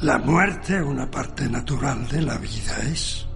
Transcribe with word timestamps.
La 0.00 0.18
muerte, 0.18 0.82
una 0.82 1.10
parte 1.10 1.48
natural 1.48 2.06
de 2.08 2.22
la 2.22 2.36
vida, 2.38 2.78
es. 2.90 3.26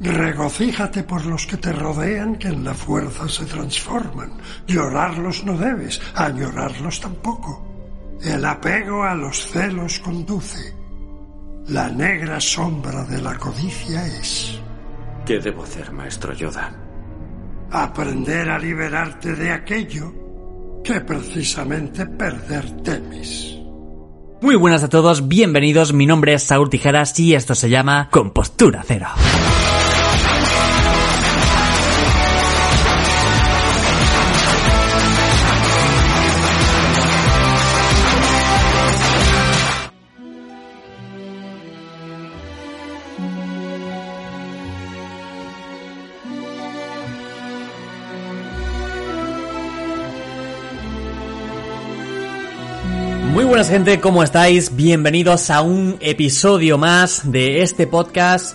Regocíjate 0.00 1.04
por 1.04 1.24
los 1.24 1.46
que 1.46 1.56
te 1.56 1.72
rodean 1.72 2.36
que 2.36 2.48
en 2.48 2.64
la 2.64 2.74
fuerza 2.74 3.28
se 3.28 3.44
transforman. 3.44 4.32
Llorarlos 4.66 5.44
no 5.44 5.56
debes, 5.56 6.00
añorarlos 6.14 7.00
tampoco. 7.00 8.16
El 8.22 8.44
apego 8.44 9.04
a 9.04 9.14
los 9.14 9.46
celos 9.50 10.00
conduce. 10.00 10.74
La 11.68 11.88
negra 11.88 12.40
sombra 12.40 13.04
de 13.04 13.20
la 13.20 13.36
codicia 13.36 14.06
es. 14.06 14.60
¿Qué 15.24 15.38
debo 15.38 15.64
hacer, 15.64 15.92
maestro 15.92 16.32
Yoda? 16.32 16.72
Aprender 17.70 18.48
a 18.50 18.58
liberarte 18.58 19.34
de 19.34 19.52
aquello 19.52 20.12
que 20.84 21.00
precisamente 21.00 22.06
perder 22.06 22.82
temes. 22.82 23.55
Muy 24.40 24.54
buenas 24.54 24.84
a 24.84 24.90
todos, 24.90 25.28
bienvenidos, 25.28 25.94
mi 25.94 26.04
nombre 26.04 26.34
es 26.34 26.42
Saúl 26.42 26.68
Tijeras 26.68 27.18
y 27.18 27.34
esto 27.34 27.54
se 27.54 27.70
llama 27.70 28.08
Compostura 28.10 28.84
Cero. 28.86 29.06
Buenas 53.56 53.70
gente, 53.70 54.00
¿cómo 54.00 54.22
estáis? 54.22 54.76
Bienvenidos 54.76 55.48
a 55.48 55.62
un 55.62 55.96
episodio 56.00 56.76
más 56.76 57.32
de 57.32 57.62
este 57.62 57.86
podcast 57.86 58.54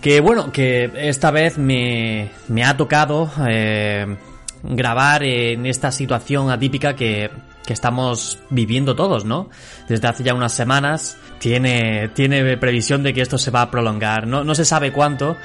que 0.00 0.20
bueno, 0.20 0.50
que 0.50 0.90
esta 0.96 1.30
vez 1.30 1.56
me, 1.56 2.32
me 2.48 2.64
ha 2.64 2.76
tocado 2.76 3.30
eh, 3.48 4.16
grabar 4.64 5.22
en 5.22 5.66
esta 5.66 5.92
situación 5.92 6.50
atípica 6.50 6.96
que, 6.96 7.30
que 7.64 7.72
estamos 7.72 8.40
viviendo 8.50 8.96
todos, 8.96 9.24
¿no? 9.24 9.50
Desde 9.88 10.08
hace 10.08 10.24
ya 10.24 10.34
unas 10.34 10.52
semanas 10.52 11.16
tiene, 11.38 12.08
tiene 12.08 12.56
previsión 12.56 13.04
de 13.04 13.14
que 13.14 13.20
esto 13.20 13.38
se 13.38 13.52
va 13.52 13.62
a 13.62 13.70
prolongar, 13.70 14.26
no, 14.26 14.42
no 14.42 14.56
se 14.56 14.64
sabe 14.64 14.90
cuánto, 14.90 15.36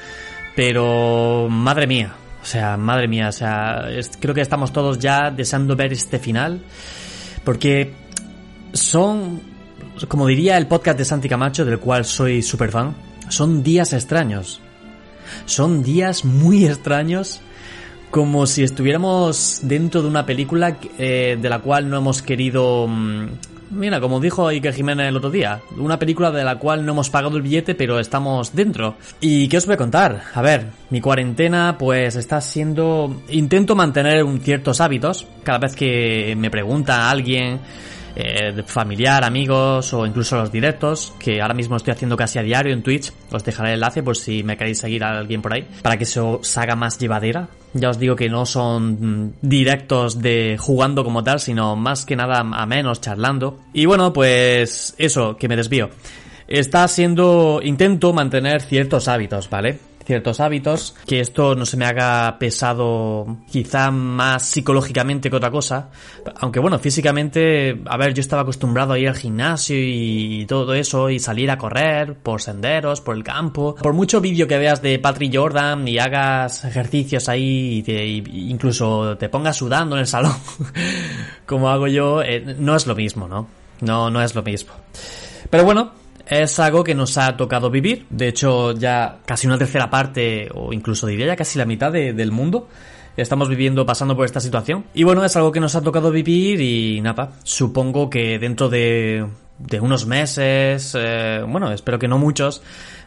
pero 0.55 1.47
madre 1.47 1.85
mía, 1.85 2.15
o 2.41 2.45
sea, 2.45 2.75
madre 2.75 3.07
mía, 3.07 3.27
o 3.27 3.33
sea, 3.33 3.85
creo 4.19 4.33
que 4.33 4.41
estamos 4.41 4.73
todos 4.73 4.97
ya 4.97 5.29
deseando 5.29 5.75
ver 5.75 5.93
este 5.93 6.17
final, 6.17 6.63
porque 7.43 8.04
son, 8.75 9.41
como 10.07 10.27
diría 10.27 10.57
el 10.57 10.67
podcast 10.67 10.97
de 10.97 11.05
Santi 11.05 11.29
Camacho, 11.29 11.65
del 11.65 11.79
cual 11.79 12.05
soy 12.05 12.41
súper 12.41 12.71
fan, 12.71 12.93
son 13.29 13.63
días 13.63 13.93
extraños. 13.93 14.59
Son 15.45 15.81
días 15.81 16.23
muy 16.23 16.65
extraños, 16.65 17.41
como 18.11 18.45
si 18.45 18.63
estuviéramos 18.63 19.61
dentro 19.63 20.01
de 20.01 20.07
una 20.07 20.25
película 20.25 20.77
eh, 20.99 21.37
de 21.41 21.49
la 21.49 21.59
cual 21.59 21.89
no 21.89 21.97
hemos 21.97 22.21
querido... 22.21 22.87
mm, 22.87 23.25
Mira, 23.71 23.99
como 23.99 24.19
dijo 24.19 24.47
Iker 24.47 24.75
Jiménez 24.75 25.09
el 25.09 25.17
otro 25.17 25.31
día, 25.31 25.59
una 25.77 25.97
película 25.97 26.29
de 26.31 26.43
la 26.43 26.59
cual 26.59 26.85
no 26.85 26.91
hemos 26.91 27.09
pagado 27.09 27.35
el 27.35 27.41
billete, 27.41 27.73
pero 27.73 27.99
estamos 27.99 28.53
dentro. 28.53 28.95
¿Y 29.19 29.47
qué 29.47 29.57
os 29.57 29.65
voy 29.65 29.73
a 29.73 29.77
contar? 29.77 30.21
A 30.35 30.41
ver, 30.43 30.67
mi 30.91 31.01
cuarentena 31.01 31.75
pues 31.77 32.15
está 32.15 32.39
siendo... 32.41 33.23
Intento 33.29 33.75
mantener 33.75 34.23
un 34.23 34.39
ciertos 34.39 34.81
hábitos. 34.81 35.25
Cada 35.43 35.57
vez 35.57 35.75
que 35.75 36.35
me 36.37 36.51
pregunta 36.51 37.09
alguien 37.09 37.59
eh, 38.15 38.63
familiar, 38.65 39.23
amigos 39.23 39.93
o 39.93 40.05
incluso 40.05 40.37
los 40.37 40.51
directos, 40.51 41.13
que 41.19 41.41
ahora 41.41 41.53
mismo 41.53 41.75
estoy 41.75 41.91
haciendo 41.91 42.15
casi 42.15 42.39
a 42.39 42.43
diario 42.43 42.73
en 42.73 42.81
Twitch. 42.81 43.11
Os 43.31 43.43
dejaré 43.43 43.69
el 43.69 43.75
enlace 43.75 44.03
por 44.03 44.15
si 44.15 44.43
me 44.43 44.57
queréis 44.57 44.79
seguir 44.79 45.03
a 45.03 45.17
alguien 45.17 45.41
por 45.41 45.53
ahí, 45.53 45.67
para 45.81 45.97
que 45.97 46.05
se 46.05 46.19
os 46.19 46.57
haga 46.57 46.75
más 46.75 46.97
llevadera. 46.97 47.49
Ya 47.73 47.89
os 47.89 47.99
digo 47.99 48.15
que 48.15 48.29
no 48.29 48.45
son 48.45 49.25
mm, 49.25 49.33
directos 49.41 50.21
de 50.21 50.55
jugando 50.57 51.03
como 51.03 51.23
tal, 51.23 51.39
sino 51.39 51.75
más 51.75 52.05
que 52.05 52.15
nada 52.15 52.39
a 52.39 52.65
menos 52.65 53.01
charlando. 53.01 53.59
Y 53.73 53.85
bueno, 53.85 54.13
pues 54.13 54.95
eso, 54.97 55.35
que 55.35 55.49
me 55.49 55.57
desvío. 55.57 55.89
Está 56.47 56.87
siendo, 56.87 57.59
intento 57.63 58.13
mantener 58.13 58.61
ciertos 58.61 59.07
hábitos, 59.07 59.49
¿vale? 59.49 59.79
Ciertos 60.05 60.39
hábitos, 60.39 60.95
que 61.07 61.19
esto 61.19 61.55
no 61.55 61.65
se 61.65 61.77
me 61.77 61.85
haga 61.85 62.37
pesado 62.39 63.25
quizá 63.51 63.89
más 63.91 64.43
psicológicamente 64.43 65.29
que 65.29 65.35
otra 65.35 65.49
cosa, 65.51 65.89
aunque 66.39 66.59
bueno, 66.59 66.77
físicamente, 66.79 67.81
a 67.85 67.97
ver, 67.97 68.13
yo 68.13 68.21
estaba 68.21 68.43
acostumbrado 68.43 68.93
a 68.93 68.99
ir 68.99 69.09
al 69.09 69.15
gimnasio 69.15 69.75
y 69.79 70.45
todo 70.47 70.73
eso, 70.75 71.09
y 71.09 71.19
salir 71.19 71.49
a 71.49 71.57
correr 71.57 72.13
por 72.15 72.41
senderos, 72.41 73.01
por 73.01 73.15
el 73.15 73.23
campo, 73.23 73.75
por 73.75 73.93
mucho 73.93 74.21
vídeo 74.21 74.47
que 74.47 74.57
veas 74.57 74.81
de 74.81 74.99
Patrick 74.99 75.35
Jordan 75.35 75.87
y 75.87 75.97
hagas 75.97 76.63
ejercicios 76.65 77.27
ahí 77.27 77.77
y, 77.79 77.83
te- 77.83 78.05
incluso 78.05 79.17
te 79.17 79.29
pongas 79.29 79.57
sudando 79.57 79.95
en 79.95 80.01
el 80.01 80.07
salón, 80.07 80.35
como 81.45 81.69
hago 81.69 81.87
yo, 81.87 82.21
eh, 82.21 82.55
no 82.59 82.75
es 82.75 82.87
lo 82.87 82.95
mismo, 82.95 83.27
¿no? 83.27 83.47
No, 83.81 84.09
no 84.09 84.21
es 84.21 84.35
lo 84.35 84.43
mismo. 84.43 84.73
Pero 85.49 85.63
bueno, 85.65 85.91
es 86.27 86.59
algo 86.59 86.83
que 86.83 86.95
nos 86.95 87.17
ha 87.17 87.37
tocado 87.37 87.69
vivir. 87.69 88.05
De 88.09 88.27
hecho, 88.27 88.71
ya 88.73 89.19
casi 89.25 89.47
una 89.47 89.57
tercera 89.57 89.89
parte, 89.89 90.49
o 90.53 90.73
incluso 90.73 91.07
diría 91.07 91.27
ya 91.27 91.35
casi 91.35 91.57
la 91.57 91.65
mitad 91.65 91.91
de- 91.91 92.13
del 92.13 92.31
mundo, 92.31 92.67
estamos 93.17 93.47
viviendo, 93.47 93.85
pasando 93.85 94.15
por 94.15 94.25
esta 94.25 94.39
situación. 94.39 94.85
Y 94.93 95.03
bueno, 95.03 95.23
es 95.23 95.35
algo 95.35 95.51
que 95.51 95.59
nos 95.59 95.75
ha 95.75 95.81
tocado 95.81 96.11
vivir 96.11 96.59
y 96.61 96.99
nada, 97.01 97.31
supongo 97.43 98.09
que 98.09 98.39
dentro 98.39 98.67
de, 98.69 99.25
de 99.59 99.79
unos 99.79 100.05
meses, 100.05 100.95
eh, 100.99 101.41
bueno, 101.47 101.71
espero 101.71 101.97
que 101.97 102.07
no 102.09 102.17
muchos, 102.17 102.61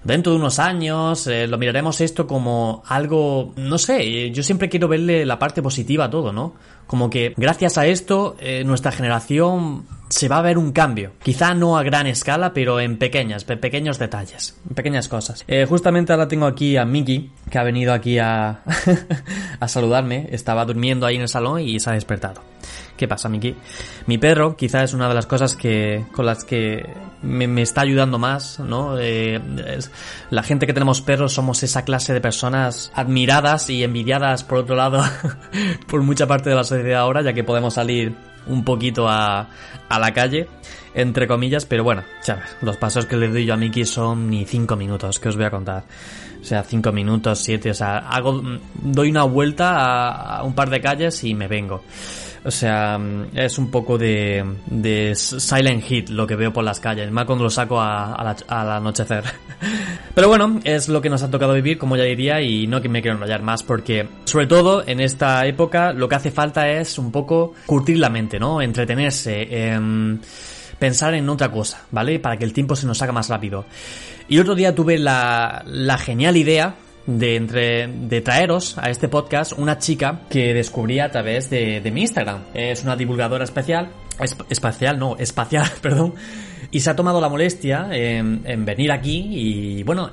dentro 0.05 0.33
de 0.33 0.39
unos 0.39 0.59
años, 0.61 1.27
eh, 1.27 1.47
lo 1.47 1.59
miraremos 1.59 2.01
esto 2.01 2.27
como 2.27 2.83
algo, 2.87 3.53
no 3.57 3.77
sé, 3.77 4.31
yo 4.31 4.43
siempre 4.43 4.69
quiero 4.71 4.89
verle 4.89 5.27
la 5.27 5.39
parte 5.39 5.61
positiva 5.61 6.05
a 6.07 6.11
todo, 6.11 6.33
¿no? 6.33 6.55
Como 6.87 7.11
que 7.11 7.35
gracias 7.37 7.77
a 7.77 7.87
esto, 7.87 8.35
eh, 8.41 8.63
nuestra 8.65 8.93
generación 8.93 9.85
se 10.09 10.29
va 10.29 10.39
a 10.39 10.43
ver 10.43 10.59
un 10.59 10.73
cambio. 10.73 11.13
Quizá 11.23 11.55
no 11.55 11.77
a 11.77 11.83
gran 11.83 12.07
escala, 12.07 12.53
pero 12.53 12.81
en 12.81 12.97
pequeñas, 12.99 13.45
pe- 13.45 13.57
pequeños 13.57 13.99
detalles, 13.99 14.59
pequeñas 14.75 15.09
cosas. 15.09 15.45
Eh, 15.49 15.67
justamente 15.69 16.13
ahora 16.13 16.29
tengo 16.29 16.47
aquí 16.47 16.77
a 16.77 16.85
Miki, 16.85 17.31
que 17.51 17.59
ha 17.59 17.63
venido 17.63 17.93
aquí 17.93 18.19
a, 18.19 18.61
a 19.61 19.69
saludarme. 19.69 20.29
Estaba 20.33 20.65
durmiendo 20.65 21.07
ahí 21.07 21.17
en 21.17 21.23
el 21.23 21.29
salón 21.29 21.61
y 21.61 21.79
se 21.81 21.91
ha 21.91 21.93
despertado. 21.93 22.43
¿Qué 22.97 23.07
pasa, 23.07 23.29
Miki? 23.29 23.55
Mi 24.07 24.19
perro 24.19 24.57
quizá 24.57 24.83
es 24.83 24.93
una 24.93 25.09
de 25.09 25.15
las 25.15 25.27
cosas 25.27 25.55
que 25.55 26.05
con 26.13 26.27
las 26.27 26.45
que 26.45 26.85
me, 27.23 27.47
me 27.47 27.63
está 27.63 27.83
ayudando 27.83 28.19
más, 28.19 28.59
¿no? 28.59 28.99
Eh, 28.99 29.41
es- 29.69 29.91
la 30.31 30.43
gente 30.43 30.67
que 30.67 30.73
tenemos 30.73 31.01
perros 31.01 31.33
somos 31.33 31.63
esa 31.63 31.85
clase 31.85 32.13
de 32.13 32.21
personas 32.21 32.91
admiradas 32.95 33.71
y 33.71 33.85
envidiadas, 33.85 34.43
por 34.43 34.59
otro 34.59 34.75
lado, 34.75 35.03
por 35.87 36.03
mucha 36.03 36.27
parte 36.27 36.51
de 36.51 36.57
la 36.57 36.65
sociedad 36.65 37.01
ahora, 37.03 37.23
ya 37.23 37.33
que 37.35 37.45
podemos 37.45 37.75
salir 37.75 38.15
un 38.49 38.65
poquito 38.65 39.09
a, 39.09 39.49
a 39.89 39.99
la 39.99 40.13
calle, 40.13 40.49
entre 40.95 41.27
comillas, 41.27 41.65
pero 41.67 41.85
bueno, 41.85 42.03
sabes, 42.21 42.45
los 42.63 42.77
pasos 42.77 43.07
que 43.07 43.17
le 43.17 43.29
doy 43.29 43.47
yo 43.47 43.55
a 43.55 43.57
Miki 43.57 43.85
son 43.85 44.31
ni 44.31 44.45
cinco 44.45 44.77
minutos, 44.77 45.19
que 45.19 45.29
os 45.29 45.37
voy 45.37 45.45
a 45.45 45.51
contar. 45.51 45.85
O 46.41 46.45
sea, 46.45 46.63
cinco 46.63 46.93
minutos, 46.93 47.41
siete, 47.41 47.71
o 47.71 47.75
sea, 47.75 47.99
hago, 47.99 48.43
doy 48.75 49.11
una 49.11 49.25
vuelta 49.25 50.37
a 50.37 50.43
un 50.45 50.55
par 50.55 50.71
de 50.71 50.81
calles 50.81 51.23
y 51.25 51.35
me 51.35 51.49
vengo. 51.49 51.83
O 52.45 52.51
sea, 52.51 52.97
mm, 52.99 53.37
es 53.37 53.59
un 53.59 53.71
poco 53.71 53.99
de, 53.99 54.45
de 54.67 55.15
silent 55.15 55.83
hit 55.85 56.09
lo 56.11 56.27
que 56.27 56.37
veo 56.37 56.53
por 56.53 56.65
las 56.65 56.81
calles, 56.81 57.11
más 57.11 57.25
cuando 57.25 57.45
lo 57.45 57.51
saco 57.51 57.81
a- 57.81 58.13
a 58.15 58.37
al 58.49 58.71
anochecer. 58.73 59.25
Pero 60.15 60.29
bueno, 60.29 60.61
es 60.65 60.89
lo 60.89 61.01
que 61.01 61.11
nos 61.11 61.23
ha 61.23 61.31
tocado 61.31 61.53
vivir, 61.55 61.79
como 61.79 61.97
ya 61.97 62.05
diría, 62.05 62.41
y 62.41 62.67
no 62.67 62.81
que 62.81 62.89
me 62.89 63.03
quiero 63.03 63.17
enrollar 63.17 63.43
más, 63.43 63.63
porque 63.63 64.09
sobre 64.25 64.47
todo 64.47 64.85
en 64.87 65.01
esta 65.01 65.47
época 65.47 65.93
lo 65.93 66.09
que 66.09 66.15
hace 66.15 66.31
falta 66.31 66.69
es 66.71 66.99
un 66.99 67.11
poco 67.13 67.55
curtir 67.67 67.99
la 67.99 68.09
mente, 68.09 68.39
¿no? 68.39 68.63
Entretenerse, 68.63 69.73
em, 69.73 70.19
pensar 70.79 71.15
en 71.15 71.29
otra 71.29 71.51
cosa, 71.51 71.83
¿vale? 71.91 72.19
Para 72.21 72.37
que 72.37 72.45
el 72.45 72.53
tiempo 72.53 72.77
se 72.77 72.87
nos 72.87 73.03
haga 73.03 73.13
más 73.13 73.29
rápido. 73.29 73.65
Y 74.29 74.39
otro 74.39 74.55
día 74.55 74.75
tuve 74.75 74.99
la, 74.99 75.63
la 75.67 75.99
genial 75.99 76.37
idea 76.37 76.75
de, 77.09 77.37
entre, 77.37 77.87
de 77.89 78.21
traeros 78.21 78.77
a 78.77 78.91
este 78.91 79.09
podcast 79.09 79.53
una 79.57 79.79
chica 79.79 80.21
que 80.29 80.53
descubrí 80.53 81.01
a 81.01 81.11
través 81.11 81.49
de, 81.49 81.81
de 81.81 81.91
mi 81.91 82.03
Instagram. 82.03 82.43
Es 82.53 82.85
una 82.85 82.97
divulgadora 82.97 83.45
especial, 83.45 83.89
esp- 84.19 84.45
espacial, 84.51 84.99
no, 84.99 85.17
espacial, 85.17 85.67
perdón, 85.83 86.15
y 86.71 86.81
se 86.81 86.91
ha 86.91 86.95
tomado 86.97 87.19
la 87.21 87.31
molestia 87.31 87.89
en, 87.93 88.43
en 88.45 88.65
venir 88.67 88.93
aquí 88.93 89.27
y, 89.31 89.83
bueno, 89.85 90.11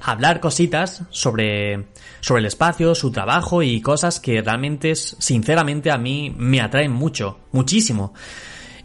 hablar 0.00 0.40
cositas 0.40 1.02
sobre, 1.10 1.84
sobre 2.20 2.40
el 2.40 2.46
espacio, 2.46 2.94
su 2.94 3.12
trabajo 3.12 3.62
y 3.62 3.82
cosas 3.82 4.18
que 4.18 4.40
realmente, 4.40 4.94
sinceramente, 4.94 5.90
a 5.90 5.98
mí 5.98 6.34
me 6.34 6.62
atraen 6.62 6.92
mucho, 6.92 7.40
muchísimo. 7.52 8.14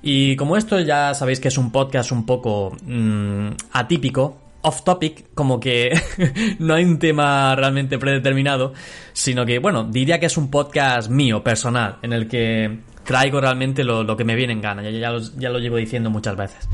Y 0.02 0.36
como 0.36 0.58
esto 0.58 0.82
ya 0.82 1.14
sabéis 1.14 1.40
que 1.40 1.48
es 1.48 1.58
un 1.58 1.72
podcast 1.72 2.12
un 2.12 2.26
poco 2.26 2.76
mm, 2.84 3.52
atípico, 3.72 4.43
off 4.64 4.84
topic, 4.84 5.28
como 5.34 5.60
que 5.60 5.94
no 6.60 6.74
hay 6.74 6.84
un 6.84 7.00
tema 7.00 7.56
realmente 7.56 7.98
predeterminado, 8.00 8.74
sino 9.14 9.46
que, 9.46 9.60
bueno, 9.60 9.84
diría 9.84 10.20
que 10.20 10.26
es 10.26 10.38
un 10.38 10.50
podcast 10.50 11.10
mío, 11.10 11.44
personal, 11.44 11.98
en 12.02 12.14
el 12.14 12.28
que 12.28 12.80
traigo 13.04 13.40
realmente 13.40 13.84
lo, 13.84 14.18
que 14.18 14.24
me 14.24 14.36
viene 14.36 14.54
en 14.54 14.62
gana, 14.62 14.82
ya, 14.84 14.90
ya, 14.90 15.12
ya 15.38 15.50
lo 15.50 15.60
llevo 15.60 15.78
diciendo 15.78 16.10
muchas 16.10 16.36
veces. 16.36 16.68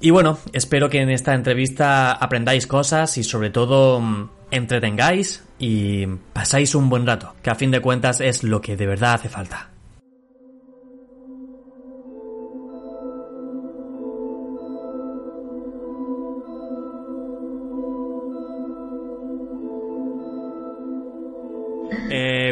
Y 0.00 0.10
bueno, 0.10 0.38
espero 0.52 0.88
que 0.88 1.00
en 1.00 1.10
esta 1.10 1.34
entrevista 1.34 2.12
aprendáis 2.12 2.66
cosas 2.66 3.16
y 3.18 3.24
sobre 3.24 3.50
todo 3.50 4.00
mm, 4.00 4.30
entretengáis 4.50 5.44
y 5.58 6.06
pasáis 6.32 6.74
un 6.74 6.88
buen 6.88 7.06
rato, 7.06 7.34
que 7.42 7.50
a 7.50 7.54
fin 7.54 7.70
de 7.70 7.80
cuentas 7.80 8.20
es 8.20 8.44
lo 8.44 8.60
que 8.60 8.76
de 8.76 8.86
verdad 8.86 9.14
hace 9.14 9.28
falta. 9.28 9.73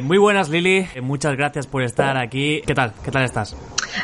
Muy 0.02 0.18
buenas 0.18 0.48
Lili, 0.48 0.86
muchas 1.00 1.36
gracias 1.36 1.66
por 1.66 1.82
estar 1.82 2.16
aquí. 2.16 2.62
¿Qué 2.66 2.74
tal? 2.74 2.92
¿Qué 3.04 3.10
tal 3.10 3.24
estás? 3.24 3.56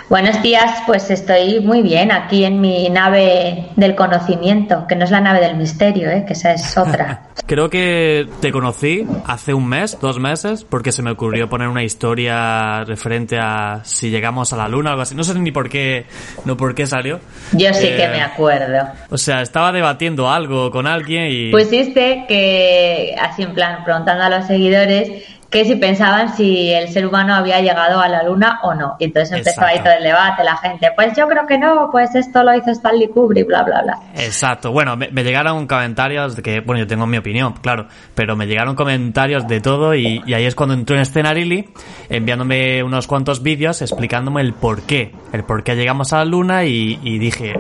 Buenos 0.09 0.43
días, 0.43 0.83
pues 0.87 1.11
estoy 1.11 1.61
muy 1.61 1.83
bien 1.83 2.13
aquí 2.13 2.45
en 2.45 2.61
mi 2.61 2.89
nave 2.91 3.67
del 3.77 3.95
conocimiento, 3.95 4.87
que 4.87 4.97
no 4.97 5.05
es 5.05 5.11
la 5.11 5.21
nave 5.21 5.41
del 5.41 5.57
misterio, 5.57 6.11
¿eh? 6.11 6.25
que 6.27 6.35
esa 6.35 6.53
es 6.53 6.77
otra. 6.77 7.23
Creo 7.47 7.71
que 7.71 8.29
te 8.41 8.53
conocí 8.53 9.07
hace 9.27 9.55
un 9.55 9.67
mes, 9.67 9.99
dos 10.01 10.19
meses, 10.19 10.65
porque 10.65 10.93
se 10.93 11.03
me 11.03 11.11
ocurrió 11.11 11.49
poner 11.49 11.69
una 11.69 11.83
historia 11.83 12.85
referente 12.85 13.39
a 13.41 13.81
si 13.85 14.11
llegamos 14.11 14.53
a 14.53 14.57
la 14.57 14.69
luna 14.69 14.91
o 14.91 14.93
algo 14.93 15.03
así. 15.03 15.15
No 15.15 15.25
sé 15.25 15.39
ni 15.39 15.51
por 15.51 15.71
qué, 15.71 16.05
no 16.45 16.59
por 16.59 16.75
qué 16.75 16.87
salió. 16.87 17.21
Yo 17.53 17.73
sí 17.73 17.87
que 17.87 18.05
eh, 18.05 18.09
me 18.09 18.21
acuerdo. 18.21 18.89
O 19.09 19.17
sea, 19.17 19.41
estaba 19.41 19.73
debatiendo 19.73 20.31
algo 20.31 20.71
con 20.71 20.87
alguien 20.87 21.29
y... 21.31 21.51
Pusiste 21.51 22.27
que, 22.29 23.15
así 23.19 23.45
en 23.45 23.55
plan, 23.55 23.83
preguntando 23.83 24.25
a 24.25 24.29
los 24.29 24.47
seguidores 24.47 25.25
que 25.51 25.65
si 25.65 25.77
pensaban 25.77 26.37
si 26.37 26.71
el 26.71 26.89
ser 26.89 27.07
humano 27.07 27.35
había 27.35 27.61
llegado 27.61 28.01
a 28.01 28.09
la 28.09 28.23
luna 28.23 28.61
o 28.63 28.75
no. 28.75 28.97
Y 28.99 29.05
entonces 29.05 29.39
empezó 29.39 29.63
ahí 29.63 29.79
todo 29.79 29.95
el 29.95 30.05
debate, 30.05 30.45
la 30.45 30.59
gente, 30.59 30.91
pues 30.95 31.17
yo 31.17 31.27
creo 31.27 31.47
que 31.47 31.59
no, 31.59 31.89
pues 31.91 32.15
esto 32.15 32.43
lo 32.43 32.55
hizo 32.55 32.71
Stanley 32.71 33.09
Kubrick, 33.09 33.47
bla, 33.47 33.63
bla, 33.63 33.83
bla. 33.83 33.99
Exacto. 34.15 34.73
Bueno, 34.73 34.97
me, 34.97 35.09
llegaron 35.11 35.67
comentarios 35.67 36.37
de 36.37 36.43
que, 36.43 36.61
bueno, 36.61 36.81
yo 36.81 36.87
tengo 36.87 37.07
mi 37.07 37.17
opinión, 37.17 37.55
claro, 37.55 37.87
pero 38.15 38.37
me 38.37 38.47
llegaron 38.47 38.75
comentarios 38.75 39.49
de 39.49 39.61
todo 39.61 39.95
y, 39.95 40.23
ahí 40.35 40.45
es 40.45 40.55
cuando 40.55 40.75
entró 40.75 40.97
en 40.97 41.03
escena 41.03 41.33
Lili, 41.33 41.71
enviándome 42.11 42.83
unos 42.83 43.07
cuantos 43.07 43.43
vídeos 43.43 43.81
explicándome 43.81 44.43
el 44.43 44.53
por 44.53 44.83
qué, 44.83 45.13
el 45.33 45.45
por 45.45 45.65
qué 45.65 45.77
llegamos 45.77 46.13
a 46.13 46.19
la 46.19 46.25
luna 46.27 46.65
y, 46.65 46.99
y 47.03 47.19
dije, 47.19 47.55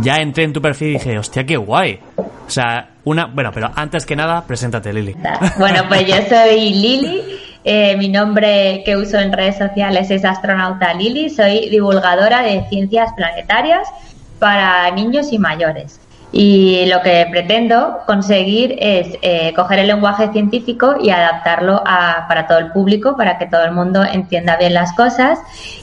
ya 0.00 0.16
entré 0.16 0.42
en 0.42 0.52
tu 0.52 0.60
perfil 0.60 0.88
y 0.88 0.92
dije, 0.94 1.18
hostia, 1.18 1.44
qué 1.44 1.56
guay. 1.56 2.00
O 2.16 2.50
sea, 2.50 2.88
una, 3.08 3.26
bueno, 3.26 3.50
pero 3.52 3.70
antes 3.74 4.04
que 4.04 4.14
nada, 4.14 4.44
preséntate, 4.46 4.92
Lili. 4.92 5.16
Bueno, 5.58 5.82
pues 5.88 6.06
yo 6.06 6.16
soy 6.28 6.74
Lili. 6.74 7.22
Eh, 7.64 7.96
mi 7.96 8.08
nombre 8.08 8.82
que 8.84 8.96
uso 8.96 9.18
en 9.18 9.32
redes 9.32 9.58
sociales 9.58 10.10
es 10.10 10.24
Astronauta 10.24 10.94
Lili. 10.94 11.28
Soy 11.30 11.68
divulgadora 11.70 12.42
de 12.42 12.64
ciencias 12.68 13.12
planetarias 13.14 13.88
para 14.38 14.90
niños 14.90 15.32
y 15.32 15.38
mayores. 15.38 16.00
Y 16.30 16.84
lo 16.86 17.00
que 17.00 17.26
pretendo 17.30 18.00
conseguir 18.06 18.76
es 18.78 19.16
eh, 19.22 19.54
coger 19.54 19.78
el 19.78 19.86
lenguaje 19.86 20.30
científico 20.30 20.96
y 21.00 21.08
adaptarlo 21.08 21.82
a, 21.86 22.26
para 22.28 22.46
todo 22.46 22.58
el 22.58 22.70
público, 22.70 23.16
para 23.16 23.38
que 23.38 23.46
todo 23.46 23.64
el 23.64 23.72
mundo 23.72 24.04
entienda 24.04 24.56
bien 24.56 24.74
las 24.74 24.92
cosas 24.92 25.38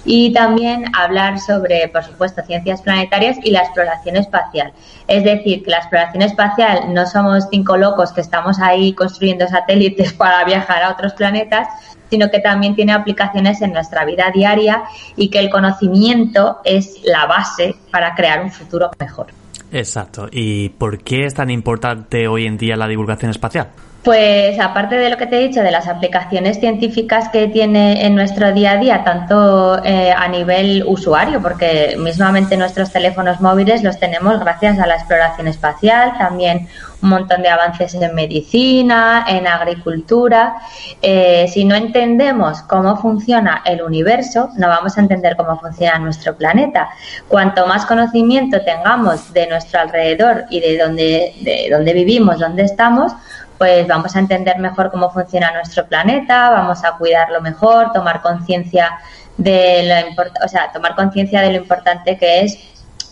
y 0.06 0.32
también 0.34 0.86
hablar 0.96 1.40
sobre, 1.40 1.88
por 1.88 2.04
supuesto, 2.04 2.44
ciencias 2.44 2.84
planetarias 2.84 3.38
y 3.44 3.50
la 3.50 3.62
exploración 3.62 4.18
espacial. 4.18 4.72
Es 5.08 5.24
decir, 5.24 5.64
que 5.64 5.72
la 5.72 5.78
exploración 5.78 6.22
espacial 6.22 6.94
no 6.94 7.08
somos 7.08 7.48
cinco 7.50 7.76
locos 7.76 8.12
que 8.12 8.22
estamos 8.22 8.60
ahí 8.60 8.94
construyendo 8.94 9.48
satélites 9.48 10.14
para 10.22 10.44
viajar 10.44 10.84
a 10.84 10.92
otros 10.92 11.14
planetas, 11.14 11.68
sino 12.12 12.30
que 12.30 12.40
también 12.40 12.76
tiene 12.76 12.94
aplicaciones 12.94 13.64
en 13.64 13.74
nuestra 13.74 14.06
vida 14.06 14.30
diaria 14.32 14.84
y 15.16 15.30
que 15.30 15.40
el 15.40 15.50
conocimiento 15.50 16.62
es 16.64 17.00
la 17.04 17.26
base 17.26 17.76
para 17.90 18.14
crear 18.14 18.44
un 18.44 18.52
futuro 18.52 18.92
mejor. 19.00 19.45
Exacto. 19.76 20.30
¿Y 20.32 20.70
por 20.70 21.04
qué 21.04 21.26
es 21.26 21.34
tan 21.34 21.50
importante 21.50 22.30
hoy 22.30 22.46
en 22.46 22.58
día 22.58 22.78
la 22.78 22.88
divulgación 22.88 23.32
espacial? 23.32 23.72
Pues 24.06 24.60
aparte 24.60 24.98
de 24.98 25.10
lo 25.10 25.18
que 25.18 25.26
te 25.26 25.38
he 25.40 25.48
dicho, 25.48 25.64
de 25.64 25.72
las 25.72 25.88
aplicaciones 25.88 26.60
científicas 26.60 27.30
que 27.30 27.48
tiene 27.48 28.06
en 28.06 28.14
nuestro 28.14 28.54
día 28.54 28.74
a 28.74 28.78
día, 28.78 29.04
tanto 29.04 29.84
eh, 29.84 30.14
a 30.16 30.28
nivel 30.28 30.84
usuario, 30.86 31.42
porque 31.42 31.96
mismamente 31.98 32.56
nuestros 32.56 32.92
teléfonos 32.92 33.42
móviles 33.42 33.82
los 33.82 33.98
tenemos 33.98 34.40
gracias 34.40 34.78
a 34.78 34.86
la 34.86 34.94
exploración 34.94 35.48
espacial, 35.48 36.14
también 36.20 36.68
un 37.02 37.10
montón 37.10 37.42
de 37.42 37.50
avances 37.50 37.96
en 37.96 38.14
medicina, 38.14 39.26
en 39.28 39.48
agricultura. 39.48 40.58
Eh, 41.02 41.48
si 41.52 41.66
no 41.66 41.74
entendemos 41.74 42.62
cómo 42.62 42.98
funciona 42.98 43.64
el 43.66 43.82
universo, 43.82 44.50
no 44.56 44.68
vamos 44.68 45.00
a 45.00 45.02
entender 45.02 45.36
cómo 45.36 45.60
funciona 45.60 45.98
nuestro 45.98 46.36
planeta. 46.36 46.90
Cuanto 47.28 47.66
más 47.66 47.88
conocimiento 47.88 48.62
tengamos 48.62 49.34
de 49.34 49.48
nuestro 49.48 49.80
alrededor 49.80 50.46
y 50.52 50.60
de 50.60 50.78
dónde, 50.78 51.34
de 51.42 51.70
dónde 51.72 51.94
vivimos, 51.94 52.40
dónde 52.40 52.64
estamos, 52.64 53.12
pues 53.58 53.88
vamos 53.88 54.16
a 54.16 54.20
entender 54.20 54.60
mejor 54.60 54.92
cómo 54.92 55.10
funciona 55.12 55.52
nuestro 55.52 55.86
planeta, 55.86 56.50
vamos 56.50 56.84
a 56.84 56.94
cuidarlo 56.98 57.42
mejor, 57.42 57.92
tomar 57.94 58.22
conciencia 58.22 58.98
de 59.38 59.84
lo 59.84 60.24
o 60.46 60.48
sea, 60.48 60.72
tomar 60.72 60.96
conciencia 60.96 61.42
de 61.42 61.52
lo 61.52 61.58
importante 61.58 62.18
que 62.18 62.42
es 62.42 62.58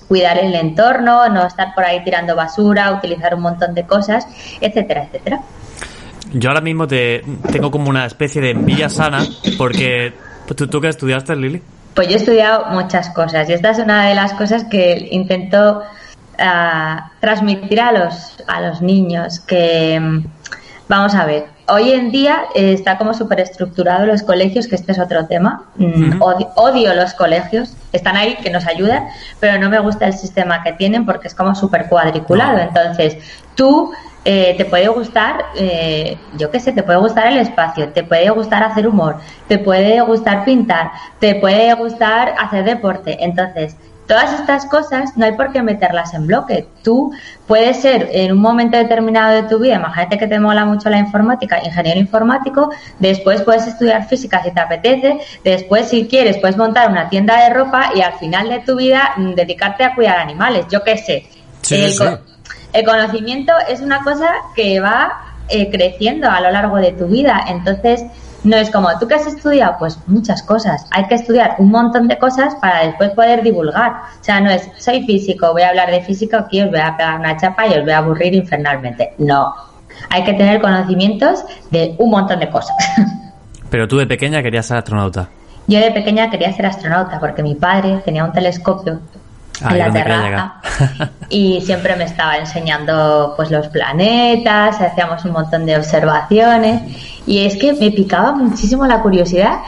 cuidar 0.07 0.37
el 0.37 0.53
entorno, 0.55 1.27
no 1.29 1.45
estar 1.47 1.73
por 1.73 1.85
ahí 1.85 2.03
tirando 2.03 2.35
basura, 2.35 2.91
utilizar 2.91 3.33
un 3.35 3.41
montón 3.41 3.73
de 3.73 3.85
cosas, 3.85 4.27
etcétera, 4.59 5.03
etcétera. 5.05 5.39
Yo 6.33 6.49
ahora 6.49 6.61
mismo 6.61 6.87
te 6.87 7.23
tengo 7.51 7.71
como 7.71 7.89
una 7.89 8.05
especie 8.05 8.41
de 8.41 8.51
envidia 8.51 8.89
sana 8.89 9.25
porque 9.57 10.13
¿tú, 10.55 10.67
tú 10.67 10.81
qué 10.81 10.89
estudiaste, 10.89 11.35
Lili? 11.35 11.61
Pues 11.93 12.07
yo 12.07 12.15
he 12.15 12.17
estudiado 12.17 12.65
muchas 12.71 13.09
cosas 13.11 13.47
y 13.49 13.53
esta 13.53 13.71
es 13.71 13.79
una 13.79 14.07
de 14.07 14.15
las 14.15 14.33
cosas 14.33 14.65
que 14.65 15.07
intento 15.11 15.83
transmitir 17.19 17.81
a 17.81 17.91
los, 17.91 18.43
a 18.47 18.61
los 18.61 18.81
niños 18.81 19.39
que, 19.39 19.99
mm, 19.99 20.25
vamos 20.87 21.15
a 21.15 21.25
ver, 21.25 21.45
hoy 21.67 21.91
en 21.91 22.11
día 22.11 22.43
está 22.55 22.97
como 22.97 23.13
súper 23.13 23.39
estructurado 23.39 24.05
los 24.05 24.23
colegios, 24.23 24.67
que 24.67 24.75
este 24.75 24.91
es 24.91 24.99
otro 24.99 25.25
tema. 25.27 25.65
Mm, 25.75 26.21
odio, 26.21 26.93
los 26.93 27.13
colegios, 27.13 27.75
están 27.91 28.17
ahí, 28.17 28.35
que 28.35 28.49
nos 28.49 28.65
ayudan, 28.65 29.07
pero 29.39 29.59
no 29.59 29.69
me 29.69 29.79
gusta 29.79 30.07
el 30.07 30.13
sistema 30.13 30.63
que 30.63 30.73
tienen 30.73 31.05
porque 31.05 31.27
es 31.27 31.35
como 31.35 31.55
súper 31.55 31.87
cuadriculado. 31.87 32.59
Entonces, 32.59 33.17
tú 33.55 33.91
eh, 34.25 34.55
te 34.57 34.65
puede 34.65 34.87
gustar, 34.87 35.45
eh, 35.57 36.17
yo 36.37 36.49
qué 36.49 36.59
sé, 36.59 36.71
te 36.71 36.83
puede 36.83 36.99
gustar 36.99 37.27
el 37.27 37.37
espacio, 37.37 37.89
te 37.89 38.03
puede 38.03 38.29
gustar 38.29 38.63
hacer 38.63 38.87
humor, 38.87 39.17
te 39.47 39.57
puede 39.57 39.99
gustar 40.01 40.45
pintar, 40.45 40.91
te 41.19 41.35
puede 41.35 41.73
gustar 41.73 42.33
hacer 42.39 42.63
deporte. 42.63 43.17
Entonces, 43.23 43.75
Todas 44.07 44.33
estas 44.33 44.65
cosas 44.65 45.15
no 45.15 45.25
hay 45.25 45.31
por 45.33 45.53
qué 45.53 45.61
meterlas 45.61 46.13
en 46.13 46.27
bloque. 46.27 46.67
Tú 46.83 47.13
puedes 47.47 47.81
ser 47.81 48.09
en 48.11 48.33
un 48.33 48.39
momento 48.39 48.77
determinado 48.77 49.33
de 49.33 49.43
tu 49.43 49.59
vida, 49.59 49.75
imagínate 49.75 50.17
que 50.17 50.27
te 50.27 50.39
mola 50.39 50.65
mucho 50.65 50.89
la 50.89 50.99
informática, 50.99 51.63
ingeniero 51.63 51.99
informático, 51.99 52.69
después 52.99 53.41
puedes 53.43 53.65
estudiar 53.65 54.07
física 54.07 54.43
si 54.43 54.51
te 54.51 54.59
apetece, 54.59 55.19
después 55.43 55.89
si 55.89 56.07
quieres 56.07 56.37
puedes 56.37 56.57
montar 56.57 56.89
una 56.89 57.09
tienda 57.09 57.43
de 57.43 57.53
ropa 57.53 57.91
y 57.95 58.01
al 58.01 58.13
final 58.13 58.49
de 58.49 58.59
tu 58.59 58.75
vida 58.75 59.13
mm, 59.15 59.35
dedicarte 59.35 59.83
a 59.83 59.95
cuidar 59.95 60.19
animales, 60.19 60.65
yo 60.69 60.83
qué 60.83 60.97
sé. 60.97 61.27
el, 62.73 62.85
conocimiento 62.85 63.53
es 63.69 63.79
una 63.79 64.03
cosa 64.03 64.29
que 64.55 64.79
va 64.81 65.33
eh, 65.47 65.69
creciendo 65.69 66.29
a 66.29 66.41
lo 66.41 66.51
largo 66.51 66.77
de 66.77 66.91
tu 66.91 67.07
vida, 67.07 67.45
entonces 67.47 68.03
no 68.43 68.57
es 68.57 68.69
como, 68.69 68.89
¿tú 68.99 69.07
qué 69.07 69.15
has 69.15 69.27
estudiado? 69.27 69.75
Pues 69.79 69.97
muchas 70.07 70.43
cosas. 70.43 70.85
Hay 70.91 71.05
que 71.07 71.15
estudiar 71.15 71.55
un 71.59 71.69
montón 71.71 72.07
de 72.07 72.17
cosas 72.17 72.55
para 72.55 72.85
después 72.85 73.11
poder 73.11 73.41
divulgar. 73.41 73.91
O 74.19 74.23
sea, 74.23 74.41
no 74.41 74.49
es, 74.49 74.69
soy 74.77 75.05
físico, 75.05 75.51
voy 75.53 75.61
a 75.61 75.69
hablar 75.69 75.91
de 75.91 76.01
física, 76.01 76.39
aquí 76.39 76.61
os 76.61 76.69
voy 76.69 76.79
a 76.79 76.95
pegar 76.97 77.19
una 77.19 77.37
chapa 77.37 77.67
y 77.67 77.73
os 77.73 77.83
voy 77.83 77.91
a 77.91 77.99
aburrir 77.99 78.33
infernalmente. 78.33 79.13
No. 79.17 79.53
Hay 80.09 80.23
que 80.23 80.33
tener 80.33 80.61
conocimientos 80.61 81.43
de 81.71 81.95
un 81.97 82.09
montón 82.09 82.39
de 82.39 82.49
cosas. 82.49 82.75
Pero 83.69 83.87
tú 83.87 83.97
de 83.97 84.07
pequeña 84.07 84.43
querías 84.43 84.65
ser 84.65 84.77
astronauta. 84.77 85.29
Yo 85.67 85.79
de 85.79 85.91
pequeña 85.91 86.29
quería 86.29 86.51
ser 86.51 86.65
astronauta 86.65 87.19
porque 87.19 87.41
mi 87.41 87.55
padre 87.55 88.01
tenía 88.03 88.25
un 88.25 88.33
telescopio 88.33 88.99
en 89.69 89.79
la 89.79 89.91
terraza 89.91 90.55
y 91.29 91.61
siempre 91.61 91.95
me 91.95 92.03
estaba 92.03 92.37
enseñando 92.37 93.33
pues 93.35 93.51
los 93.51 93.67
planetas, 93.67 94.79
hacíamos 94.79 95.23
un 95.25 95.31
montón 95.31 95.65
de 95.65 95.77
observaciones 95.77 96.81
y 97.25 97.45
es 97.45 97.57
que 97.57 97.73
me 97.73 97.91
picaba 97.91 98.33
muchísimo 98.33 98.85
la 98.85 99.01
curiosidad 99.01 99.59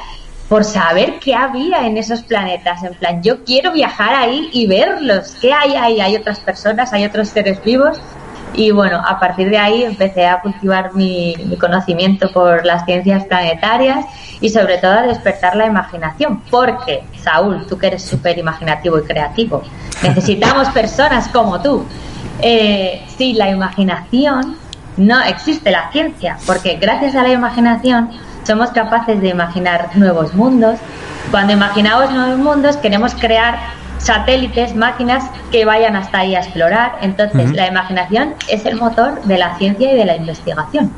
por 0.50 0.64
saber 0.64 1.20
qué 1.20 1.34
había 1.34 1.88
en 1.88 1.98
esos 1.98 2.22
planetas. 2.22 2.84
En 2.84 2.94
plan, 2.94 3.24
yo 3.24 3.44
quiero 3.44 3.72
viajar 3.72 4.14
ahí 4.14 4.50
y 4.54 4.68
verlos. 4.68 5.36
¿Qué 5.42 5.52
hay 5.52 5.76
ahí? 5.76 6.00
Hay 6.00 6.16
otras 6.16 6.40
personas, 6.40 6.94
hay 6.94 7.06
otros 7.06 7.30
seres 7.30 7.64
vivos. 7.64 7.98
Y 8.58 8.72
bueno, 8.72 9.02
a 9.06 9.20
partir 9.20 9.50
de 9.50 9.58
ahí 9.58 9.84
empecé 9.84 10.26
a 10.26 10.42
cultivar 10.42 10.94
mi, 10.94 11.36
conocimiento 11.60 12.32
por 12.32 12.66
las 12.66 12.86
ciencias 12.86 13.26
planetarias 13.26 14.06
y 14.40 14.50
sobre 14.50 14.78
todo 14.78 14.94
a 14.94 15.02
despertar 15.04 15.56
la 15.56 15.66
imaginación. 15.66 16.42
Porque, 16.50 17.04
Saúl, 17.22 17.66
tú 17.68 17.78
que 17.78 17.88
eres 17.88 18.04
súper 18.04 18.38
imaginativo 18.38 19.00
y 19.00 19.04
creativo, 19.04 19.64
necesitamos 20.04 20.70
personas 20.70 21.28
como 21.30 21.62
tú. 21.62 21.86
Eh, 22.42 23.04
sí, 23.18 23.34
la 23.34 23.50
imaginación 23.50 24.58
no 24.98 25.22
existe 25.24 25.72
la 25.72 25.92
ciencia, 25.92 26.38
porque 26.46 26.78
gracias 26.78 27.16
a 27.16 27.24
la 27.24 27.30
imaginación 27.30 28.12
somos 28.44 28.70
capaces 28.70 29.20
de 29.22 29.30
imaginar 29.30 29.90
nuevos 29.96 30.34
mundos. 30.34 30.80
Cuando 31.32 31.54
imaginamos 31.54 32.12
nuevos 32.12 32.38
mundos 32.38 32.78
queremos 32.78 33.14
crear 33.16 33.58
satélites, 33.98 34.76
máquinas 34.76 35.24
que 35.52 35.66
vayan 35.66 35.96
hasta 35.96 36.20
ahí 36.20 36.36
a 36.36 36.40
explorar. 36.40 36.98
Entonces, 37.02 37.52
la 37.54 37.68
imaginación 37.68 38.34
es 38.50 38.66
el 38.66 38.76
motor 38.76 39.22
de 39.24 39.38
la 39.38 39.58
ciencia 39.58 39.92
y 39.92 39.96
de 39.96 40.06
la 40.06 40.16
investigación. 40.16 40.92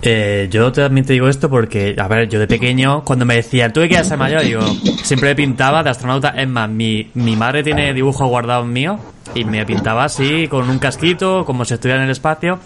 Eh, 0.00 0.48
yo 0.50 0.72
también 0.72 1.06
te 1.06 1.12
digo 1.12 1.28
esto 1.28 1.50
porque, 1.50 1.96
a 1.98 2.08
ver, 2.08 2.28
yo 2.28 2.38
de 2.38 2.46
pequeño, 2.46 3.04
cuando 3.04 3.24
me 3.24 3.34
decían, 3.34 3.72
tú 3.72 3.80
que 3.80 3.88
quieres 3.88 4.06
ser 4.06 4.18
mayor, 4.18 4.42
digo, 4.42 4.62
siempre 5.02 5.34
pintaba 5.34 5.82
de 5.82 5.90
astronauta. 5.90 6.30
Es 6.30 6.48
más, 6.48 6.68
mi, 6.68 7.10
mi 7.14 7.36
madre 7.36 7.62
tiene 7.62 7.92
dibujos 7.92 8.28
guardados 8.28 8.66
míos 8.66 8.98
y 9.34 9.44
me 9.44 9.64
pintaba 9.64 10.04
así, 10.04 10.48
con 10.48 10.68
un 10.68 10.78
casquito, 10.78 11.44
como 11.44 11.64
si 11.64 11.74
estuviera 11.74 12.00
en 12.00 12.06
el 12.06 12.10
espacio. 12.10 12.58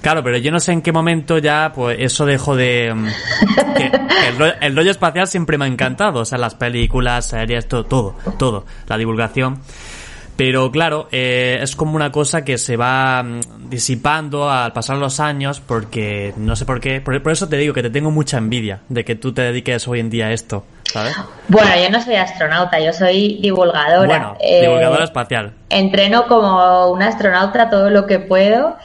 Claro, 0.00 0.22
pero 0.22 0.38
yo 0.38 0.50
no 0.50 0.60
sé 0.60 0.72
en 0.72 0.82
qué 0.82 0.92
momento 0.92 1.38
ya, 1.38 1.72
pues 1.74 1.96
eso 2.00 2.26
dejó 2.26 2.56
de... 2.56 2.92
Mm, 2.94 3.06
el, 4.40 4.54
el, 4.60 4.76
rollo 4.76 4.90
espacial 4.90 5.26
siempre 5.26 5.58
me 5.58 5.64
ha 5.64 5.68
encantado, 5.68 6.20
o 6.20 6.24
sea, 6.24 6.38
las 6.38 6.54
películas, 6.54 7.26
series, 7.26 7.66
todo, 7.68 7.84
todo, 7.84 8.14
todo, 8.38 8.64
la 8.86 8.98
divulgación. 8.98 9.60
Pero 10.36 10.70
claro, 10.70 11.08
eh, 11.12 11.58
es 11.60 11.76
como 11.76 11.94
una 11.94 12.10
cosa 12.10 12.44
que 12.44 12.56
se 12.58 12.76
va 12.76 13.22
mm, 13.22 13.68
disipando 13.68 14.50
al 14.50 14.72
pasar 14.72 14.96
los 14.96 15.20
años 15.20 15.60
porque 15.60 16.32
no 16.36 16.56
sé 16.56 16.64
por 16.64 16.80
qué. 16.80 17.00
Por, 17.00 17.30
eso 17.30 17.48
te 17.48 17.56
digo 17.56 17.74
que 17.74 17.82
te 17.82 17.90
tengo 17.90 18.10
mucha 18.10 18.38
envidia 18.38 18.80
de 18.88 19.04
que 19.04 19.14
tú 19.14 19.32
te 19.32 19.42
dediques 19.42 19.86
hoy 19.88 20.00
en 20.00 20.10
día 20.10 20.26
a 20.26 20.32
esto, 20.32 20.64
¿sabes? 20.84 21.14
Bueno, 21.48 21.70
yo 21.82 21.90
no 21.90 22.02
soy 22.02 22.14
astronauta, 22.14 22.80
yo 22.80 22.92
soy 22.92 23.40
divulgadora. 23.42 24.06
Bueno, 24.06 24.36
eh, 24.40 24.62
divulgadora 24.62 25.04
espacial. 25.04 25.52
Entreno 25.68 26.26
como 26.26 26.90
una 26.90 27.08
astronauta 27.08 27.68
todo 27.68 27.90
lo 27.90 28.06
que 28.06 28.18
puedo, 28.18 28.76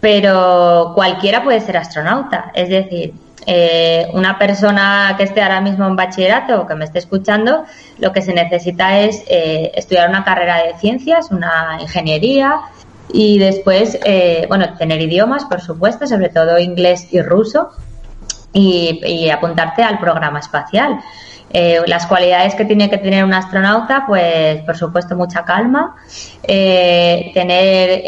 pero 0.00 0.92
cualquiera 0.94 1.42
puede 1.42 1.60
ser 1.60 1.76
astronauta. 1.76 2.52
Es 2.54 2.68
decir, 2.68 3.14
eh, 3.46 4.08
una 4.12 4.38
persona 4.38 5.14
que 5.16 5.24
esté 5.24 5.42
ahora 5.42 5.60
mismo 5.60 5.86
en 5.86 5.96
bachillerato 5.96 6.62
o 6.62 6.66
que 6.66 6.74
me 6.74 6.84
esté 6.84 6.98
escuchando, 6.98 7.64
lo 7.98 8.12
que 8.12 8.22
se 8.22 8.32
necesita 8.32 9.00
es 9.00 9.22
eh, 9.26 9.72
estudiar 9.74 10.08
una 10.08 10.24
carrera 10.24 10.62
de 10.62 10.78
ciencias, 10.78 11.30
una 11.30 11.78
ingeniería 11.80 12.60
y 13.12 13.38
después, 13.38 13.98
eh, 14.04 14.46
bueno, 14.48 14.74
tener 14.78 15.00
idiomas, 15.00 15.44
por 15.44 15.60
supuesto, 15.60 16.06
sobre 16.06 16.30
todo 16.30 16.58
inglés 16.58 17.08
y 17.12 17.20
ruso 17.20 17.70
y, 18.52 19.28
apuntarte 19.30 19.82
al 19.82 19.98
programa 19.98 20.38
espacial. 20.38 21.00
las 21.86 22.06
cualidades 22.06 22.54
que 22.54 22.64
tiene 22.64 22.90
que 22.90 22.98
tener 22.98 23.24
un 23.24 23.34
astronauta, 23.34 24.04
pues 24.06 24.62
por 24.62 24.76
supuesto 24.76 25.14
mucha 25.16 25.44
calma, 25.44 25.96
tener 26.42 28.02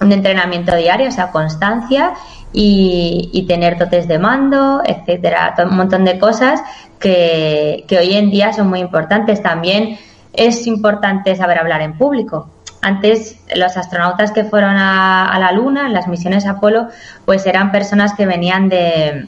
un 0.00 0.12
entrenamiento 0.12 0.74
diario, 0.76 1.08
o 1.08 1.10
sea, 1.10 1.30
constancia 1.30 2.14
y, 2.52 3.44
tener 3.48 3.78
dotes 3.78 4.08
de 4.08 4.18
mando, 4.18 4.82
etcétera, 4.84 5.54
un 5.68 5.76
montón 5.76 6.04
de 6.04 6.18
cosas 6.18 6.62
que, 6.98 7.84
hoy 7.90 8.14
en 8.14 8.30
día 8.30 8.52
son 8.52 8.68
muy 8.68 8.80
importantes. 8.80 9.42
También 9.42 9.98
es 10.32 10.66
importante 10.66 11.34
saber 11.36 11.58
hablar 11.58 11.82
en 11.82 11.96
público. 11.96 12.50
Antes 12.82 13.38
los 13.54 13.76
astronautas 13.76 14.32
que 14.32 14.44
fueron 14.44 14.76
a, 14.76 15.36
la 15.38 15.52
Luna, 15.52 15.86
en 15.86 15.92
las 15.92 16.08
misiones 16.08 16.46
Apolo, 16.46 16.88
pues 17.24 17.46
eran 17.46 17.72
personas 17.72 18.14
que 18.14 18.26
venían 18.26 18.68
de, 18.68 19.26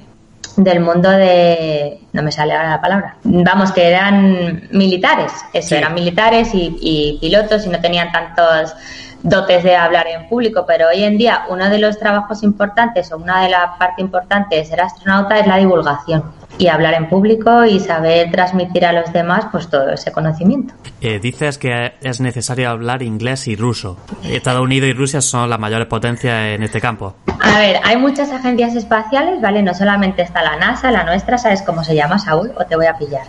del 0.56 0.80
mundo 0.80 1.10
de... 1.10 2.00
no 2.12 2.22
me 2.22 2.32
sale 2.32 2.54
ahora 2.54 2.70
la 2.70 2.80
palabra. 2.80 3.16
Vamos, 3.24 3.72
que 3.72 3.88
eran 3.88 4.68
militares, 4.70 5.32
eso, 5.52 5.74
eran 5.74 5.94
militares 5.94 6.54
y, 6.54 6.76
y 6.80 7.18
pilotos 7.20 7.66
y 7.66 7.68
no 7.68 7.80
tenían 7.80 8.10
tantos 8.10 8.74
dotes 9.22 9.62
de 9.62 9.76
hablar 9.76 10.06
en 10.06 10.28
público, 10.28 10.64
pero 10.66 10.88
hoy 10.88 11.04
en 11.04 11.18
día 11.18 11.46
uno 11.48 11.68
de 11.70 11.78
los 11.78 11.98
trabajos 11.98 12.42
importantes 12.42 13.12
o 13.12 13.16
una 13.16 13.42
de 13.42 13.50
las 13.50 13.76
partes 13.78 14.00
importantes 14.00 14.58
de 14.58 14.64
ser 14.64 14.80
astronauta 14.80 15.38
es 15.38 15.46
la 15.46 15.56
divulgación 15.58 16.24
y 16.58 16.68
hablar 16.68 16.94
en 16.94 17.08
público 17.08 17.64
y 17.64 17.80
saber 17.80 18.30
transmitir 18.30 18.84
a 18.84 18.92
los 18.92 19.12
demás 19.12 19.46
pues 19.50 19.68
todo 19.68 19.90
ese 19.90 20.12
conocimiento. 20.12 20.74
Eh, 21.00 21.18
dices 21.18 21.58
que 21.58 21.94
es 22.00 22.20
necesario 22.20 22.70
hablar 22.70 23.02
inglés 23.02 23.48
y 23.48 23.56
ruso. 23.56 23.96
Estados 24.22 24.60
Unidos 24.60 24.88
y 24.90 24.92
Rusia 24.92 25.20
son 25.20 25.48
las 25.50 25.58
mayores 25.58 25.86
potencias 25.86 26.54
en 26.54 26.62
este 26.62 26.80
campo. 26.80 27.14
A 27.40 27.58
ver, 27.58 27.80
hay 27.84 27.96
muchas 27.96 28.30
agencias 28.30 28.74
espaciales, 28.76 29.40
¿vale? 29.40 29.62
No 29.62 29.74
solamente 29.74 30.22
está 30.22 30.42
la 30.42 30.56
NASA, 30.56 30.90
la 30.90 31.04
nuestra, 31.04 31.38
¿sabes 31.38 31.62
cómo 31.62 31.84
se 31.84 31.94
llama, 31.94 32.18
Saúl? 32.18 32.52
¿O 32.56 32.64
te 32.64 32.76
voy 32.76 32.86
a 32.86 32.96
pillar? 32.96 33.26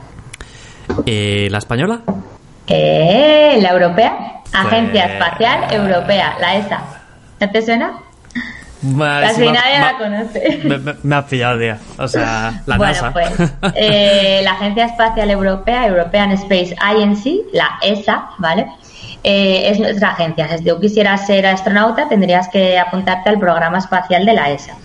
Eh, 1.05 1.47
¿La 1.49 1.57
española? 1.57 2.01
Eh, 2.67 3.59
la 3.61 3.69
europea. 3.69 4.41
Agencia 4.53 5.03
pues, 5.03 5.13
Espacial 5.13 5.73
Europea, 5.73 6.35
la 6.39 6.55
ESA. 6.57 6.81
¿No 7.39 7.49
te 7.49 7.61
suena? 7.61 7.93
Casi 8.97 9.49
nadie 9.49 9.79
la 9.79 9.97
conoce. 9.97 10.97
Me, 11.03 11.15
ha 11.15 11.25
pillado, 11.25 11.57
día. 11.57 11.79
O 11.97 12.07
sea, 12.07 12.61
la 12.65 12.77
bueno, 12.77 12.93
NASA. 12.93 13.13
Pues, 13.13 13.31
eh, 13.75 14.41
la 14.43 14.51
Agencia 14.51 14.85
Espacial 14.85 15.29
Europea, 15.29 15.87
European 15.87 16.31
Space 16.31 16.75
Agency, 16.79 17.43
la 17.53 17.79
ESA, 17.81 18.29
¿vale? 18.39 18.67
Eh, 19.23 19.69
es 19.69 19.79
nuestra 19.79 20.11
agencia. 20.11 20.57
Si 20.57 20.65
tú 20.65 20.79
quisieras 20.81 21.25
ser 21.25 21.47
astronauta, 21.47 22.09
tendrías 22.09 22.49
que 22.49 22.77
apuntarte 22.77 23.29
al 23.29 23.39
programa 23.39 23.77
espacial 23.77 24.25
de 24.25 24.33
la 24.33 24.51
ESA. 24.51 24.75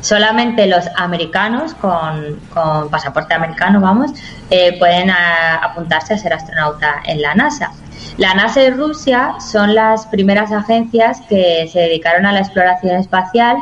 Solamente 0.00 0.66
los 0.66 0.84
americanos 0.96 1.74
con, 1.74 2.40
con 2.52 2.90
pasaporte 2.90 3.34
americano, 3.34 3.80
vamos, 3.80 4.12
eh, 4.50 4.78
pueden 4.78 5.10
apuntarse 5.10 6.14
a 6.14 6.18
ser 6.18 6.32
astronauta 6.32 7.02
en 7.04 7.22
la 7.22 7.34
NASA. 7.34 7.72
La 8.18 8.34
NASA 8.34 8.62
y 8.62 8.70
Rusia 8.70 9.34
son 9.40 9.74
las 9.74 10.06
primeras 10.06 10.52
agencias 10.52 11.20
que 11.28 11.68
se 11.72 11.80
dedicaron 11.80 12.26
a 12.26 12.32
la 12.32 12.40
exploración 12.40 12.96
espacial 12.96 13.58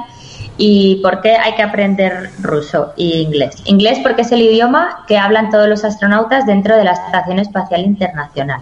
¿Y 0.57 0.97
por 1.03 1.21
qué 1.21 1.37
hay 1.37 1.55
que 1.57 1.63
aprender 1.63 2.31
ruso 2.41 2.93
y 2.97 3.23
inglés? 3.23 3.57
Inglés 3.65 3.99
porque 4.03 4.23
es 4.23 4.31
el 4.31 4.43
idioma 4.43 5.05
que 5.09 5.19
hablan 5.19 5.51
todos 5.51 5.69
los 5.69 5.85
astronautas 5.85 6.47
dentro 6.47 6.77
de 6.77 6.85
la 6.85 6.93
Estación 6.93 7.41
Espacial 7.41 7.81
Internacional. 7.81 8.61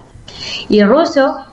Y 0.69 0.83
ruso 0.83 1.45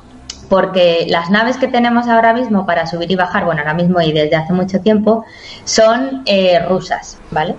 porque 0.50 1.06
las 1.08 1.30
naves 1.30 1.58
que 1.58 1.68
tenemos 1.68 2.08
ahora 2.08 2.34
mismo 2.34 2.66
para 2.66 2.88
subir 2.88 3.12
y 3.12 3.16
bajar, 3.16 3.46
bueno, 3.46 3.62
ahora 3.62 3.76
mismo 3.76 4.02
y 4.02 4.12
desde 4.12 4.36
hace 4.36 4.52
mucho 4.52 4.82
tiempo, 4.82 5.24
son 5.64 6.24
eh, 6.26 6.60
rusas, 6.68 7.20
¿vale? 7.32 7.56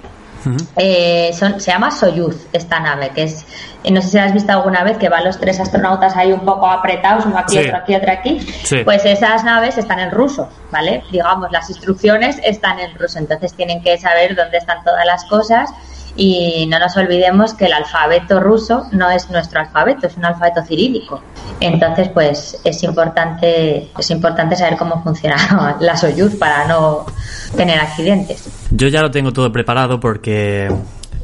Eh, 0.76 1.32
son, 1.38 1.60
se 1.60 1.70
llama 1.70 1.90
Soyuz 1.90 2.46
esta 2.52 2.80
nave, 2.80 3.10
que 3.10 3.24
es, 3.24 3.44
eh, 3.84 3.90
no 3.90 4.00
sé 4.00 4.08
si 4.08 4.16
la 4.16 4.24
has 4.24 4.32
visto 4.32 4.50
alguna 4.50 4.82
vez, 4.82 4.96
que 4.96 5.10
van 5.10 5.24
los 5.24 5.38
tres 5.38 5.60
astronautas 5.60 6.16
ahí 6.16 6.32
un 6.32 6.40
poco 6.40 6.66
apretados, 6.66 7.26
uno 7.26 7.38
aquí, 7.38 7.58
otro 7.58 7.76
aquí, 7.76 7.94
otro 7.94 8.10
aquí. 8.10 8.40
Pues 8.84 9.04
esas 9.04 9.44
naves 9.44 9.76
están 9.76 10.00
en 10.00 10.10
ruso, 10.10 10.48
¿vale? 10.72 11.04
Digamos, 11.12 11.52
las 11.52 11.68
instrucciones 11.68 12.40
están 12.42 12.80
en 12.80 12.94
ruso, 12.98 13.18
entonces 13.18 13.52
tienen 13.52 13.82
que 13.82 13.98
saber 13.98 14.34
dónde 14.34 14.58
están 14.58 14.82
todas 14.82 15.04
las 15.04 15.24
cosas 15.26 15.70
y 16.16 16.66
no 16.66 16.78
nos 16.78 16.96
olvidemos 16.96 17.54
que 17.54 17.66
el 17.66 17.72
alfabeto 17.72 18.40
ruso 18.40 18.86
no 18.92 19.10
es 19.10 19.30
nuestro 19.30 19.60
alfabeto, 19.60 20.06
es 20.06 20.16
un 20.16 20.24
alfabeto 20.24 20.62
cirílico. 20.62 21.22
Entonces, 21.60 22.08
pues 22.08 22.60
es 22.64 22.82
importante, 22.82 23.90
es 23.98 24.10
importante 24.10 24.56
saber 24.56 24.76
cómo 24.76 25.02
funciona 25.02 25.76
la 25.80 25.96
Soyuz 25.96 26.36
para 26.36 26.66
no 26.66 27.06
tener 27.56 27.78
accidentes. 27.78 28.48
Yo 28.70 28.88
ya 28.88 29.02
lo 29.02 29.10
tengo 29.10 29.32
todo 29.32 29.52
preparado 29.52 30.00
porque 30.00 30.68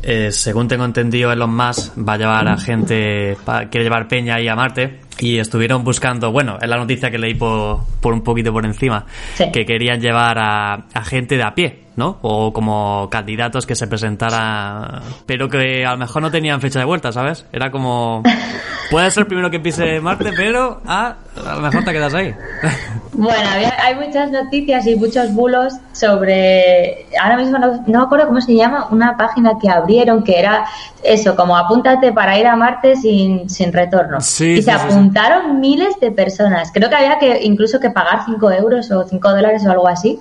eh, 0.03 0.31
según 0.31 0.69
tengo 0.69 0.85
entendido, 0.85 1.33
Elon 1.33 1.55
Musk 1.55 1.93
va 1.97 2.15
a 2.15 2.19
llevar 2.19 2.49
a 2.49 2.57
gente, 2.59 3.37
quiere 3.71 3.85
llevar 3.85 4.09
Peña 4.09 4.37
ahí 4.37 4.49
a 4.49 4.55
Marte 4.55 5.06
y 5.19 5.39
estuvieron 5.39 5.85
buscando, 5.85 6.31
bueno, 6.33 6.59
es 6.61 6.69
la 6.69 6.77
noticia 6.77 7.11
que 7.11 7.19
leí 7.19 7.35
por, 7.35 7.81
por 8.01 8.13
un 8.13 8.23
poquito 8.23 8.53
por 8.53 8.65
encima, 8.67 9.07
que 9.53 9.65
querían 9.65 10.01
llevar 10.01 10.39
a, 10.39 10.87
a 10.93 11.05
gente 11.05 11.37
de 11.37 11.43
a 11.43 11.55
pie, 11.55 11.85
¿no? 11.97 12.19
O 12.23 12.53
como 12.53 13.09
candidatos 13.11 13.67
que 13.67 13.75
se 13.75 13.87
presentaran, 13.87 15.01
pero 15.25 15.49
que 15.49 15.87
a 15.87 15.93
lo 15.93 15.99
mejor 15.99 16.23
no 16.23 16.31
tenían 16.31 16.61
fecha 16.61 16.79
de 16.79 16.85
vuelta, 16.85 17.13
¿sabes? 17.13 17.47
Era 17.53 17.71
como, 17.71 18.23
puede 18.91 19.11
ser 19.11 19.23
el 19.23 19.27
primero 19.27 19.51
que 19.51 19.61
pise 19.61 20.01
Marte, 20.01 20.31
pero 20.37 20.83
ah, 20.87 21.17
a 21.45 21.55
lo 21.55 21.61
mejor 21.63 21.85
te 21.85 21.93
quedas 21.93 22.15
ahí. 22.15 22.35
Bueno, 23.19 23.49
hay 23.83 23.95
muchas 23.95 24.31
noticias 24.31 24.87
y 24.87 24.95
muchos 24.95 25.33
bulos 25.33 25.73
sobre, 25.93 27.07
ahora 27.19 27.39
mismo 27.39 27.57
no, 27.57 27.83
no 27.87 27.99
me 28.01 28.05
acuerdo 28.05 28.27
cómo 28.27 28.43
se 28.43 28.55
llama, 28.55 28.89
una 28.91 29.17
página 29.17 29.53
que 29.59 29.71
abrieron 29.71 30.23
que 30.23 30.39
era 30.39 30.67
eso, 31.03 31.35
como 31.35 31.57
apúntate 31.57 32.13
para 32.13 32.39
ir 32.39 32.47
a 32.47 32.57
Marte 32.57 32.95
sin, 32.97 33.49
sin 33.49 33.73
retorno. 33.73 34.19
y 34.19 34.61
se 34.61 34.71
apuntaron 35.07 35.61
miles 35.61 35.99
de 36.01 36.11
personas. 36.11 36.71
Creo 36.73 36.89
que 36.89 36.97
había 36.97 37.19
que 37.19 37.43
incluso 37.43 37.81
que 37.81 37.91
pagar 37.91 38.25
5 38.25 38.51
euros 38.53 38.91
o 38.91 39.05
5 39.05 39.29
dólares 39.31 39.65
o 39.67 39.71
algo 39.71 39.89
así 39.89 40.21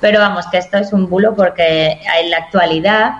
pero 0.00 0.20
vamos, 0.20 0.46
que 0.46 0.58
esto 0.58 0.78
es 0.78 0.92
un 0.92 1.08
bulo 1.08 1.34
porque 1.34 2.00
en 2.20 2.30
la 2.30 2.38
actualidad 2.38 3.12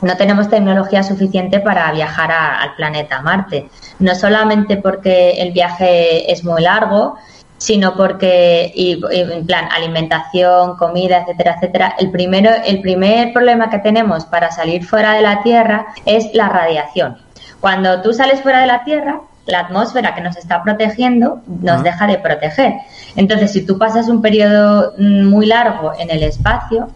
no 0.00 0.16
tenemos 0.16 0.48
tecnología 0.48 1.02
suficiente 1.02 1.60
para 1.60 1.90
viajar 1.92 2.30
al 2.32 2.74
planeta 2.76 3.22
Marte. 3.22 3.68
No 3.98 4.14
solamente 4.14 4.76
porque 4.76 5.42
el 5.42 5.52
viaje 5.52 6.30
es 6.30 6.44
muy 6.44 6.62
largo, 6.62 7.16
sino 7.56 7.94
porque, 7.96 8.72
y, 8.74 9.00
en 9.10 9.46
plan, 9.46 9.68
alimentación, 9.70 10.76
comida, 10.76 11.18
etcétera, 11.18 11.54
etcétera. 11.56 11.94
El, 11.98 12.10
primero, 12.10 12.50
el 12.66 12.80
primer 12.80 13.32
problema 13.32 13.70
que 13.70 13.78
tenemos 13.78 14.26
para 14.26 14.50
salir 14.50 14.84
fuera 14.84 15.12
de 15.12 15.22
la 15.22 15.42
Tierra 15.42 15.86
es 16.04 16.34
la 16.34 16.48
radiación. 16.48 17.18
Cuando 17.60 18.02
tú 18.02 18.12
sales 18.12 18.40
fuera 18.40 18.60
de 18.60 18.66
la 18.66 18.84
Tierra, 18.84 19.20
la 19.46 19.60
atmósfera 19.60 20.14
que 20.14 20.20
nos 20.20 20.36
está 20.36 20.62
protegiendo 20.62 21.42
nos 21.46 21.82
deja 21.82 22.06
de 22.06 22.18
proteger. 22.18 22.74
Entonces, 23.16 23.52
si 23.52 23.66
tú 23.66 23.78
pasas 23.78 24.08
un 24.08 24.22
periodo 24.22 24.94
mm, 24.98 25.24
muy 25.24 25.46
largo 25.46 25.92
en 25.98 26.10
el 26.10 26.22
espacio, 26.22 26.88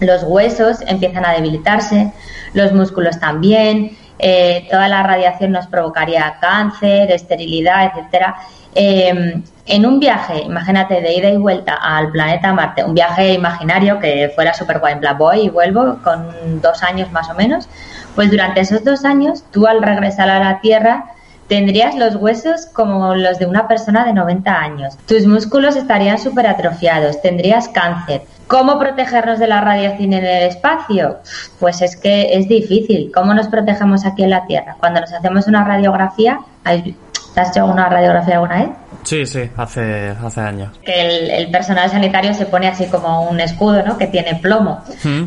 los 0.00 0.22
huesos 0.24 0.82
empiezan 0.86 1.24
a 1.24 1.32
debilitarse, 1.32 2.12
los 2.52 2.72
músculos 2.72 3.18
también, 3.18 3.96
eh, 4.18 4.66
toda 4.70 4.88
la 4.88 5.02
radiación 5.02 5.52
nos 5.52 5.66
provocaría 5.66 6.36
cáncer, 6.40 7.10
esterilidad, 7.10 7.86
etcétera. 7.86 8.36
Eh, 8.74 9.42
en 9.68 9.84
un 9.84 9.98
viaje, 9.98 10.42
imagínate, 10.42 11.00
de 11.00 11.14
ida 11.14 11.28
y 11.30 11.36
vuelta 11.36 11.74
al 11.74 12.10
planeta 12.12 12.52
Marte, 12.52 12.84
un 12.84 12.94
viaje 12.94 13.32
imaginario 13.32 13.98
que 13.98 14.30
fuera 14.34 14.54
súper 14.54 14.78
guay, 14.78 14.92
en 14.92 15.00
plan 15.00 15.18
voy 15.18 15.40
y 15.40 15.48
vuelvo 15.48 15.98
con 16.04 16.60
dos 16.60 16.82
años 16.82 17.10
más 17.10 17.28
o 17.28 17.34
menos, 17.34 17.68
pues 18.14 18.30
durante 18.30 18.60
esos 18.60 18.84
dos 18.84 19.04
años, 19.04 19.44
tú 19.50 19.66
al 19.66 19.82
regresar 19.82 20.30
a 20.30 20.38
la 20.38 20.60
Tierra, 20.60 21.15
tendrías 21.48 21.94
los 21.94 22.16
huesos 22.16 22.66
como 22.72 23.14
los 23.14 23.38
de 23.38 23.46
una 23.46 23.68
persona 23.68 24.04
de 24.04 24.12
90 24.12 24.52
años. 24.52 24.98
Tus 25.06 25.26
músculos 25.26 25.76
estarían 25.76 26.18
súper 26.18 26.46
atrofiados, 26.46 27.20
tendrías 27.22 27.68
cáncer. 27.68 28.22
¿Cómo 28.46 28.78
protegernos 28.78 29.38
de 29.38 29.48
la 29.48 29.60
radiación 29.60 30.12
en 30.12 30.24
el 30.24 30.42
espacio? 30.44 31.18
Pues 31.58 31.82
es 31.82 31.96
que 31.96 32.36
es 32.36 32.48
difícil. 32.48 33.10
¿Cómo 33.12 33.34
nos 33.34 33.48
protegemos 33.48 34.06
aquí 34.06 34.22
en 34.22 34.30
la 34.30 34.46
Tierra? 34.46 34.76
Cuando 34.78 35.00
nos 35.00 35.12
hacemos 35.12 35.48
una 35.48 35.64
radiografía, 35.64 36.38
¿te 36.62 37.40
has 37.40 37.50
hecho 37.50 37.66
una 37.66 37.88
radiografía 37.88 38.34
alguna 38.34 38.56
vez? 38.58 38.68
Sí, 39.02 39.24
sí, 39.24 39.50
hace, 39.56 40.10
hace 40.10 40.40
años. 40.40 40.76
Que 40.84 41.38
el, 41.38 41.50
personal 41.50 41.88
sanitario 41.90 42.34
se 42.34 42.46
pone 42.46 42.66
así 42.66 42.86
como 42.86 43.22
un 43.28 43.40
escudo, 43.40 43.84
¿no? 43.84 43.98
Que 43.98 44.08
tiene 44.08 44.34
plomo. 44.36 44.82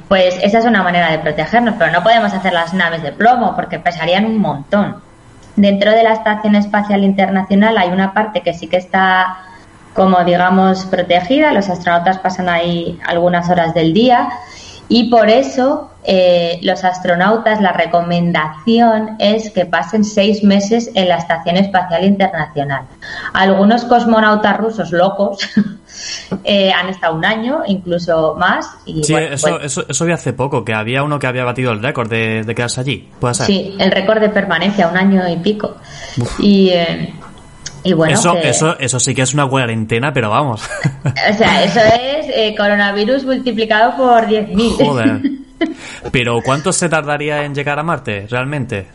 Pues 0.08 0.38
esa 0.42 0.60
es 0.60 0.66
una 0.66 0.84
manera 0.84 1.12
de 1.12 1.20
protegernos, 1.20 1.76
pero 1.78 1.92
no 1.92 2.04
podemos 2.04 2.34
hacer 2.34 2.52
las 2.52 2.74
naves 2.74 3.04
de 3.04 3.12
plomo 3.12 3.56
porque 3.56 3.80
pesarían 3.80 4.26
un 4.26 4.38
montón. 4.38 5.09
Dentro 5.60 5.92
de 5.92 6.04
la 6.04 6.14
Estación 6.14 6.56
Espacial 6.56 7.04
Internacional 7.04 7.78
hay 7.78 7.90
una 7.90 8.14
parte 8.14 8.40
que 8.40 8.54
sí 8.54 8.68
que 8.68 8.78
está 8.78 9.40
como 9.94 10.24
digamos 10.24 10.86
protegida, 10.86 11.52
los 11.52 11.68
astronautas 11.68 12.20
pasan 12.20 12.48
ahí 12.48 12.98
algunas 13.06 13.50
horas 13.50 13.74
del 13.74 13.94
día 13.94 14.30
y 14.90 15.10
por 15.10 15.30
eso 15.30 15.92
eh, 16.04 16.60
los 16.64 16.84
astronautas, 16.84 17.62
la 17.62 17.72
recomendación 17.72 19.18
es 19.20 19.52
que 19.52 19.66
pasen 19.66 20.04
seis 20.04 20.44
meses 20.44 20.90
en 20.96 21.08
la 21.10 21.18
Estación 21.18 21.58
Espacial 21.58 22.04
Internacional. 22.04 22.86
Algunos 23.34 23.86
cosmonautas 23.86 24.58
rusos 24.58 24.92
locos 24.92 25.38
eh, 26.44 26.72
han 26.72 26.90
estado 26.90 27.16
un 27.16 27.24
año, 27.24 27.62
incluso 27.68 28.36
más. 28.40 28.68
Y, 28.86 29.04
sí, 29.04 29.14
eso, 29.14 29.50
pues 29.50 29.66
eso, 29.66 29.86
eso 29.88 30.06
vi 30.06 30.12
hace 30.12 30.34
poco, 30.34 30.66
que 30.66 30.74
había 30.74 31.04
uno 31.04 31.20
que 31.20 31.28
había 31.28 31.44
batido 31.44 31.72
el 31.72 31.84
récord 31.84 32.10
de, 32.10 32.44
quedarse 32.56 32.82
allí. 32.82 33.08
¿Puede 33.20 33.36
ser? 33.36 33.46
Sí, 33.46 33.76
el 33.78 33.92
récord 33.92 34.20
de 34.20 34.30
permanencia, 34.30 34.88
un 34.88 34.98
año 34.98 35.30
y 35.30 35.38
pico. 35.38 35.76
Y. 36.40 36.70
Eh, 36.70 37.14
y 37.84 37.94
bueno, 37.94 38.14
eso, 38.14 38.36
eso, 38.38 38.78
eso 38.80 39.00
sí 39.00 39.16
que 39.16 39.22
es 39.22 39.34
una 39.34 39.48
cuarentena, 39.48 40.12
pero 40.14 40.30
vamos. 40.30 40.62
O 41.04 41.38
sea, 41.38 41.64
eso 41.64 41.80
es 41.80 42.56
coronavirus 42.58 43.26
multiplicado 43.26 43.96
por 43.96 44.28
10.000. 44.28 44.86
Joder. 44.86 45.22
Pero 46.12 46.42
¿cuánto 46.44 46.72
se 46.72 46.90
tardaría 46.90 47.44
en 47.44 47.54
llegar 47.54 47.80
a 47.80 47.84
Marte 47.84 48.28
realmente? 48.30 48.88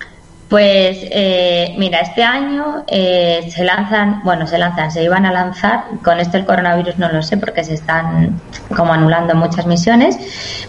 Pues 0.48 0.98
eh, 1.10 1.74
mira, 1.78 2.00
este 2.00 2.22
año 2.22 2.84
eh, 2.86 3.48
se 3.50 3.64
lanzan, 3.64 4.20
bueno, 4.22 4.46
se 4.46 4.58
lanzan, 4.58 4.90
se 4.90 5.02
iban 5.02 5.24
a 5.26 5.32
lanzar, 5.32 5.84
con 6.04 6.20
esto 6.20 6.36
el 6.36 6.44
coronavirus 6.44 6.98
no 6.98 7.10
lo 7.10 7.22
sé 7.22 7.38
porque 7.38 7.64
se 7.64 7.74
están 7.74 8.40
como 8.76 8.92
anulando 8.92 9.34
muchas 9.34 9.66
misiones, 9.66 10.16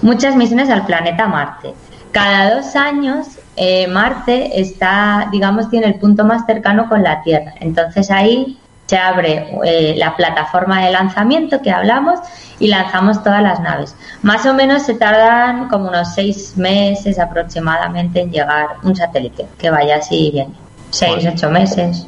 muchas 0.02 0.36
misiones 0.36 0.70
al 0.70 0.86
planeta 0.86 1.28
Marte. 1.28 1.74
Cada 2.16 2.56
dos 2.56 2.78
años 2.78 3.28
eh, 3.58 3.88
Marte 3.88 4.62
está, 4.62 5.28
digamos, 5.34 5.70
tiene 5.70 5.88
el 5.88 5.96
punto 5.96 6.24
más 6.24 6.46
cercano 6.46 6.88
con 6.88 7.04
la 7.04 7.22
Tierra. 7.24 7.56
Entonces 7.60 8.10
ahí 8.10 8.58
se 8.86 8.98
abre 8.98 9.50
eh, 9.66 9.96
la 9.98 10.16
plataforma 10.16 10.86
de 10.86 10.94
lanzamiento 10.94 11.62
que 11.62 11.72
hablamos 11.72 12.22
y 12.58 12.68
lanzamos 12.68 13.22
todas 13.22 13.44
las 13.44 13.60
naves. 13.60 13.98
Más 14.22 14.46
o 14.46 14.54
menos 14.54 14.84
se 14.84 14.94
tardan 14.94 15.68
como 15.68 15.90
unos 15.90 16.14
seis 16.14 16.56
meses 16.56 17.20
aproximadamente 17.20 18.22
en 18.22 18.32
llegar 18.32 18.78
un 18.84 18.96
satélite 18.96 19.46
que 19.58 19.70
vaya 19.70 19.98
así 19.98 20.32
bien. 20.32 20.56
Seis, 20.92 21.28
ocho 21.30 21.50
meses. 21.50 22.08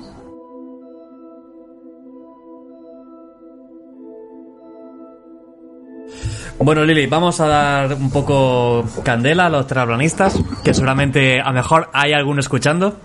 Bueno, 6.59 6.83
Lili, 6.83 7.05
vamos 7.05 7.39
a 7.39 7.47
dar 7.47 7.93
un 7.93 8.09
poco 8.09 8.83
candela 9.03 9.45
a 9.45 9.49
los 9.49 9.67
terraplanistas, 9.67 10.39
que 10.63 10.73
seguramente 10.73 11.39
a 11.39 11.47
lo 11.49 11.53
mejor 11.53 11.89
hay 11.93 12.13
alguno 12.13 12.39
escuchando. 12.39 12.97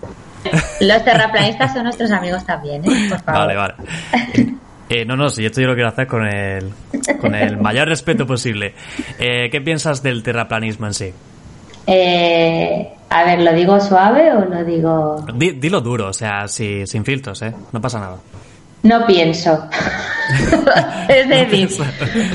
Los 0.81 1.05
terraplanistas 1.05 1.73
son 1.73 1.83
nuestros 1.83 2.11
amigos 2.11 2.45
también, 2.45 2.83
¿eh? 2.83 3.07
Por 3.09 3.21
favor. 3.21 3.41
Vale, 3.41 3.55
vale. 3.55 3.73
Eh, 4.89 5.05
no, 5.05 5.15
no, 5.15 5.29
si 5.29 5.45
esto 5.45 5.61
yo 5.61 5.67
lo 5.67 5.75
quiero 5.75 5.89
hacer 5.89 6.07
con 6.07 6.25
el, 6.25 6.71
con 7.21 7.33
el 7.33 7.57
mayor 7.57 7.87
respeto 7.87 8.27
posible. 8.27 8.73
Eh, 9.17 9.49
¿Qué 9.49 9.61
piensas 9.61 10.03
del 10.03 10.21
terraplanismo 10.21 10.87
en 10.87 10.93
sí? 10.93 11.13
Eh, 11.87 12.93
a 13.09 13.23
ver, 13.23 13.41
¿lo 13.41 13.53
digo 13.53 13.79
suave 13.79 14.31
o 14.33 14.45
lo 14.45 14.63
digo...? 14.63 15.25
dilo 15.35 15.81
duro, 15.81 16.09
o 16.09 16.13
sea, 16.13 16.47
sin 16.47 17.05
filtros, 17.05 17.41
¿eh? 17.43 17.53
No 17.71 17.79
pasa 17.79 17.99
nada. 17.99 18.17
No 18.83 19.05
pienso. 19.05 19.67
es 21.07 21.27
decir, 21.27 21.69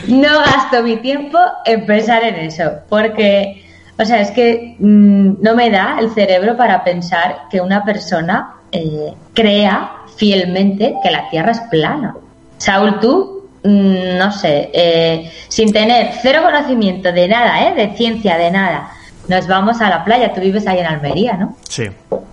no 0.08 0.38
gasto 0.40 0.82
mi 0.82 0.96
tiempo 0.96 1.38
en 1.64 1.86
pensar 1.86 2.24
en 2.24 2.34
eso, 2.36 2.70
porque 2.88 3.64
o 4.00 4.04
sea, 4.04 4.20
es 4.20 4.30
que 4.30 4.76
mm, 4.78 5.42
no 5.42 5.54
me 5.56 5.70
da 5.70 5.98
el 5.98 6.10
cerebro 6.10 6.56
para 6.56 6.84
pensar 6.84 7.48
que 7.50 7.60
una 7.60 7.84
persona 7.84 8.54
eh, 8.70 9.12
crea 9.34 9.90
fielmente 10.16 10.94
que 11.02 11.10
la 11.10 11.28
Tierra 11.30 11.50
es 11.50 11.60
plana. 11.70 12.14
Saúl, 12.58 13.00
tú, 13.00 13.48
mm, 13.64 14.16
no 14.18 14.30
sé, 14.30 14.70
eh, 14.72 15.32
sin 15.48 15.72
tener 15.72 16.12
cero 16.22 16.42
conocimiento 16.44 17.10
de 17.10 17.26
nada, 17.26 17.68
¿eh? 17.68 17.74
de 17.74 17.96
ciencia, 17.96 18.38
de 18.38 18.52
nada, 18.52 18.92
nos 19.26 19.48
vamos 19.48 19.80
a 19.80 19.90
la 19.90 20.04
playa. 20.04 20.32
Tú 20.32 20.40
vives 20.40 20.66
ahí 20.68 20.78
en 20.78 20.86
Almería, 20.86 21.32
¿no? 21.34 21.56
Sí. 21.68 21.88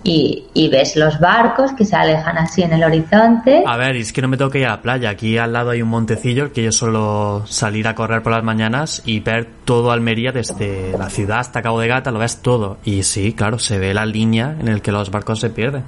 Y, 0.08 0.68
ves 0.70 0.94
los 0.94 1.18
barcos 1.18 1.72
que 1.72 1.84
se 1.84 1.96
alejan 1.96 2.38
así 2.38 2.62
en 2.62 2.72
el 2.72 2.84
horizonte. 2.84 3.64
A 3.66 3.76
ver, 3.76 3.96
es 3.96 4.12
que 4.12 4.22
no 4.22 4.28
me 4.28 4.36
tengo 4.36 4.50
que 4.50 4.60
ir 4.60 4.66
a 4.66 4.70
la 4.70 4.82
playa. 4.82 5.10
Aquí 5.10 5.36
al 5.36 5.52
lado 5.52 5.70
hay 5.70 5.82
un 5.82 5.88
montecillo 5.88 6.52
que 6.52 6.62
yo 6.62 6.70
suelo 6.70 7.44
salir 7.46 7.88
a 7.88 7.96
correr 7.96 8.22
por 8.22 8.32
las 8.32 8.44
mañanas 8.44 9.02
y 9.04 9.18
ver 9.18 9.48
todo 9.64 9.90
Almería 9.90 10.30
desde 10.30 10.96
la 10.96 11.10
ciudad 11.10 11.40
hasta 11.40 11.60
Cabo 11.60 11.80
de 11.80 11.88
Gata, 11.88 12.12
lo 12.12 12.20
ves 12.20 12.36
todo. 12.40 12.78
Y 12.84 13.02
sí, 13.02 13.32
claro, 13.32 13.58
se 13.58 13.78
ve 13.78 13.94
la 13.94 14.06
línea 14.06 14.54
en 14.60 14.72
la 14.72 14.80
que 14.80 14.92
los 14.92 15.10
barcos 15.10 15.40
se 15.40 15.50
pierden. 15.50 15.82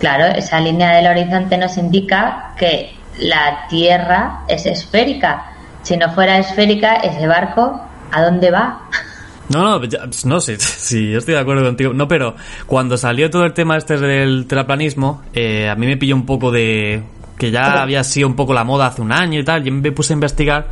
Claro, 0.00 0.24
esa 0.34 0.60
línea 0.60 0.96
del 0.96 1.06
horizonte 1.06 1.56
nos 1.56 1.76
indica 1.76 2.54
que 2.58 2.90
la 3.20 3.68
Tierra 3.68 4.40
es 4.48 4.66
esférica. 4.66 5.52
Si 5.82 5.96
no 5.96 6.10
fuera 6.12 6.38
esférica, 6.38 6.96
ese 6.96 7.26
barco, 7.28 7.80
¿a 8.10 8.22
dónde 8.22 8.50
va? 8.50 8.80
No, 9.50 9.64
no, 9.64 9.80
pues 9.80 10.24
no 10.24 10.40
sé, 10.40 10.56
sí, 10.58 11.10
yo 11.10 11.18
estoy 11.18 11.34
de 11.34 11.40
acuerdo 11.40 11.64
contigo. 11.64 11.92
No, 11.92 12.08
pero 12.08 12.36
cuando 12.66 12.96
salió 12.96 13.28
todo 13.30 13.44
el 13.44 13.52
tema 13.52 13.76
este 13.76 13.98
del 13.98 14.46
terraplanismo, 14.46 15.22
eh, 15.34 15.68
a 15.68 15.74
mí 15.74 15.86
me 15.86 15.96
pilló 15.96 16.14
un 16.14 16.24
poco 16.24 16.50
de 16.50 17.02
que 17.36 17.50
ya 17.50 17.82
había 17.82 18.04
sido 18.04 18.28
un 18.28 18.36
poco 18.36 18.52
la 18.52 18.64
moda 18.64 18.86
hace 18.86 19.00
un 19.00 19.12
año 19.12 19.40
y 19.40 19.44
tal, 19.44 19.66
y 19.66 19.70
me 19.70 19.92
puse 19.92 20.12
a 20.12 20.14
investigar, 20.14 20.68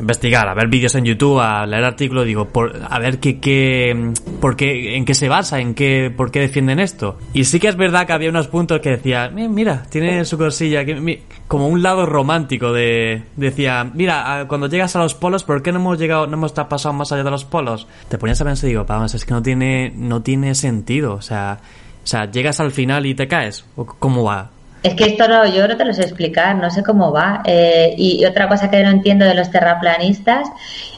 investigar, 0.00 0.48
a 0.48 0.54
ver 0.54 0.68
vídeos 0.68 0.94
en 0.94 1.04
YouTube, 1.04 1.40
a 1.40 1.66
leer 1.66 1.84
artículos, 1.84 2.26
digo, 2.26 2.46
por, 2.46 2.80
a 2.88 2.98
ver 2.98 3.18
qué, 3.18 3.38
qué, 3.38 4.12
por 4.40 4.56
qué, 4.56 4.96
en 4.96 5.04
qué 5.04 5.14
se 5.14 5.28
basa, 5.28 5.60
en 5.60 5.74
qué, 5.74 6.12
por 6.14 6.30
qué 6.30 6.40
defienden 6.40 6.80
esto. 6.80 7.18
Y 7.32 7.44
sí 7.44 7.60
que 7.60 7.68
es 7.68 7.76
verdad 7.76 8.06
que 8.06 8.12
había 8.12 8.30
unos 8.30 8.48
puntos 8.48 8.80
que 8.80 8.90
decía, 8.90 9.30
mira, 9.30 9.84
tiene 9.88 10.24
su 10.24 10.36
cosilla, 10.36 10.84
que, 10.84 11.22
como 11.48 11.68
un 11.68 11.82
lado 11.82 12.06
romántico 12.06 12.72
de, 12.72 13.22
decía, 13.36 13.84
mira, 13.94 14.46
cuando 14.48 14.68
llegas 14.68 14.96
a 14.96 14.98
los 14.98 15.14
polos, 15.14 15.44
¿por 15.44 15.62
qué 15.62 15.72
no 15.72 15.78
hemos 15.78 15.98
llegado, 15.98 16.26
no 16.26 16.34
hemos 16.34 16.52
pasado 16.52 16.92
más 16.92 17.12
allá 17.12 17.24
de 17.24 17.30
los 17.30 17.44
polos? 17.44 17.86
Te 18.08 18.18
ponías 18.18 18.40
a 18.40 18.44
pensar 18.44 18.68
y 18.68 18.72
digo, 18.72 18.84
vamos, 18.84 19.14
es 19.14 19.24
que 19.24 19.32
no 19.32 19.42
tiene, 19.42 19.92
no 19.94 20.22
tiene 20.22 20.54
sentido, 20.54 21.14
o 21.14 21.22
sea, 21.22 21.60
o 22.02 22.06
sea, 22.06 22.30
llegas 22.30 22.60
al 22.60 22.70
final 22.70 23.06
y 23.06 23.14
te 23.14 23.26
caes, 23.28 23.64
¿cómo 23.98 24.24
va? 24.24 24.50
Es 24.84 24.94
que 24.94 25.04
esto 25.04 25.26
no, 25.26 25.46
yo 25.46 25.66
no 25.66 25.78
te 25.78 25.84
lo 25.86 25.94
sé 25.94 26.02
explicar, 26.02 26.56
no 26.56 26.70
sé 26.70 26.82
cómo 26.82 27.10
va. 27.10 27.42
Eh, 27.46 27.94
y, 27.96 28.22
otra 28.26 28.48
cosa 28.48 28.70
que 28.70 28.82
no 28.82 28.90
entiendo 28.90 29.24
de 29.24 29.34
los 29.34 29.50
terraplanistas 29.50 30.46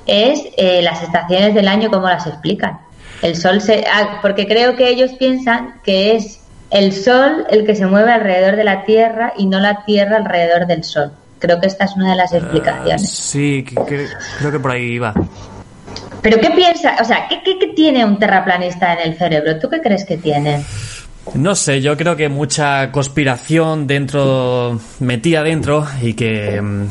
es 0.06 0.42
eh, 0.56 0.82
las 0.82 1.04
estaciones 1.04 1.54
del 1.54 1.68
año, 1.68 1.88
cómo 1.88 2.08
las 2.08 2.26
explican. 2.26 2.80
El 3.22 3.36
sol 3.36 3.60
se. 3.60 3.84
Ah, 3.86 4.18
porque 4.22 4.48
creo 4.48 4.74
que 4.74 4.88
ellos 4.88 5.12
piensan 5.12 5.80
que 5.84 6.16
es 6.16 6.40
el 6.70 6.92
sol 6.92 7.46
el 7.48 7.64
que 7.64 7.76
se 7.76 7.86
mueve 7.86 8.10
alrededor 8.10 8.56
de 8.56 8.64
la 8.64 8.84
Tierra 8.84 9.32
y 9.38 9.46
no 9.46 9.60
la 9.60 9.84
Tierra 9.84 10.16
alrededor 10.16 10.66
del 10.66 10.82
sol. 10.82 11.12
Creo 11.38 11.60
que 11.60 11.68
esta 11.68 11.84
es 11.84 11.94
una 11.94 12.10
de 12.10 12.16
las 12.16 12.32
explicaciones. 12.32 13.08
sí, 13.08 13.64
creo 13.64 14.50
que 14.50 14.58
por 14.58 14.72
ahí 14.72 14.98
va. 14.98 15.14
Pero 16.22 16.40
¿qué 16.40 16.50
piensa? 16.50 16.96
O 17.00 17.04
sea, 17.04 17.28
¿qué, 17.28 17.40
qué 17.40 17.68
tiene 17.68 18.04
un 18.04 18.18
terraplanista 18.18 18.94
en 18.94 19.10
el 19.10 19.16
cerebro? 19.16 19.60
¿Tú 19.60 19.68
qué 19.70 19.80
crees 19.80 20.04
que 20.04 20.16
tiene? 20.16 20.60
No 21.34 21.54
sé, 21.54 21.80
yo 21.80 21.96
creo 21.96 22.16
que 22.16 22.28
mucha 22.28 22.90
conspiración 22.92 23.86
dentro, 23.86 24.80
metida 25.00 25.42
dentro 25.42 25.86
y 26.00 26.14
que... 26.14 26.60
Mm, 26.60 26.86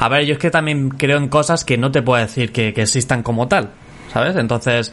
a 0.00 0.08
ver, 0.08 0.24
yo 0.24 0.34
es 0.34 0.38
que 0.38 0.50
también 0.50 0.90
creo 0.90 1.18
en 1.18 1.28
cosas 1.28 1.64
que 1.64 1.78
no 1.78 1.90
te 1.90 2.02
puedo 2.02 2.20
decir 2.20 2.52
que, 2.52 2.68
existan 2.68 3.22
como 3.22 3.48
tal, 3.48 3.70
¿sabes? 4.12 4.36
Entonces, 4.36 4.92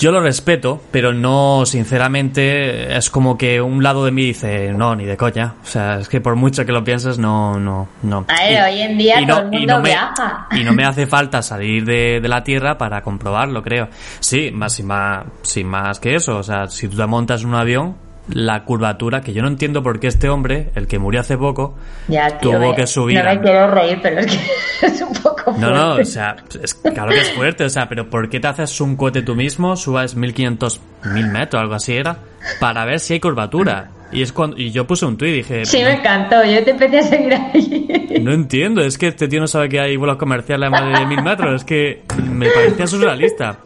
yo 0.00 0.10
lo 0.12 0.20
respeto, 0.20 0.82
pero 0.90 1.12
no, 1.12 1.66
sinceramente, 1.66 2.96
es 2.96 3.10
como 3.10 3.36
que 3.36 3.60
un 3.60 3.82
lado 3.82 4.06
de 4.06 4.10
mí 4.10 4.24
dice, 4.24 4.72
no, 4.72 4.96
ni 4.96 5.04
de 5.04 5.18
coña. 5.18 5.56
O 5.62 5.66
sea, 5.66 5.98
es 5.98 6.08
que 6.08 6.22
por 6.22 6.36
mucho 6.36 6.64
que 6.64 6.72
lo 6.72 6.82
pienses, 6.82 7.18
no, 7.18 7.60
no, 7.60 7.86
no. 8.02 8.24
A 8.26 8.44
ver, 8.44 8.62
hoy 8.62 8.80
en 8.80 8.96
día 8.96 9.26
todo 9.26 9.40
el 9.40 9.50
mundo 9.50 9.76
me, 9.80 9.90
viaja. 9.90 10.48
Y 10.58 10.64
no 10.64 10.72
me 10.72 10.84
hace 10.84 11.06
falta 11.06 11.42
salir 11.42 11.84
de, 11.84 12.20
de, 12.20 12.28
la 12.28 12.42
Tierra 12.42 12.78
para 12.78 13.02
comprobarlo, 13.02 13.62
creo. 13.62 13.90
Sí, 14.20 14.50
más 14.50 14.80
y 14.80 14.84
más, 14.84 15.26
sin 15.42 15.66
más 15.66 16.00
que 16.00 16.14
eso. 16.14 16.38
O 16.38 16.42
sea, 16.42 16.66
si 16.68 16.88
tú 16.88 16.96
te 16.96 17.06
montas 17.06 17.42
en 17.42 17.48
un 17.48 17.56
avión, 17.56 17.96
la 18.32 18.64
curvatura, 18.64 19.20
que 19.20 19.32
yo 19.32 19.42
no 19.42 19.48
entiendo 19.48 19.82
por 19.82 20.00
qué 20.00 20.06
este 20.06 20.28
hombre, 20.28 20.70
el 20.74 20.86
que 20.86 20.98
murió 20.98 21.20
hace 21.20 21.36
poco, 21.36 21.76
ya, 22.08 22.38
tío, 22.38 22.52
tuvo 22.52 22.70
me, 22.70 22.74
que 22.74 22.86
subir. 22.86 23.18
No 23.18 23.24
me 23.24 23.40
quiero 23.40 23.70
reír, 23.70 23.98
pero 24.02 24.20
es 24.20 24.26
que 24.26 24.86
es 24.86 25.00
un 25.02 25.12
poco 25.14 25.54
fuerte. 25.54 25.60
No, 25.60 25.70
no, 25.70 25.94
o 25.94 26.04
sea, 26.04 26.36
es, 26.62 26.74
claro 26.74 27.10
que 27.10 27.20
es 27.20 27.32
fuerte, 27.32 27.64
o 27.64 27.70
sea, 27.70 27.88
pero 27.88 28.08
¿por 28.08 28.28
qué 28.28 28.40
te 28.40 28.48
haces 28.48 28.80
un 28.80 28.96
cohete 28.96 29.22
tú 29.22 29.34
mismo, 29.34 29.76
subas 29.76 30.14
1500, 30.14 30.80
1000 31.12 31.26
metros, 31.28 31.60
algo 31.60 31.74
así 31.74 31.94
era, 31.94 32.18
para 32.60 32.84
ver 32.84 33.00
si 33.00 33.14
hay 33.14 33.20
curvatura? 33.20 33.90
Y 34.12 34.22
es 34.22 34.32
cuando 34.32 34.58
y 34.58 34.72
yo 34.72 34.86
puse 34.86 35.06
un 35.06 35.16
tuit 35.16 35.30
y 35.30 35.36
dije... 35.36 35.64
Sí, 35.64 35.82
me 35.84 35.92
encantó, 35.92 36.44
yo 36.44 36.64
te 36.64 36.70
empecé 36.70 36.98
a 36.98 37.02
seguir 37.02 37.34
ahí. 37.34 37.86
No 38.20 38.32
entiendo, 38.32 38.82
es 38.82 38.98
que 38.98 39.06
este 39.06 39.28
tío 39.28 39.40
no 39.40 39.46
sabe 39.46 39.68
que 39.68 39.80
hay 39.80 39.96
vuelos 39.96 40.16
comerciales 40.16 40.66
a 40.66 40.70
más 40.70 40.98
de 40.98 41.06
mil 41.06 41.22
metros, 41.22 41.62
es 41.62 41.64
que 41.64 42.02
me 42.22 42.50
parecía 42.50 42.86
surrealista. 42.86 43.60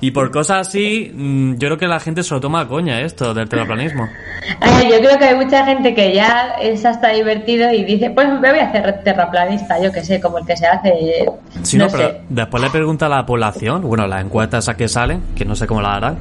Y 0.00 0.10
por 0.10 0.30
cosas 0.30 0.68
así, 0.68 1.10
mm, 1.14 1.54
yo 1.54 1.68
creo 1.68 1.78
que 1.78 1.86
la 1.86 2.00
gente 2.00 2.22
se 2.22 2.34
lo 2.34 2.40
toma 2.40 2.60
a 2.60 2.68
coña 2.68 3.00
esto 3.00 3.34
del 3.34 3.48
terraplanismo. 3.48 4.08
Ay, 4.60 4.88
yo 4.90 4.98
creo 4.98 5.18
que 5.18 5.24
hay 5.24 5.36
mucha 5.36 5.64
gente 5.64 5.94
que 5.94 6.14
ya 6.14 6.54
es 6.60 6.84
hasta 6.84 7.10
divertido 7.10 7.72
y 7.72 7.84
dice, 7.84 8.10
pues 8.10 8.28
me 8.28 8.50
voy 8.50 8.58
a 8.58 8.68
hacer 8.68 9.02
terraplanista, 9.04 9.80
yo 9.82 9.92
que 9.92 10.02
sé, 10.04 10.20
como 10.20 10.38
el 10.38 10.46
que 10.46 10.56
se 10.56 10.66
hace. 10.66 11.26
Sí, 11.62 11.76
no, 11.76 11.86
no 11.86 11.90
pero 11.90 12.08
sé. 12.08 12.20
después 12.28 12.62
le 12.62 12.70
pregunta 12.70 13.06
a 13.06 13.08
la 13.08 13.26
población, 13.26 13.82
bueno, 13.82 14.06
las 14.06 14.24
encuestas 14.24 14.68
a 14.68 14.76
que 14.76 14.88
salen, 14.88 15.22
que 15.34 15.44
no 15.44 15.54
sé 15.54 15.66
cómo 15.66 15.82
la 15.82 15.94
harán, 15.94 16.18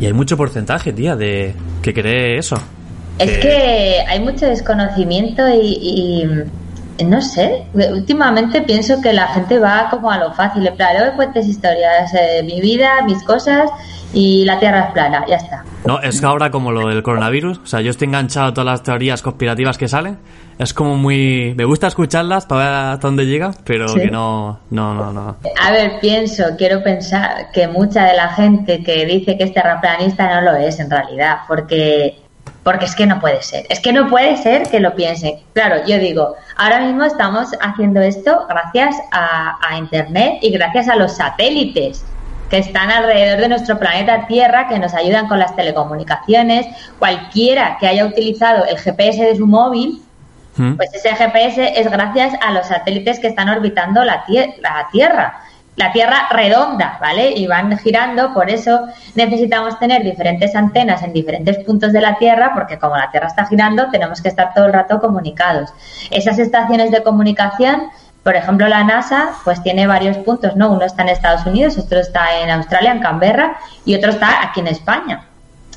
y 0.00 0.06
hay 0.06 0.12
mucho 0.12 0.36
porcentaje, 0.36 0.92
tía, 0.92 1.16
de 1.16 1.54
que 1.82 1.92
cree 1.92 2.38
eso. 2.38 2.56
Es 3.18 3.38
que 3.38 4.04
hay 4.06 4.20
mucho 4.20 4.46
desconocimiento 4.46 5.42
y, 5.48 5.78
y, 5.80 6.28
no 7.04 7.20
sé, 7.20 7.64
últimamente 7.74 8.62
pienso 8.62 9.00
que 9.00 9.12
la 9.12 9.28
gente 9.28 9.58
va 9.58 9.88
como 9.90 10.10
a 10.10 10.18
lo 10.18 10.32
fácil, 10.32 10.66
en 10.66 10.76
plan, 10.76 10.96
me 11.04 11.12
cuentes 11.12 11.46
historias, 11.46 12.12
eh, 12.14 12.42
mi 12.44 12.60
vida, 12.60 13.02
mis 13.04 13.22
cosas 13.22 13.70
y 14.12 14.44
la 14.44 14.58
Tierra 14.58 14.86
es 14.86 14.92
plana, 14.92 15.24
ya 15.28 15.36
está. 15.36 15.64
No, 15.84 16.00
es 16.00 16.20
que 16.20 16.26
ahora 16.26 16.50
como 16.50 16.72
lo 16.72 16.88
del 16.88 17.02
coronavirus, 17.02 17.58
o 17.58 17.66
sea, 17.66 17.80
yo 17.80 17.90
estoy 17.90 18.06
enganchado 18.06 18.48
a 18.48 18.54
todas 18.54 18.66
las 18.66 18.82
teorías 18.82 19.22
conspirativas 19.22 19.78
que 19.78 19.88
salen, 19.88 20.18
es 20.58 20.72
como 20.72 20.96
muy... 20.96 21.54
Me 21.56 21.64
gusta 21.64 21.86
escucharlas 21.86 22.46
para 22.46 22.64
ver 22.64 22.74
hasta 22.94 23.06
dónde 23.06 23.26
llega, 23.26 23.52
pero 23.64 23.88
¿Sí? 23.88 24.00
que 24.00 24.10
no, 24.10 24.60
no, 24.70 24.94
no, 24.94 25.12
no. 25.12 25.36
A 25.62 25.70
ver, 25.70 26.00
pienso, 26.00 26.44
quiero 26.56 26.82
pensar 26.82 27.50
que 27.52 27.68
mucha 27.68 28.06
de 28.06 28.16
la 28.16 28.30
gente 28.30 28.82
que 28.82 29.04
dice 29.04 29.36
que 29.36 29.44
es 29.44 29.52
terraplanista 29.52 30.34
no 30.34 30.52
lo 30.52 30.56
es 30.56 30.80
en 30.80 30.90
realidad, 30.90 31.40
porque 31.46 32.25
porque 32.66 32.84
es 32.84 32.96
que 32.96 33.06
no 33.06 33.20
puede 33.20 33.44
ser, 33.44 33.64
es 33.68 33.78
que 33.78 33.92
no 33.92 34.08
puede 34.08 34.36
ser 34.38 34.68
que 34.68 34.80
lo 34.80 34.96
piensen. 34.96 35.38
Claro, 35.52 35.86
yo 35.86 36.00
digo, 36.00 36.34
ahora 36.56 36.80
mismo 36.80 37.04
estamos 37.04 37.50
haciendo 37.60 38.00
esto 38.00 38.44
gracias 38.48 38.96
a, 39.12 39.56
a, 39.64 39.78
Internet 39.78 40.38
y 40.42 40.50
gracias 40.50 40.88
a 40.88 40.96
los 40.96 41.16
satélites 41.16 42.04
que 42.50 42.58
están 42.58 42.90
alrededor 42.90 43.38
de 43.42 43.50
nuestro 43.50 43.78
planeta 43.78 44.26
Tierra, 44.26 44.66
que 44.66 44.80
nos 44.80 44.94
ayudan 44.94 45.28
con 45.28 45.38
las 45.38 45.54
telecomunicaciones. 45.54 46.66
Cualquiera 46.98 47.76
que 47.78 47.86
haya 47.86 48.04
utilizado 48.04 48.64
el 48.64 48.76
GPS 48.78 49.22
de 49.22 49.36
su 49.36 49.46
móvil, 49.46 50.02
¿Mm? 50.56 50.74
pues 50.74 50.92
ese 50.92 51.14
GPS 51.14 51.80
es 51.80 51.88
gracias 51.88 52.34
a 52.42 52.50
los 52.50 52.66
satélites 52.66 53.20
que 53.20 53.28
están 53.28 53.48
orbitando 53.48 54.02
la, 54.02 54.24
la 54.60 54.88
Tierra 54.90 55.40
la 55.76 55.92
Tierra 55.92 56.28
redonda, 56.30 56.98
¿vale? 57.00 57.32
Y 57.32 57.46
van 57.46 57.76
girando, 57.78 58.32
por 58.32 58.50
eso 58.50 58.86
necesitamos 59.14 59.78
tener 59.78 60.02
diferentes 60.02 60.54
antenas 60.56 61.02
en 61.02 61.12
diferentes 61.12 61.58
puntos 61.58 61.92
de 61.92 62.00
la 62.00 62.16
Tierra, 62.16 62.52
porque 62.54 62.78
como 62.78 62.96
la 62.96 63.10
Tierra 63.10 63.28
está 63.28 63.46
girando, 63.46 63.90
tenemos 63.90 64.22
que 64.22 64.28
estar 64.28 64.54
todo 64.54 64.66
el 64.66 64.72
rato 64.72 65.00
comunicados. 65.00 65.70
Esas 66.10 66.38
estaciones 66.38 66.90
de 66.90 67.02
comunicación, 67.02 67.90
por 68.22 68.36
ejemplo, 68.36 68.66
la 68.68 68.84
NASA, 68.84 69.28
pues 69.44 69.62
tiene 69.62 69.86
varios 69.86 70.16
puntos, 70.18 70.56
¿no? 70.56 70.72
Uno 70.72 70.84
está 70.84 71.02
en 71.02 71.10
Estados 71.10 71.44
Unidos, 71.44 71.76
otro 71.76 72.00
está 72.00 72.40
en 72.40 72.50
Australia, 72.50 72.92
en 72.92 73.00
Canberra, 73.00 73.56
y 73.84 73.94
otro 73.94 74.10
está 74.10 74.42
aquí 74.42 74.60
en 74.60 74.68
España, 74.68 75.26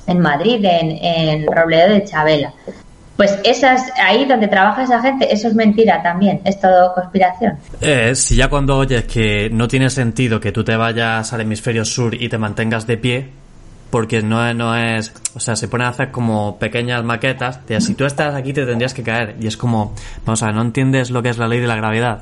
en 0.07 0.19
Madrid, 0.19 0.63
en, 0.63 0.91
en 1.03 1.45
Robledo 1.51 1.93
de 1.93 2.05
Chabela. 2.05 2.53
Pues 3.19 3.37
esas, 3.43 3.91
ahí 4.01 4.23
donde 4.23 4.47
trabaja 4.47 4.83
esa 4.83 5.01
gente, 5.01 5.27
eso 5.29 5.49
es 5.49 5.53
mentira 5.53 6.01
también, 6.01 6.39
es 6.45 6.57
todo 6.57 6.93
conspiración. 6.93 7.57
Eh, 7.81 8.15
si 8.15 8.37
ya 8.37 8.47
cuando 8.47 8.77
oyes 8.77 9.03
que 9.03 9.49
no 9.51 9.67
tiene 9.67 9.89
sentido 9.89 10.39
que 10.39 10.53
tú 10.53 10.63
te 10.63 10.77
vayas 10.77 11.33
al 11.33 11.41
hemisferio 11.41 11.83
sur 11.83 12.15
y 12.15 12.29
te 12.29 12.37
mantengas 12.37 12.87
de 12.87 12.95
pie, 12.95 13.29
porque 13.89 14.21
no, 14.21 14.53
no 14.53 14.75
es, 14.75 15.13
o 15.35 15.39
sea, 15.39 15.55
se 15.55 15.67
ponen 15.67 15.87
a 15.87 15.89
hacer 15.89 16.11
como 16.11 16.59
pequeñas 16.59 17.03
maquetas 17.03 17.65
de 17.65 17.81
si 17.81 17.95
tú 17.95 18.05
estás 18.05 18.35
aquí 18.35 18.53
te 18.53 18.65
tendrías 18.65 18.93
que 18.93 19.03
caer 19.03 19.35
y 19.39 19.47
es 19.47 19.57
como, 19.57 19.95
vamos 20.25 20.43
a 20.43 20.47
ver, 20.47 20.55
no 20.55 20.61
entiendes 20.61 21.09
lo 21.09 21.23
que 21.23 21.29
es 21.29 21.37
la 21.37 21.47
ley 21.47 21.59
de 21.59 21.67
la 21.67 21.75
gravedad, 21.75 22.19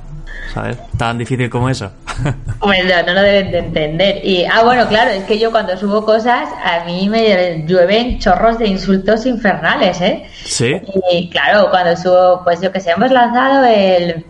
¿sabes? 0.54 0.78
Tan 0.98 1.18
difícil 1.18 1.50
como 1.50 1.70
eso. 1.70 1.92
Bueno, 2.60 2.94
no 3.06 3.14
lo 3.14 3.22
deben 3.22 3.52
de 3.52 3.60
entender. 3.60 4.26
Y, 4.26 4.44
ah, 4.46 4.64
bueno, 4.64 4.88
claro, 4.88 5.12
es 5.12 5.24
que 5.26 5.38
yo 5.38 5.52
cuando 5.52 5.78
subo 5.78 6.04
cosas, 6.04 6.50
a 6.64 6.84
mí 6.86 7.08
me 7.08 7.64
llueven 7.66 8.20
chorros 8.20 8.58
de 8.58 8.68
insultos 8.68 9.26
infernales, 9.26 10.02
¿eh? 10.02 10.26
Sí. 10.44 10.82
Y 11.12 11.30
claro, 11.30 11.70
cuando 11.70 11.96
subo, 11.96 12.42
pues 12.44 12.60
yo 12.60 12.72
que 12.72 12.80
sé, 12.80 12.92
hemos 12.92 13.12
lanzado 13.12 13.64
el, 13.66 14.26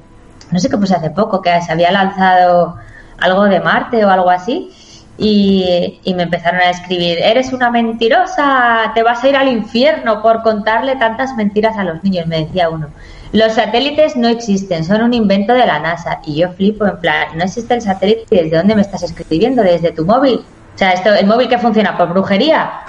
no 0.52 0.60
sé 0.60 0.70
qué 0.70 0.78
puse 0.78 0.96
hace 0.96 1.10
poco, 1.10 1.42
que 1.42 1.62
se 1.62 1.72
había 1.72 1.92
lanzado 1.92 2.76
algo 3.20 3.46
de 3.46 3.60
Marte 3.60 4.06
o 4.06 4.10
algo 4.10 4.30
así. 4.30 4.72
Y, 5.18 6.00
me 6.16 6.24
empezaron 6.24 6.62
a 6.62 6.70
escribir, 6.70 7.18
eres 7.20 7.54
una 7.54 7.72
mentirosa, 7.72 8.92
te 8.94 9.04
vas 9.04 9.24
a 9.24 9.30
ir 9.30 9.36
al 9.36 9.48
infierno 9.48 10.22
por 10.22 10.44
contarle 10.44 10.96
tantas 10.96 11.36
mentiras 11.36 11.78
a 11.78 11.84
los 11.84 12.04
niños, 12.04 12.28
me 12.28 12.46
decía 12.46 12.70
uno. 12.70 12.88
Los 13.34 13.54
satélites 13.54 14.16
no 14.16 14.28
existen, 14.28 14.86
son 14.86 15.02
un 15.02 15.14
invento 15.14 15.54
de 15.54 15.66
la 15.66 15.80
NASA. 15.80 16.20
Y 16.26 16.36
yo 16.36 16.52
flipo 16.52 16.86
en 16.86 16.98
plan, 16.98 17.28
no 17.36 17.44
existe 17.44 17.74
el 17.74 17.82
satélite, 17.82 18.26
¿desde 18.30 18.58
dónde 18.58 18.76
me 18.76 18.82
estás 18.82 19.04
escribiendo? 19.04 19.64
¿Desde 19.64 19.92
tu 19.92 20.06
móvil? 20.06 20.40
O 20.76 20.78
sea, 20.78 20.92
esto, 20.92 21.14
el 21.14 21.26
móvil 21.26 21.50
que 21.50 21.58
funciona 21.58 21.98
por 21.98 22.10
brujería. 22.10 22.82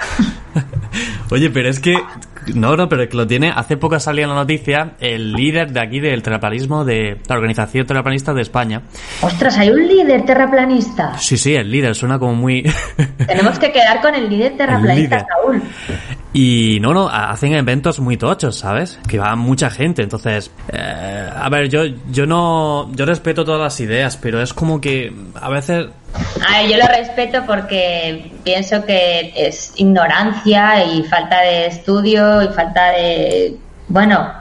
Oye, 1.31 1.49
pero 1.49 1.69
es 1.69 1.79
que 1.79 1.95
no, 2.55 2.75
no, 2.75 2.89
pero 2.89 3.03
es 3.03 3.09
que 3.09 3.17
lo 3.17 3.27
tiene. 3.27 3.51
Hace 3.55 3.77
poco 3.77 3.99
salió 3.99 4.23
en 4.23 4.29
la 4.29 4.35
noticia 4.35 4.93
el 4.99 5.33
líder 5.33 5.71
de 5.71 5.79
aquí 5.79 5.99
del 5.99 6.21
terraplanismo 6.21 6.85
de 6.85 7.17
la 7.27 7.35
Organización 7.35 7.85
Terraplanista 7.85 8.33
de 8.33 8.41
España. 8.41 8.81
Ostras, 9.21 9.57
hay 9.57 9.69
un 9.69 9.87
líder 9.87 10.25
terraplanista. 10.25 11.17
Sí, 11.17 11.37
sí, 11.37 11.55
el 11.55 11.71
líder 11.71 11.95
suena 11.95 12.19
como 12.19 12.35
muy. 12.35 12.63
Tenemos 13.27 13.59
que 13.59 13.71
quedar 13.71 14.01
con 14.01 14.15
el 14.15 14.29
líder 14.29 14.57
terraplanista, 14.57 14.93
el 14.93 15.01
líder. 15.01 15.25
Saúl. 15.27 15.61
Y 16.31 16.77
no, 16.79 16.93
no, 16.93 17.09
hacen 17.09 17.53
eventos 17.53 17.99
muy 17.99 18.15
tochos, 18.15 18.55
¿sabes? 18.55 18.99
Que 19.07 19.17
va 19.17 19.35
mucha 19.35 19.71
gente. 19.71 20.03
Entonces, 20.03 20.51
eh, 20.71 21.29
a 21.35 21.49
ver, 21.49 21.69
yo, 21.69 21.85
yo 22.11 22.25
no. 22.27 22.91
Yo 22.93 23.05
respeto 23.05 23.43
todas 23.43 23.61
las 23.61 23.79
ideas, 23.79 24.17
pero 24.17 24.41
es 24.41 24.53
como 24.53 24.79
que 24.79 25.11
a 25.33 25.49
veces. 25.49 25.87
A 26.47 26.63
yo 26.63 26.77
lo 26.77 26.87
respeto 26.87 27.45
porque 27.45 28.31
pienso 28.43 28.85
que 28.85 29.33
es 29.35 29.73
ignorancia 29.75 30.83
y 30.83 31.03
falta 31.03 31.41
de 31.41 31.67
estudio 31.67 32.41
y 32.41 32.47
falta 32.49 32.91
de. 32.91 33.57
Bueno, 33.87 34.31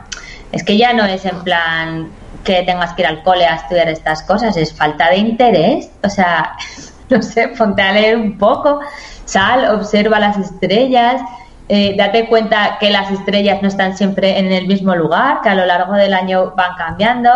es 0.52 0.64
que 0.64 0.76
ya 0.76 0.92
no 0.92 1.04
es 1.04 1.24
en 1.24 1.42
plan 1.42 2.10
que 2.44 2.62
tengas 2.62 2.94
que 2.94 3.02
ir 3.02 3.08
al 3.08 3.22
cole 3.22 3.44
a 3.46 3.56
estudiar 3.56 3.88
estas 3.88 4.22
cosas, 4.22 4.56
es 4.56 4.72
falta 4.72 5.10
de 5.10 5.18
interés. 5.18 5.90
O 6.02 6.08
sea, 6.08 6.54
no 7.10 7.22
sé, 7.22 7.48
ponte 7.48 7.82
a 7.82 7.92
leer 7.92 8.16
un 8.16 8.38
poco, 8.38 8.80
sal, 9.24 9.74
observa 9.74 10.18
las 10.18 10.38
estrellas. 10.38 11.20
Eh, 11.68 11.94
date 11.98 12.26
cuenta 12.28 12.78
que 12.80 12.88
las 12.88 13.10
estrellas 13.10 13.60
no 13.60 13.68
están 13.68 13.94
siempre 13.94 14.38
en 14.38 14.50
el 14.50 14.66
mismo 14.66 14.94
lugar, 14.94 15.40
que 15.42 15.50
a 15.50 15.54
lo 15.54 15.66
largo 15.66 15.92
del 15.94 16.14
año 16.14 16.54
van 16.56 16.76
cambiando. 16.76 17.30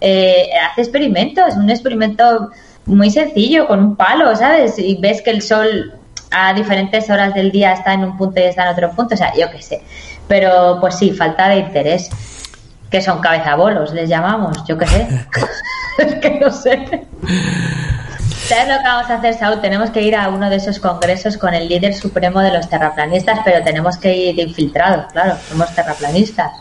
Eh, 0.00 0.48
hace 0.68 0.82
experimentos, 0.82 1.54
un 1.54 1.70
experimento 1.70 2.50
muy 2.86 3.10
sencillo, 3.10 3.66
con 3.66 3.80
un 3.80 3.96
palo, 3.96 4.34
¿sabes? 4.36 4.78
Y 4.78 4.96
ves 4.96 5.22
que 5.22 5.30
el 5.30 5.42
sol 5.42 5.92
a 6.30 6.54
diferentes 6.54 7.08
horas 7.10 7.34
del 7.34 7.50
día 7.50 7.72
está 7.72 7.92
en 7.92 8.04
un 8.04 8.16
punto 8.16 8.40
y 8.40 8.44
está 8.44 8.62
en 8.62 8.68
otro 8.68 8.90
punto, 8.92 9.14
o 9.14 9.18
sea, 9.18 9.32
yo 9.34 9.50
qué 9.50 9.62
sé. 9.62 9.82
Pero 10.28 10.78
pues 10.80 10.96
sí, 10.96 11.12
falta 11.12 11.48
de 11.48 11.58
interés. 11.58 12.10
Que 12.90 13.02
son 13.02 13.20
cabezabolos, 13.20 13.92
les 13.92 14.08
llamamos, 14.08 14.64
yo 14.66 14.78
qué 14.78 14.86
sé. 14.86 15.08
es 15.98 16.14
que 16.20 16.38
no 16.38 16.50
sé. 16.50 17.06
¿Sabes 18.46 18.68
lo 18.68 18.78
que 18.78 18.84
vamos 18.84 19.10
a 19.10 19.14
hacer, 19.14 19.34
Saúl? 19.34 19.60
Tenemos 19.60 19.90
que 19.90 20.02
ir 20.02 20.14
a 20.14 20.28
uno 20.28 20.48
de 20.48 20.56
esos 20.56 20.78
congresos 20.78 21.36
con 21.36 21.52
el 21.52 21.68
líder 21.68 21.94
supremo 21.94 22.40
de 22.40 22.52
los 22.52 22.68
terraplanistas, 22.68 23.40
pero 23.44 23.64
tenemos 23.64 23.96
que 23.96 24.14
ir 24.14 24.38
infiltrados, 24.38 25.12
claro, 25.12 25.36
somos 25.48 25.74
terraplanistas. 25.74 26.52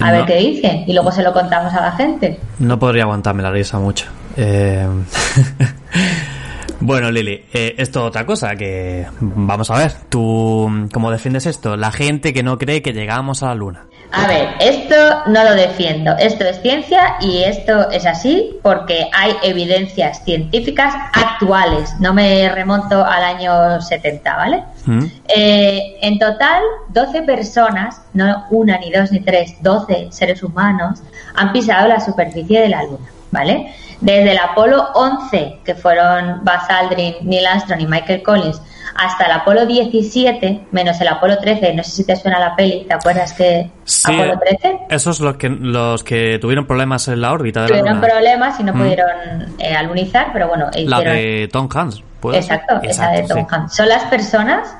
A 0.00 0.06
No. 0.10 0.12
ver 0.18 0.26
qué 0.26 0.36
dice 0.36 0.84
y 0.86 0.92
luego 0.92 1.10
se 1.12 1.22
lo 1.22 1.32
contamos 1.32 1.72
a 1.74 1.80
la 1.80 1.92
gente. 1.92 2.38
No 2.58 2.78
podría 2.78 3.04
aguantarme 3.04 3.42
la 3.42 3.50
risa 3.50 3.78
mucho. 3.78 4.06
Eh, 4.36 4.86
bueno, 6.80 7.10
Lili, 7.10 7.44
eh, 7.52 7.74
esto 7.78 8.04
otra 8.04 8.24
cosa 8.24 8.54
que 8.54 9.06
vamos 9.20 9.70
a 9.70 9.78
ver. 9.78 9.92
Tú, 10.08 10.88
¿cómo 10.92 11.10
defiendes 11.10 11.46
esto? 11.46 11.76
La 11.76 11.90
gente 11.90 12.32
que 12.32 12.42
no 12.42 12.56
cree 12.58 12.82
que 12.82 12.92
llegamos 12.92 13.42
a 13.42 13.46
la 13.48 13.54
luna. 13.54 13.86
A 14.10 14.26
ver, 14.26 14.48
esto 14.60 14.94
no 15.26 15.44
lo 15.44 15.54
defiendo. 15.54 16.16
Esto 16.18 16.44
es 16.44 16.60
ciencia 16.62 17.16
y 17.20 17.42
esto 17.42 17.90
es 17.90 18.06
así 18.06 18.58
porque 18.62 19.08
hay 19.12 19.32
evidencias 19.42 20.24
científicas 20.24 20.94
actuales. 21.12 21.94
No 22.00 22.14
me 22.14 22.48
remonto 22.48 23.04
al 23.04 23.22
año 23.22 23.80
70, 23.80 24.36
¿vale? 24.36 24.64
Mm. 24.86 25.04
Eh, 25.28 25.98
en 26.00 26.18
total, 26.18 26.62
12 26.88 27.22
personas, 27.22 28.00
no 28.14 28.46
una, 28.50 28.78
ni 28.78 28.90
dos, 28.90 29.12
ni 29.12 29.20
tres, 29.20 29.54
12 29.62 30.08
seres 30.10 30.42
humanos 30.42 31.00
han 31.34 31.52
pisado 31.52 31.86
la 31.88 32.00
superficie 32.00 32.60
de 32.60 32.68
la 32.70 32.84
Luna, 32.84 33.10
¿vale? 33.30 33.74
Desde 34.00 34.32
el 34.32 34.38
Apolo 34.38 34.88
11, 34.94 35.58
que 35.64 35.74
fueron 35.74 36.40
Buzz 36.44 36.70
Aldrin, 36.70 37.16
Neil 37.22 37.46
Armstrong 37.46 37.80
y 37.80 37.86
Michael 37.86 38.22
Collins, 38.22 38.62
hasta 38.98 39.26
el 39.26 39.32
Apolo 39.32 39.64
17, 39.66 40.66
menos 40.72 41.00
el 41.00 41.08
Apolo 41.08 41.38
13, 41.38 41.72
no 41.74 41.82
sé 41.84 41.90
si 41.92 42.04
te 42.04 42.16
suena 42.16 42.38
la 42.38 42.54
peli, 42.56 42.84
¿te 42.88 42.94
acuerdas 42.94 43.32
que 43.32 43.70
Sí, 43.84 44.12
Apolo 44.12 44.38
13? 44.40 44.78
esos 44.90 45.20
los 45.20 45.36
que, 45.36 45.48
los 45.48 46.02
que 46.04 46.38
tuvieron 46.40 46.66
problemas 46.66 47.06
en 47.08 47.20
la 47.20 47.32
órbita 47.32 47.60
de 47.62 47.68
la 47.68 47.78
Tuvieron 47.78 48.00
Luna. 48.00 48.08
problemas 48.08 48.60
y 48.60 48.64
no 48.64 48.74
Mm. 48.74 48.78
pudieron 48.78 49.08
eh, 49.58 49.74
alunizar, 49.74 50.28
pero 50.32 50.48
bueno, 50.48 50.66
La 50.74 51.00
de 51.00 51.48
Tom 51.52 51.68
Hanks. 51.72 52.02
Exacto, 52.34 52.80
esa 52.82 53.10
de 53.10 53.22
Tom 53.22 53.38
sí. 53.38 53.46
Hanks. 53.48 53.74
Son 53.76 53.88
las 53.88 54.02
personas, 54.04 54.74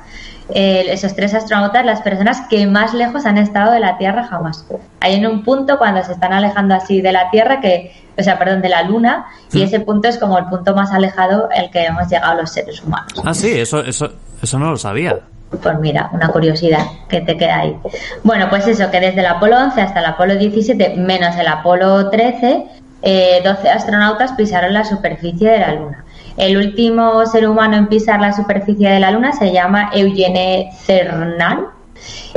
eh, 0.53 0.85
esos 0.89 1.15
tres 1.15 1.33
astronautas, 1.33 1.85
las 1.85 2.01
personas 2.01 2.41
que 2.49 2.65
más 2.65 2.93
lejos 2.93 3.25
han 3.25 3.37
estado 3.37 3.71
de 3.71 3.79
la 3.79 3.97
Tierra 3.97 4.25
jamás. 4.25 4.65
Hay 4.99 5.15
en 5.15 5.27
un 5.27 5.43
punto 5.43 5.77
cuando 5.77 6.03
se 6.03 6.13
están 6.13 6.33
alejando 6.33 6.75
así 6.75 7.01
de 7.01 7.11
la 7.11 7.29
Tierra, 7.29 7.61
que, 7.61 7.93
o 8.17 8.23
sea, 8.23 8.39
perdón, 8.39 8.61
de 8.61 8.69
la 8.69 8.83
Luna, 8.83 9.25
y 9.51 9.61
ese 9.61 9.79
punto 9.79 10.07
es 10.07 10.17
como 10.17 10.37
el 10.37 10.45
punto 10.45 10.75
más 10.75 10.91
alejado 10.91 11.49
al 11.55 11.69
que 11.69 11.85
hemos 11.85 12.07
llegado 12.09 12.41
los 12.41 12.51
seres 12.51 12.81
humanos. 12.81 13.13
Ah, 13.23 13.33
sí, 13.33 13.59
eso, 13.59 13.81
eso, 13.81 14.11
eso 14.41 14.59
no 14.59 14.71
lo 14.71 14.77
sabía. 14.77 15.19
Pues 15.61 15.79
mira, 15.79 16.09
una 16.13 16.29
curiosidad 16.29 16.85
que 17.07 17.21
te 17.21 17.35
queda 17.35 17.59
ahí. 17.59 17.75
Bueno, 18.23 18.49
pues 18.49 18.67
eso, 18.67 18.91
que 18.91 18.99
desde 18.99 19.21
el 19.21 19.25
Apolo 19.25 19.57
11 19.57 19.81
hasta 19.81 19.99
el 19.99 20.05
Apolo 20.05 20.35
17, 20.35 20.95
menos 20.97 21.35
el 21.37 21.47
Apolo 21.47 22.09
13, 22.09 22.65
eh, 23.01 23.41
12 23.43 23.69
astronautas 23.69 24.33
pisaron 24.33 24.73
la 24.73 24.83
superficie 24.83 25.49
de 25.49 25.59
la 25.59 25.73
Luna. 25.73 26.05
El 26.39 26.55
último 26.55 27.25
ser 27.25 27.49
humano 27.49 27.75
en 27.75 27.87
pisar 27.87 28.21
la 28.21 28.31
superficie 28.31 28.89
de 28.89 29.01
la 29.01 29.11
Luna 29.11 29.33
se 29.33 29.51
llama 29.51 29.91
Eugene 29.93 30.71
Cernan 30.85 31.65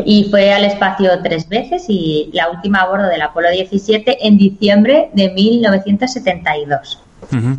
y 0.04 0.24
fue 0.28 0.52
al 0.52 0.64
espacio 0.64 1.22
tres 1.22 1.48
veces 1.48 1.84
y 1.86 2.28
la 2.32 2.50
última 2.50 2.80
a 2.80 2.88
bordo 2.88 3.06
del 3.06 3.22
Apolo 3.22 3.48
17 3.48 4.26
en 4.26 4.38
diciembre 4.38 5.10
de 5.12 5.30
1972. 5.30 7.00
Ujú. 7.32 7.58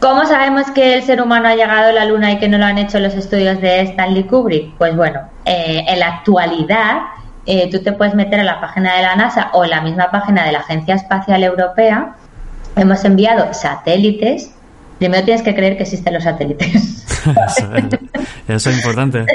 ¿Cómo 0.00 0.26
sabemos 0.26 0.68
que 0.72 0.94
el 0.94 1.04
ser 1.04 1.22
humano 1.22 1.46
ha 1.46 1.54
llegado 1.54 1.90
a 1.90 1.92
la 1.92 2.06
Luna 2.06 2.32
y 2.32 2.38
que 2.38 2.48
no 2.48 2.58
lo 2.58 2.64
han 2.64 2.78
hecho 2.78 2.98
los 2.98 3.14
estudios 3.14 3.60
de 3.60 3.82
Stanley 3.82 4.24
Kubrick? 4.24 4.74
Pues 4.78 4.96
bueno, 4.96 5.20
eh, 5.44 5.84
en 5.86 6.00
la 6.00 6.08
actualidad 6.08 7.02
eh, 7.46 7.70
tú 7.70 7.80
te 7.84 7.92
puedes 7.92 8.16
meter 8.16 8.40
a 8.40 8.44
la 8.44 8.60
página 8.60 8.96
de 8.96 9.02
la 9.02 9.14
NASA 9.14 9.50
o 9.52 9.62
en 9.62 9.70
la 9.70 9.80
misma 9.80 10.10
página 10.10 10.44
de 10.44 10.50
la 10.50 10.58
Agencia 10.58 10.96
Espacial 10.96 11.44
Europea. 11.44 12.16
Hemos 12.74 13.04
enviado 13.04 13.54
satélites. 13.54 14.55
Primero 14.98 15.24
tienes 15.24 15.42
que 15.42 15.54
creer 15.54 15.76
que 15.76 15.82
existen 15.82 16.14
los 16.14 16.24
satélites. 16.24 17.04
eso, 17.26 17.68
eso 18.48 18.70
es 18.70 18.76
importante. 18.76 19.26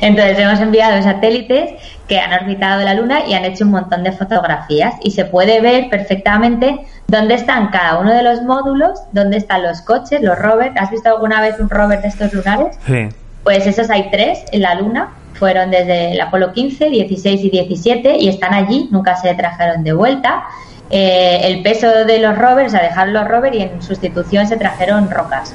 Entonces 0.00 0.38
hemos 0.38 0.60
enviado 0.60 1.00
satélites 1.02 1.70
que 2.08 2.18
han 2.18 2.32
orbitado 2.32 2.82
la 2.82 2.94
Luna 2.94 3.26
y 3.26 3.34
han 3.34 3.44
hecho 3.44 3.64
un 3.64 3.70
montón 3.72 4.02
de 4.02 4.12
fotografías 4.12 4.94
y 5.02 5.12
se 5.12 5.24
puede 5.24 5.60
ver 5.60 5.88
perfectamente 5.90 6.80
dónde 7.06 7.34
están 7.34 7.68
cada 7.68 7.98
uno 7.98 8.12
de 8.12 8.22
los 8.22 8.42
módulos, 8.42 9.00
dónde 9.12 9.36
están 9.36 9.62
los 9.62 9.82
coches, 9.82 10.20
los 10.22 10.38
rovers. 10.38 10.74
¿Has 10.76 10.90
visto 10.90 11.08
alguna 11.08 11.40
vez 11.40 11.60
un 11.60 11.70
rover 11.70 12.02
de 12.02 12.08
estos 12.08 12.32
lunares? 12.32 12.76
Sí. 12.86 13.08
Pues 13.44 13.66
esos 13.66 13.90
hay 13.90 14.10
tres 14.10 14.44
en 14.52 14.62
la 14.62 14.74
Luna. 14.74 15.10
Fueron 15.34 15.70
desde 15.70 16.12
el 16.12 16.20
Apolo 16.20 16.52
15, 16.52 16.90
16 16.90 17.44
y 17.44 17.50
17 17.50 18.16
y 18.18 18.28
están 18.28 18.54
allí, 18.54 18.88
nunca 18.90 19.14
se 19.16 19.32
trajeron 19.34 19.84
de 19.84 19.92
vuelta. 19.92 20.44
Eh, 20.90 21.40
el 21.44 21.62
peso 21.62 22.04
de 22.04 22.18
los 22.18 22.36
rovers, 22.36 22.68
o 22.68 22.76
sea, 22.76 22.82
dejaron 22.82 23.12
los 23.12 23.28
rovers 23.28 23.56
y 23.56 23.62
en 23.62 23.82
sustitución 23.82 24.46
se 24.46 24.56
trajeron 24.56 25.10
rocas. 25.10 25.54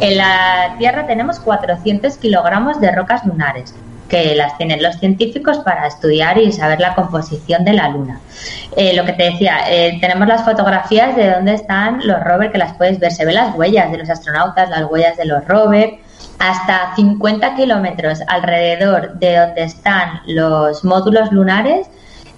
En 0.00 0.16
la 0.16 0.74
Tierra 0.78 1.06
tenemos 1.06 1.38
400 1.38 2.16
kilogramos 2.16 2.80
de 2.80 2.90
rocas 2.90 3.24
lunares, 3.24 3.74
que 4.08 4.34
las 4.34 4.56
tienen 4.58 4.82
los 4.82 4.96
científicos 4.96 5.58
para 5.58 5.86
estudiar 5.86 6.38
y 6.38 6.50
saber 6.50 6.80
la 6.80 6.94
composición 6.94 7.64
de 7.64 7.74
la 7.74 7.88
Luna. 7.88 8.20
Eh, 8.76 8.94
lo 8.94 9.04
que 9.04 9.12
te 9.12 9.24
decía, 9.24 9.58
eh, 9.68 9.98
tenemos 10.00 10.26
las 10.26 10.44
fotografías 10.44 11.14
de 11.14 11.30
dónde 11.30 11.54
están 11.54 12.00
los 12.04 12.22
rovers, 12.24 12.50
que 12.50 12.58
las 12.58 12.74
puedes 12.74 12.98
ver, 12.98 13.12
se 13.12 13.24
ven 13.24 13.34
las 13.34 13.54
huellas 13.54 13.90
de 13.92 13.98
los 13.98 14.10
astronautas, 14.10 14.70
las 14.70 14.84
huellas 14.90 15.16
de 15.16 15.26
los 15.26 15.44
rovers, 15.46 15.92
hasta 16.38 16.94
50 16.96 17.54
kilómetros 17.54 18.20
alrededor 18.26 19.14
de 19.18 19.36
donde 19.36 19.62
están 19.62 20.20
los 20.26 20.84
módulos 20.84 21.30
lunares. 21.30 21.86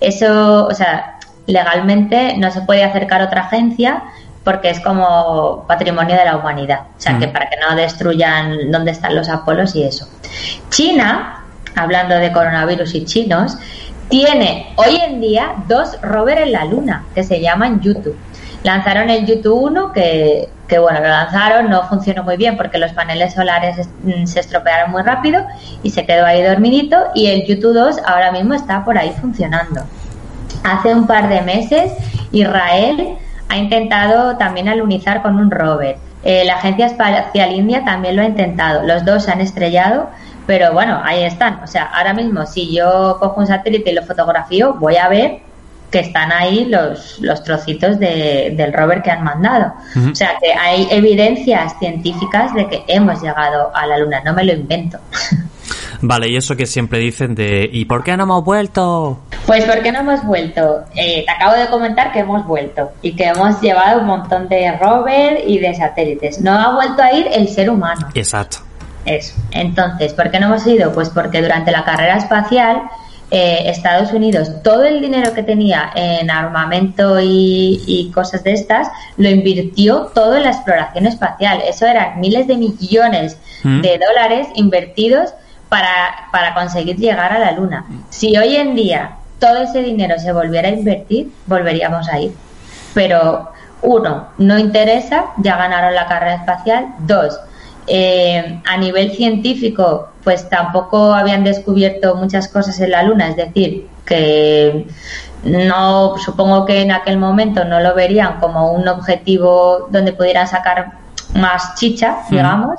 Eso, 0.00 0.66
o 0.66 0.74
sea, 0.74 1.15
legalmente 1.46 2.36
no 2.38 2.50
se 2.50 2.60
puede 2.62 2.84
acercar 2.84 3.22
otra 3.22 3.42
agencia 3.42 4.02
porque 4.44 4.70
es 4.70 4.80
como 4.80 5.64
patrimonio 5.66 6.16
de 6.16 6.24
la 6.24 6.36
humanidad. 6.36 6.80
O 6.96 7.00
sea, 7.00 7.12
Mm. 7.14 7.20
que 7.20 7.28
para 7.28 7.48
que 7.50 7.56
no 7.56 7.74
destruyan 7.74 8.70
dónde 8.70 8.92
están 8.92 9.14
los 9.16 9.28
Apolos 9.28 9.74
y 9.74 9.82
eso. 9.82 10.06
China, 10.70 11.44
hablando 11.74 12.14
de 12.16 12.32
coronavirus 12.32 12.94
y 12.94 13.04
chinos, 13.04 13.56
tiene 14.08 14.72
hoy 14.76 14.96
en 15.04 15.20
día 15.20 15.54
dos 15.66 16.00
rovers 16.00 16.42
en 16.42 16.52
la 16.52 16.64
Luna 16.64 17.04
que 17.14 17.24
se 17.24 17.40
llaman 17.40 17.80
YouTube. 17.80 18.16
Lanzaron 18.62 19.10
el 19.10 19.26
YouTube 19.26 19.60
1 19.62 19.92
que, 19.92 20.48
que, 20.68 20.78
bueno, 20.78 21.00
lo 21.00 21.08
lanzaron, 21.08 21.68
no 21.68 21.82
funcionó 21.88 22.22
muy 22.22 22.36
bien 22.36 22.56
porque 22.56 22.78
los 22.78 22.92
paneles 22.92 23.34
solares 23.34 23.78
es- 23.78 23.88
mm, 24.04 24.26
se 24.26 24.40
estropearon 24.40 24.90
muy 24.92 25.02
rápido 25.02 25.44
y 25.82 25.90
se 25.90 26.06
quedó 26.06 26.24
ahí 26.24 26.42
dormidito 26.42 26.96
y 27.14 27.26
el 27.26 27.46
YouTube 27.46 27.74
2 27.74 27.98
ahora 28.06 28.30
mismo 28.32 28.54
está 28.54 28.84
por 28.84 28.96
ahí 28.96 29.12
funcionando. 29.20 29.82
Hace 30.66 30.94
un 30.94 31.06
par 31.06 31.28
de 31.28 31.40
meses 31.42 31.92
Israel 32.32 33.16
ha 33.48 33.56
intentado 33.56 34.36
también 34.36 34.68
alunizar 34.68 35.22
con 35.22 35.36
un 35.38 35.50
rover. 35.50 35.96
Eh, 36.24 36.44
la 36.44 36.54
Agencia 36.56 36.86
Espacial 36.86 37.52
India 37.52 37.84
también 37.84 38.16
lo 38.16 38.22
ha 38.22 38.26
intentado. 38.26 38.82
Los 38.82 39.04
dos 39.04 39.24
se 39.24 39.30
han 39.30 39.40
estrellado, 39.40 40.10
pero 40.46 40.72
bueno, 40.72 41.00
ahí 41.04 41.22
están. 41.22 41.60
O 41.62 41.66
sea, 41.68 41.84
ahora 41.84 42.12
mismo 42.12 42.44
si 42.46 42.74
yo 42.74 43.16
cojo 43.20 43.40
un 43.40 43.46
satélite 43.46 43.90
y 43.90 43.94
lo 43.94 44.02
fotografío, 44.02 44.74
voy 44.74 44.96
a 44.96 45.08
ver 45.08 45.38
que 45.90 46.00
están 46.00 46.32
ahí 46.32 46.64
los, 46.64 47.20
los 47.20 47.44
trocitos 47.44 48.00
de- 48.00 48.52
del 48.56 48.72
rover 48.72 49.02
que 49.02 49.12
han 49.12 49.22
mandado. 49.22 49.72
O 50.10 50.14
sea, 50.16 50.30
que 50.42 50.52
hay 50.52 50.88
evidencias 50.90 51.78
científicas 51.78 52.52
de 52.54 52.66
que 52.66 52.82
hemos 52.88 53.22
llegado 53.22 53.70
a 53.72 53.86
la 53.86 53.96
Luna, 53.98 54.20
no 54.24 54.32
me 54.32 54.42
lo 54.42 54.52
invento. 54.52 54.98
Vale, 56.00 56.28
y 56.28 56.36
eso 56.36 56.56
que 56.56 56.66
siempre 56.66 56.98
dicen 56.98 57.34
de 57.34 57.68
¿y 57.72 57.84
por 57.84 58.04
qué 58.04 58.16
no 58.16 58.24
hemos 58.24 58.44
vuelto? 58.44 59.20
Pues 59.46 59.64
¿por 59.64 59.82
qué 59.82 59.92
no 59.92 60.00
hemos 60.00 60.24
vuelto? 60.24 60.84
Eh, 60.94 61.24
te 61.24 61.30
acabo 61.30 61.54
de 61.56 61.66
comentar 61.68 62.12
que 62.12 62.20
hemos 62.20 62.46
vuelto 62.46 62.90
y 63.02 63.14
que 63.14 63.24
hemos 63.24 63.60
llevado 63.60 64.00
un 64.00 64.06
montón 64.06 64.48
de 64.48 64.72
rover 64.78 65.42
y 65.46 65.58
de 65.58 65.74
satélites. 65.74 66.40
No 66.40 66.52
ha 66.52 66.74
vuelto 66.74 67.02
a 67.02 67.12
ir 67.12 67.28
el 67.32 67.48
ser 67.48 67.70
humano. 67.70 68.08
Exacto. 68.14 68.58
Eso. 69.04 69.34
Entonces, 69.52 70.12
¿por 70.14 70.30
qué 70.30 70.40
no 70.40 70.46
hemos 70.46 70.66
ido? 70.66 70.92
Pues 70.92 71.10
porque 71.10 71.40
durante 71.40 71.70
la 71.70 71.84
carrera 71.84 72.16
espacial 72.16 72.82
eh, 73.30 73.64
Estados 73.66 74.12
Unidos 74.12 74.50
todo 74.62 74.84
el 74.84 75.00
dinero 75.00 75.32
que 75.34 75.42
tenía 75.42 75.90
en 75.96 76.30
armamento 76.30 77.20
y, 77.20 77.82
y 77.86 78.10
cosas 78.12 78.44
de 78.44 78.52
estas 78.52 78.88
lo 79.16 79.28
invirtió 79.28 80.10
todo 80.14 80.36
en 80.36 80.44
la 80.44 80.50
exploración 80.50 81.06
espacial. 81.06 81.60
Eso 81.68 81.86
eran 81.86 82.20
miles 82.20 82.46
de 82.46 82.56
millones 82.56 83.36
Mm. 83.66 83.80
de 83.80 83.98
dólares 83.98 84.48
invertidos 84.54 85.30
para, 85.68 86.28
para 86.32 86.54
conseguir 86.54 86.96
llegar 86.96 87.32
a 87.32 87.38
la 87.38 87.52
Luna. 87.52 87.86
Si 88.10 88.36
hoy 88.36 88.56
en 88.56 88.74
día 88.74 89.16
todo 89.38 89.62
ese 89.62 89.82
dinero 89.82 90.18
se 90.18 90.32
volviera 90.32 90.68
a 90.68 90.72
invertir, 90.72 91.30
volveríamos 91.46 92.08
a 92.08 92.18
ir. 92.20 92.32
Pero 92.94 93.50
uno, 93.82 94.28
no 94.38 94.58
interesa, 94.58 95.26
ya 95.38 95.56
ganaron 95.56 95.94
la 95.94 96.06
carrera 96.06 96.34
espacial. 96.36 96.94
Dos, 97.00 97.38
eh, 97.86 98.60
a 98.64 98.76
nivel 98.78 99.12
científico, 99.12 100.08
pues 100.24 100.48
tampoco 100.48 101.12
habían 101.12 101.44
descubierto 101.44 102.16
muchas 102.16 102.48
cosas 102.48 102.80
en 102.80 102.90
la 102.90 103.02
Luna, 103.02 103.28
es 103.28 103.36
decir, 103.36 103.88
que 104.04 104.86
no 105.44 106.16
supongo 106.18 106.64
que 106.64 106.80
en 106.80 106.90
aquel 106.92 107.18
momento 107.18 107.64
no 107.64 107.80
lo 107.80 107.94
verían 107.94 108.40
como 108.40 108.72
un 108.72 108.88
objetivo 108.88 109.88
donde 109.90 110.12
pudieran 110.12 110.48
sacar 110.48 110.92
más 111.36 111.74
chicha, 111.74 112.18
digamos, 112.30 112.78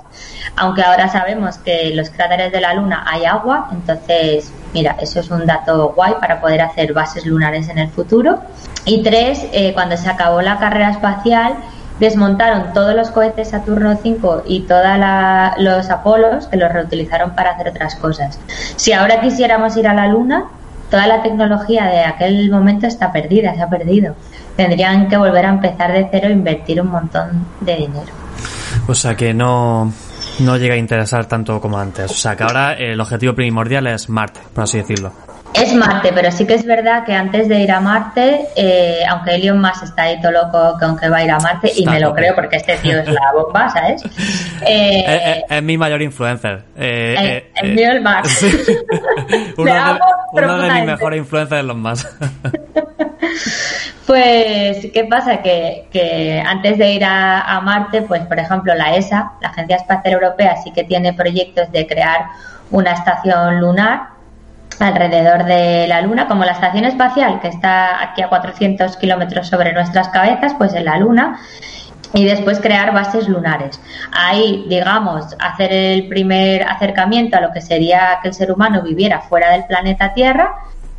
aunque 0.56 0.82
ahora 0.82 1.08
sabemos 1.08 1.58
que 1.60 1.90
en 1.90 1.98
los 1.98 2.10
cráteres 2.10 2.52
de 2.52 2.62
la 2.62 2.74
Luna 2.74 3.06
hay 3.08 3.26
agua, 3.26 3.70
entonces, 3.72 4.52
mira, 4.74 4.96
eso 5.00 5.20
es 5.20 5.30
un 5.30 5.46
dato 5.46 5.94
guay 5.96 6.16
para 6.20 6.42
poder 6.42 6.62
hacer 6.62 6.94
bases 6.94 7.26
lunares 7.26 7.70
en 7.70 7.78
el 7.78 7.90
futuro. 7.90 8.40
Y 8.86 9.04
tres, 9.04 9.46
eh, 9.52 9.74
cuando 9.74 9.98
se 9.98 10.10
acabó 10.10 10.42
la 10.42 10.58
carrera 10.58 10.90
espacial, 10.92 11.56
desmontaron 12.00 12.74
todos 12.74 12.96
los 12.96 13.12
cohetes 13.12 13.50
Saturno 13.50 13.98
5 14.02 14.44
y 14.48 14.62
todos 14.62 14.86
los 15.58 15.90
Apolos, 15.90 16.48
que 16.48 16.58
los 16.58 16.72
reutilizaron 16.72 17.36
para 17.36 17.52
hacer 17.52 17.70
otras 17.70 17.96
cosas. 17.96 18.40
Si 18.76 18.94
ahora 18.94 19.22
quisiéramos 19.22 19.76
ir 19.78 19.88
a 19.88 19.94
la 19.94 20.08
Luna, 20.08 20.46
toda 20.90 21.08
la 21.08 21.22
tecnología 21.22 21.86
de 21.86 22.04
aquel 22.04 22.50
momento 22.50 22.88
está 22.88 23.12
perdida, 23.12 23.54
se 23.56 23.62
ha 23.62 23.70
perdido. 23.70 24.16
Tendrían 24.56 25.08
que 25.10 25.18
volver 25.18 25.46
a 25.46 25.50
empezar 25.50 25.92
de 25.92 26.08
cero 26.10 26.28
e 26.30 26.32
invertir 26.32 26.82
un 26.82 26.90
montón 26.90 27.46
de 27.62 27.76
dinero. 27.76 28.27
O 28.88 28.96
sea 28.96 29.16
que 29.16 29.34
no, 29.34 29.92
no 30.40 30.58
llega 30.58 30.76
a 30.76 30.78
interesar 30.78 31.26
tanto 31.26 31.60
como 31.60 31.78
antes. 31.78 32.10
O 32.10 32.14
sea 32.14 32.36
que 32.36 32.44
ahora 32.44 32.74
el 32.74 33.00
objetivo 33.00 33.34
primordial 33.34 33.88
es 33.88 34.10
Marte, 34.10 34.40
por 34.54 34.64
así 34.64 34.78
decirlo. 34.78 35.12
Es 35.62 35.74
Marte, 35.74 36.12
pero 36.14 36.32
sí 36.32 36.46
que 36.46 36.54
es 36.54 36.66
verdad 36.66 37.04
que 37.04 37.14
antes 37.14 37.48
de 37.48 37.60
ir 37.62 37.72
a 37.72 37.80
Marte, 37.80 38.48
eh, 38.56 39.02
aunque 39.10 39.36
Elon 39.36 39.60
Musk 39.60 39.84
está 39.84 40.04
ahí 40.04 40.22
todo 40.22 40.32
loco 40.32 40.78
que 41.00 41.10
va 41.10 41.18
a 41.18 41.24
ir 41.24 41.32
a 41.32 41.40
Marte, 41.40 41.72
y 41.76 41.86
me 41.86 42.00
lo 42.00 42.14
creo 42.14 42.36
porque 42.36 42.58
este 42.58 42.78
tío 42.78 43.00
es 43.00 43.08
la 43.08 43.32
bomba, 43.34 43.70
¿sabes? 43.70 44.04
Eh, 44.66 45.06
eh, 45.08 45.44
es, 45.50 45.64
mi 45.64 45.78
mayor 45.78 46.02
influencer. 46.02 46.64
Eh, 46.76 47.52
el 47.56 47.76
mío 47.76 47.92
el 47.92 48.02
Musk. 48.02 48.44
uno, 49.58 49.74
de, 49.74 50.00
uno 50.34 50.58
de 50.58 50.72
mis 50.72 50.86
mejores 50.86 51.20
influencers 51.20 51.60
es 51.60 51.66
los 51.66 51.78
más. 51.78 52.08
Pues, 54.08 54.88
¿qué 54.94 55.06
pasa? 55.10 55.42
Que, 55.42 55.88
que 55.92 56.44
antes 56.46 56.78
de 56.78 56.92
ir 56.92 57.06
a, 57.06 57.42
a, 57.42 57.62
Marte, 57.62 58.02
pues, 58.02 58.24
por 58.24 58.40
ejemplo, 58.40 58.74
la 58.74 58.96
ESA, 58.96 59.34
la 59.42 59.50
Agencia 59.50 59.76
Espacial 59.76 60.14
Europea, 60.16 60.56
sí 60.64 60.72
que 60.72 60.84
tiene 60.84 61.14
proyectos 61.14 61.72
de 61.72 61.86
crear 61.86 62.26
una 62.72 62.94
estación 62.94 63.60
lunar 63.60 64.17
alrededor 64.80 65.46
de 65.46 65.88
la 65.88 66.02
Luna, 66.02 66.28
como 66.28 66.46
la 66.46 66.52
estación 66.52 66.86
espacial, 66.86 67.40
que 67.40 67.48
está 67.48 68.02
aquí 68.02 68.22
a 68.22 68.30
400 68.30 68.98
kilómetros 68.98 69.48
sobre 69.48 69.74
nuestras 69.74 70.10
cabezas, 70.10 70.54
pues 70.58 70.74
en 70.74 70.86
la 70.86 70.98
Luna, 70.98 71.40
y 72.14 72.24
después 72.24 72.60
crear 72.60 72.94
bases 72.94 73.28
lunares. 73.28 73.80
Ahí, 74.12 74.66
digamos, 74.70 75.36
hacer 75.40 75.74
el 75.74 76.08
primer 76.08 76.64
acercamiento 76.64 77.38
a 77.38 77.42
lo 77.42 77.52
que 77.52 77.62
sería 77.62 78.20
que 78.22 78.30
el 78.30 78.34
ser 78.34 78.52
humano 78.52 78.82
viviera 78.82 79.22
fuera 79.22 79.52
del 79.52 79.66
planeta 79.66 80.14
Tierra 80.14 80.54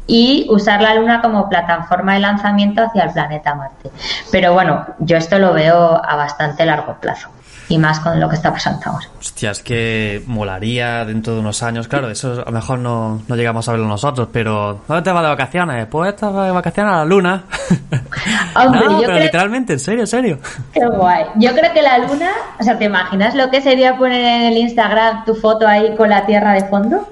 y 0.07 0.47
usar 0.51 0.81
la 0.81 0.95
Luna 0.95 1.21
como 1.21 1.49
plataforma 1.49 2.15
de 2.15 2.21
lanzamiento 2.21 2.83
hacia 2.83 3.05
el 3.05 3.13
planeta 3.13 3.55
Marte. 3.55 3.91
Pero 4.31 4.53
bueno, 4.53 4.87
yo 4.99 5.17
esto 5.17 5.39
lo 5.39 5.53
veo 5.53 6.01
a 6.05 6.17
bastante 6.17 6.65
largo 6.65 6.97
plazo 7.01 7.31
y 7.69 7.79
más 7.79 8.01
con 8.01 8.19
lo 8.19 8.29
que 8.29 8.37
está 8.37 8.53
pasando 8.53 8.81
ahora. 8.87 9.07
Hostia, 9.19 9.51
es 9.51 9.63
que 9.63 10.23
molaría 10.27 11.05
dentro 11.05 11.35
de 11.35 11.41
unos 11.41 11.63
años, 11.63 11.89
claro, 11.89 12.11
eso 12.11 12.43
a 12.43 12.51
lo 12.51 12.53
mejor 12.53 12.79
no, 12.79 13.23
no 13.29 13.37
llegamos 13.37 13.69
a 13.69 13.73
verlo 13.73 13.87
nosotros, 13.87 14.29
pero 14.33 14.81
¿dónde 14.89 15.03
te 15.03 15.13
vas 15.13 15.23
de 15.23 15.29
vacaciones? 15.29 15.87
Pues 15.87 16.17
te 16.17 16.27
vas 16.27 16.47
de 16.47 16.53
vacaciones 16.53 16.93
a 16.93 16.97
la 16.99 17.05
luna. 17.05 17.45
Hombre, 18.55 18.81
no, 18.85 19.01
yo 19.01 19.07
pero 19.07 19.19
literalmente, 19.19 19.75
en 19.75 19.81
serio, 19.81 20.01
en 20.01 20.07
serio. 20.07 20.39
Qué 20.73 20.87
guay. 20.87 21.27
Yo 21.37 21.53
creo 21.53 21.73
que 21.73 21.83
la 21.83 21.99
luna, 21.99 22.31
o 22.59 22.63
sea, 22.63 22.79
¿te 22.79 22.87
imaginas 22.87 23.35
lo 23.35 23.51
que 23.51 23.61
sería 23.61 23.97
poner 23.97 24.21
en 24.21 24.43
el 24.53 24.59
Instagram 24.59 25.25
tu 25.25 25.35
foto 25.35 25.67
ahí 25.67 25.95
con 25.97 26.09
la 26.09 26.25
Tierra 26.25 26.53
de 26.53 26.65
fondo? 26.65 27.09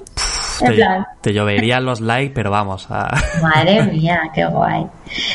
te, 0.58 0.84
te, 1.26 1.32
lloverían 1.32 1.84
los 1.84 2.00
likes, 2.00 2.32
pero 2.34 2.50
vamos. 2.50 2.86
A... 2.90 3.14
Madre 3.42 3.82
mía, 3.84 4.20
qué 4.34 4.44
guay. 4.46 4.86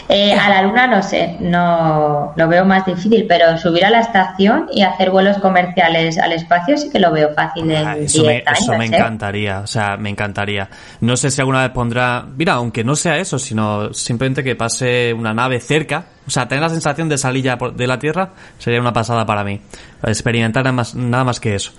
Eh, 0.10 0.34
a 0.34 0.50
la 0.50 0.62
luna 0.64 0.88
no 0.88 1.02
sé, 1.02 1.38
no 1.40 2.34
lo 2.36 2.48
veo 2.48 2.66
más 2.66 2.86
difícil, 2.86 3.26
pero 3.28 3.58
subir 3.58 3.86
a 3.86 3.90
la 3.90 4.02
estación 4.02 4.68
y 4.72 4.84
hacer 4.84 5.12
vuelos 5.12 5.38
comerciales 5.38 6.18
al 6.18 6.34
espacio 6.34 6.78
sí 6.78 6.90
que 6.90 7.00
lo 7.00 7.12
veo 7.12 7.34
fácil 7.34 7.72
en 7.72 7.88
ah, 7.88 7.96
eso, 7.96 8.26
me, 8.26 8.44
eso 8.52 8.74
me 8.78 8.86
¿eh? 8.86 8.88
encantaría, 8.88 9.60
o 9.60 9.68
sea, 9.68 9.98
me 9.98 10.10
encantaría. 10.10 10.70
No 11.00 11.16
sé 11.16 11.32
si 11.32 11.40
alguna 11.40 11.62
vez 11.62 11.72
pondrá, 11.72 12.26
mira, 12.36 12.54
aunque 12.54 12.84
no 12.84 12.96
sea 12.96 13.18
eso, 13.18 13.40
sino 13.40 13.94
simplemente 13.94 14.44
que 14.44 14.56
pase 14.56 15.14
una 15.14 15.34
nave 15.34 15.60
cerca, 15.60 16.06
o 16.28 16.30
sea, 16.30 16.48
tener 16.48 16.62
la 16.62 16.70
sensación 16.70 17.10
de 17.10 17.18
salir 17.18 17.44
ya 17.44 17.58
de 17.58 17.88
la 17.88 17.98
Tierra 17.98 18.30
sería 18.58 18.80
una 18.80 18.94
pasada 18.94 19.26
para 19.26 19.44
mí. 19.44 19.60
Experimentar 20.04 20.64
nada 20.64 20.74
más, 20.74 20.96
nada 20.96 21.24
más 21.24 21.40
que 21.40 21.56
eso. 21.56 21.72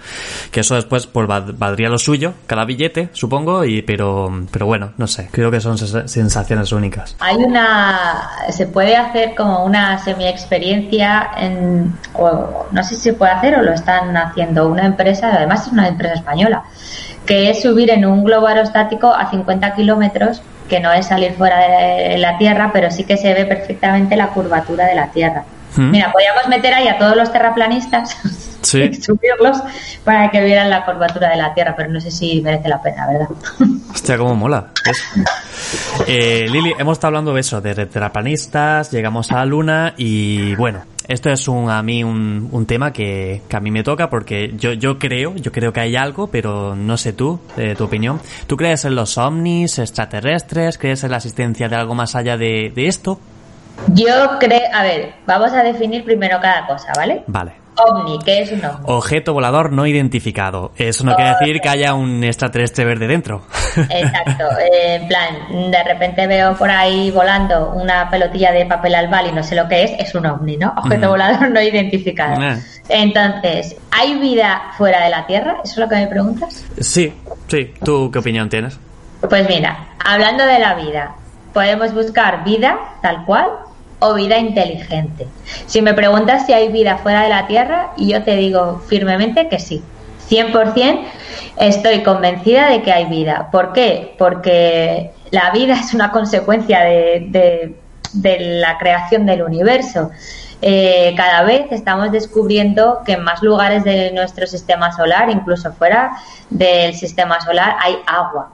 Que 0.50 0.60
eso 0.60 0.74
después 0.74 1.06
pues 1.06 1.26
valdría 1.26 1.88
lo 1.88 1.98
suyo, 1.98 2.34
cada 2.46 2.64
billete, 2.64 3.10
supongo, 3.12 3.64
y 3.64 3.82
pero, 3.82 4.01
pero 4.50 4.66
bueno, 4.66 4.92
no 4.96 5.06
sé, 5.06 5.28
creo 5.30 5.50
que 5.50 5.60
son 5.60 5.78
sensaciones 5.78 6.72
únicas. 6.72 7.16
Hay 7.20 7.36
una, 7.36 8.30
se 8.50 8.66
puede 8.66 8.96
hacer 8.96 9.34
como 9.34 9.64
una 9.64 9.98
semi-experiencia 9.98 11.30
en, 11.36 11.92
o 12.14 12.66
no 12.70 12.84
sé 12.84 12.96
si 12.96 13.00
se 13.02 13.12
puede 13.12 13.32
hacer 13.32 13.56
o 13.56 13.62
lo 13.62 13.72
están 13.72 14.16
haciendo 14.16 14.68
una 14.68 14.86
empresa, 14.86 15.32
además 15.32 15.66
es 15.66 15.72
una 15.72 15.88
empresa 15.88 16.14
española, 16.14 16.64
que 17.26 17.50
es 17.50 17.62
subir 17.62 17.90
en 17.90 18.04
un 18.04 18.24
globo 18.24 18.46
aerostático 18.46 19.12
a 19.12 19.30
50 19.30 19.74
kilómetros 19.74 20.42
que 20.68 20.80
no 20.80 20.92
es 20.92 21.06
salir 21.06 21.34
fuera 21.34 21.58
de 21.58 22.18
la 22.18 22.38
Tierra, 22.38 22.70
pero 22.72 22.90
sí 22.90 23.04
que 23.04 23.16
se 23.16 23.34
ve 23.34 23.44
perfectamente 23.44 24.16
la 24.16 24.28
curvatura 24.28 24.86
de 24.86 24.94
la 24.94 25.08
Tierra. 25.08 25.44
Hmm. 25.76 25.90
Mira, 25.90 26.10
podríamos 26.12 26.48
meter 26.48 26.74
ahí 26.74 26.88
a 26.88 26.98
todos 26.98 27.16
los 27.16 27.30
terraplanistas 27.32 28.16
y 28.74 28.94
subirlos 29.02 29.58
para 30.04 30.30
que 30.30 30.44
vieran 30.44 30.70
la 30.70 30.84
curvatura 30.84 31.30
de 31.30 31.36
la 31.36 31.54
Tierra, 31.54 31.74
pero 31.76 31.90
no 31.90 32.00
sé 32.00 32.10
si 32.10 32.40
merece 32.40 32.68
la 32.68 32.80
pena, 32.80 33.06
¿verdad? 33.06 33.28
Hostia, 33.92 34.18
cómo 34.18 34.34
mola. 34.34 34.68
Eh, 36.06 36.46
Lili, 36.48 36.74
hemos 36.78 36.96
estado 36.96 37.08
hablando 37.08 37.34
de 37.34 37.40
eso, 37.40 37.60
de 37.60 37.86
terraplanistas, 37.86 38.90
llegamos 38.90 39.30
a 39.32 39.36
la 39.36 39.44
Luna 39.44 39.94
y 39.96 40.54
bueno, 40.56 40.82
esto 41.08 41.30
es 41.30 41.48
un, 41.48 41.70
a 41.70 41.82
mí 41.82 42.04
un, 42.04 42.48
un 42.52 42.66
tema 42.66 42.92
que, 42.92 43.42
que, 43.48 43.56
a 43.56 43.60
mí 43.60 43.70
me 43.70 43.82
toca 43.82 44.08
porque 44.08 44.54
yo, 44.56 44.72
yo 44.72 44.98
creo, 44.98 45.34
yo 45.36 45.52
creo 45.52 45.72
que 45.72 45.80
hay 45.80 45.96
algo, 45.96 46.28
pero 46.28 46.74
no 46.76 46.96
sé 46.96 47.12
tú, 47.12 47.40
eh, 47.56 47.74
tu 47.76 47.84
opinión. 47.84 48.20
¿Tú 48.46 48.56
crees 48.56 48.84
en 48.84 48.94
los 48.94 49.18
ovnis 49.18 49.78
extraterrestres? 49.78 50.78
¿Crees 50.78 51.04
en 51.04 51.10
la 51.10 51.16
existencia 51.18 51.68
de 51.68 51.76
algo 51.76 51.94
más 51.94 52.14
allá 52.14 52.36
de, 52.36 52.72
de 52.74 52.86
esto? 52.86 53.18
Yo 53.88 54.38
creo, 54.38 54.60
a 54.72 54.82
ver, 54.82 55.14
vamos 55.26 55.52
a 55.52 55.62
definir 55.62 56.04
primero 56.04 56.38
cada 56.40 56.66
cosa, 56.66 56.92
¿vale? 56.96 57.24
Vale. 57.26 57.61
OVNI, 57.76 58.18
¿qué 58.24 58.42
es 58.42 58.52
un 58.52 58.64
ovni? 58.64 58.84
Objeto 58.86 59.32
volador 59.32 59.72
no 59.72 59.86
identificado. 59.86 60.72
Eso 60.76 61.04
no 61.04 61.14
quiere 61.14 61.32
decir 61.38 61.60
que 61.60 61.68
haya 61.68 61.94
un 61.94 62.22
extraterrestre 62.22 62.84
verde 62.84 63.06
dentro. 63.06 63.42
Exacto. 63.76 64.44
Eh, 64.62 64.96
en 64.96 65.08
plan, 65.08 65.70
de 65.70 65.82
repente 65.82 66.26
veo 66.26 66.54
por 66.56 66.70
ahí 66.70 67.10
volando 67.10 67.70
una 67.70 68.08
pelotilla 68.10 68.52
de 68.52 68.66
papel 68.66 68.94
albal 68.94 69.28
y 69.28 69.32
no 69.32 69.42
sé 69.42 69.54
lo 69.54 69.68
que 69.68 69.84
es, 69.84 69.92
es 69.98 70.14
un 70.14 70.26
ovni, 70.26 70.56
¿no? 70.56 70.72
Objeto 70.76 71.08
volador 71.08 71.50
no 71.50 71.60
identificado. 71.60 72.40
Eh. 72.40 72.58
Entonces, 72.88 73.76
¿hay 73.90 74.18
vida 74.18 74.72
fuera 74.76 75.04
de 75.04 75.10
la 75.10 75.26
Tierra? 75.26 75.56
¿Eso 75.64 75.74
es 75.74 75.78
lo 75.78 75.88
que 75.88 75.96
me 75.96 76.06
preguntas? 76.06 76.64
Sí, 76.80 77.12
sí. 77.48 77.74
¿Tú 77.84 78.10
qué 78.10 78.18
opinión 78.18 78.48
tienes? 78.48 78.78
Pues 79.28 79.48
mira, 79.48 79.88
hablando 80.04 80.44
de 80.44 80.58
la 80.58 80.74
vida, 80.74 81.14
podemos 81.52 81.92
buscar 81.94 82.44
vida 82.44 82.78
tal 83.00 83.24
cual 83.24 83.46
o 84.02 84.14
vida 84.14 84.38
inteligente. 84.38 85.26
Si 85.66 85.80
me 85.80 85.94
preguntas 85.94 86.44
si 86.46 86.52
hay 86.52 86.68
vida 86.68 86.98
fuera 86.98 87.22
de 87.22 87.28
la 87.28 87.46
Tierra, 87.46 87.92
yo 87.96 88.22
te 88.22 88.36
digo 88.36 88.82
firmemente 88.88 89.48
que 89.48 89.58
sí. 89.58 89.82
100% 90.28 91.04
estoy 91.56 92.02
convencida 92.02 92.68
de 92.68 92.82
que 92.82 92.92
hay 92.92 93.04
vida. 93.06 93.48
¿Por 93.52 93.72
qué? 93.72 94.14
Porque 94.18 95.12
la 95.30 95.50
vida 95.50 95.74
es 95.80 95.94
una 95.94 96.10
consecuencia 96.10 96.80
de, 96.80 97.76
la 98.14 98.78
creación 98.78 99.24
del 99.24 99.42
universo. 99.42 100.10
Eh, 100.60 101.14
cada 101.16 101.42
vez 101.42 101.66
estamos 101.70 102.12
descubriendo 102.12 103.00
que 103.04 103.12
en 103.12 103.24
más 103.24 103.42
lugares 103.42 103.84
de 103.84 104.12
nuestro 104.12 104.46
sistema 104.46 104.92
solar, 104.92 105.28
incluso 105.30 105.72
fuera 105.72 106.12
del 106.50 106.94
sistema 106.94 107.40
solar, 107.40 107.76
hay 107.80 107.96
agua. 108.06 108.50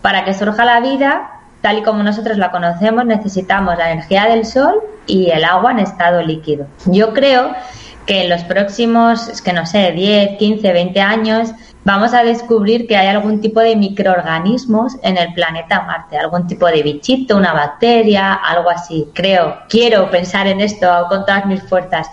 Para 0.00 0.24
que 0.24 0.32
surja 0.32 0.64
la 0.64 0.80
vida, 0.80 1.39
tal 1.60 1.78
y 1.78 1.82
como 1.82 2.02
nosotros 2.02 2.38
la 2.38 2.50
conocemos, 2.50 3.04
necesitamos 3.04 3.76
la 3.76 3.92
energía 3.92 4.26
del 4.26 4.44
sol 4.44 4.80
y 5.06 5.30
el 5.30 5.44
agua 5.44 5.72
en 5.72 5.80
estado 5.80 6.22
líquido. 6.22 6.66
Yo 6.86 7.12
creo 7.12 7.52
que 8.06 8.22
en 8.22 8.30
los 8.30 8.42
próximos, 8.44 9.28
es 9.28 9.42
que 9.42 9.52
no 9.52 9.66
sé, 9.66 9.92
10, 9.92 10.38
15, 10.38 10.72
20 10.72 11.00
años, 11.00 11.50
vamos 11.84 12.14
a 12.14 12.24
descubrir 12.24 12.86
que 12.86 12.96
hay 12.96 13.08
algún 13.08 13.40
tipo 13.40 13.60
de 13.60 13.76
microorganismos 13.76 14.96
en 15.02 15.16
el 15.16 15.32
planeta 15.34 15.82
Marte, 15.82 16.18
algún 16.18 16.46
tipo 16.46 16.66
de 16.66 16.82
bichito, 16.82 17.36
una 17.36 17.52
bacteria, 17.52 18.34
algo 18.34 18.70
así. 18.70 19.08
Creo, 19.14 19.58
quiero 19.68 20.10
pensar 20.10 20.46
en 20.46 20.60
esto 20.60 21.06
con 21.08 21.24
todas 21.24 21.46
mis 21.46 21.62
fuerzas. 21.62 22.08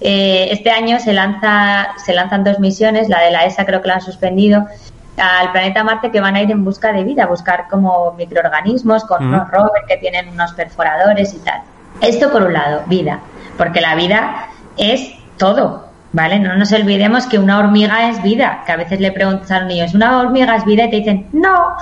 Eh, 0.00 0.48
este 0.50 0.70
año 0.70 0.98
se 0.98 1.12
lanza, 1.12 1.88
se 2.04 2.12
lanzan 2.12 2.44
dos 2.44 2.58
misiones, 2.58 3.08
la 3.08 3.20
de 3.20 3.30
la 3.30 3.44
ESA 3.44 3.64
creo 3.64 3.82
que 3.82 3.88
la 3.88 3.94
han 3.94 4.00
suspendido, 4.00 4.66
al 5.16 5.52
planeta 5.52 5.84
Marte 5.84 6.10
que 6.10 6.20
van 6.20 6.36
a 6.36 6.42
ir 6.42 6.50
en 6.50 6.64
busca 6.64 6.92
de 6.92 7.04
vida, 7.04 7.26
buscar 7.26 7.66
como 7.68 8.12
microorganismos 8.12 9.04
con 9.04 9.26
unos 9.26 9.50
rovers 9.50 9.84
que 9.86 9.96
tienen 9.98 10.28
unos 10.28 10.52
perforadores 10.52 11.34
y 11.34 11.38
tal. 11.38 11.60
Esto 12.00 12.30
por 12.30 12.42
un 12.42 12.52
lado, 12.52 12.82
vida, 12.86 13.20
porque 13.58 13.80
la 13.80 13.94
vida 13.94 14.46
es 14.76 15.12
todo, 15.36 15.86
¿vale? 16.12 16.38
No 16.38 16.56
nos 16.56 16.72
olvidemos 16.72 17.26
que 17.26 17.38
una 17.38 17.58
hormiga 17.58 18.08
es 18.08 18.22
vida, 18.22 18.62
que 18.64 18.72
a 18.72 18.76
veces 18.76 19.00
le 19.00 19.12
preguntas 19.12 19.50
a 19.50 19.58
un 19.58 19.68
niño, 19.68 19.84
¿es 19.84 19.94
una 19.94 20.20
hormiga 20.20 20.56
es 20.56 20.64
vida? 20.64 20.84
Y 20.84 20.90
te 20.90 20.96
dicen, 20.96 21.26
no, 21.32 21.76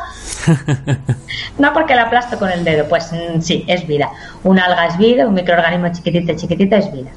no 1.59 1.73
porque 1.73 1.95
la 1.95 2.03
aplasto 2.03 2.39
con 2.39 2.51
el 2.51 2.65
dedo. 2.65 2.87
Pues 2.89 3.13
mm, 3.13 3.41
sí, 3.41 3.65
es 3.69 3.87
vida. 3.87 4.11
Un 4.43 4.59
alga 4.59 4.87
es 4.87 4.99
vida, 4.99 5.27
un 5.27 5.35
microorganismo 5.35 5.93
chiquitito, 5.93 6.35
chiquitito 6.35 6.77
es 6.77 6.93
vida. 6.93 7.11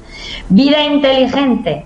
Vida 0.48 0.82
inteligente, 0.82 1.84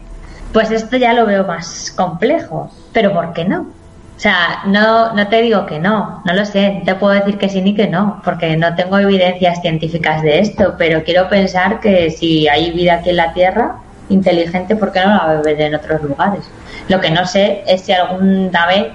pues 0.53 0.71
esto 0.71 0.97
ya 0.97 1.13
lo 1.13 1.27
veo 1.27 1.45
más 1.47 1.93
complejo, 1.97 2.71
pero 2.93 3.13
¿por 3.13 3.33
qué 3.33 3.45
no? 3.45 3.78
O 4.19 4.21
sea, 4.21 4.65
no, 4.67 5.13
no 5.13 5.29
te 5.29 5.41
digo 5.43 5.65
que 5.65 5.79
no, 5.79 6.21
no 6.25 6.35
lo 6.35 6.45
sé, 6.45 6.83
te 6.85 6.97
puedo 6.97 7.15
decir 7.15 7.39
que 7.39 7.49
sí 7.49 7.63
ni 7.63 7.77
que 7.77 7.87
no, 7.87 8.21
porque 8.25 8.57
no 8.57 8.75
tengo 8.75 8.99
evidencias 8.99 9.61
científicas 9.61 10.23
de 10.23 10.41
esto, 10.41 10.75
pero 10.77 11.05
quiero 11.05 11.29
pensar 11.29 11.79
que 11.79 12.11
si 12.11 12.49
hay 12.49 12.73
vida 12.73 12.95
aquí 12.95 13.11
en 13.11 13.17
la 13.17 13.33
Tierra, 13.33 13.77
inteligente, 14.09 14.75
¿por 14.75 14.91
qué 14.91 15.03
no 15.03 15.07
la 15.07 15.25
va 15.25 15.41
a 15.47 15.51
en 15.51 15.73
otros 15.73 16.03
lugares? 16.03 16.51
Lo 16.89 17.01
que 17.01 17.13
no 17.13 17.25
sé 17.27 17.63
es 17.65 17.83
si 17.83 17.93
alguna 17.93 18.67
vez 18.67 18.89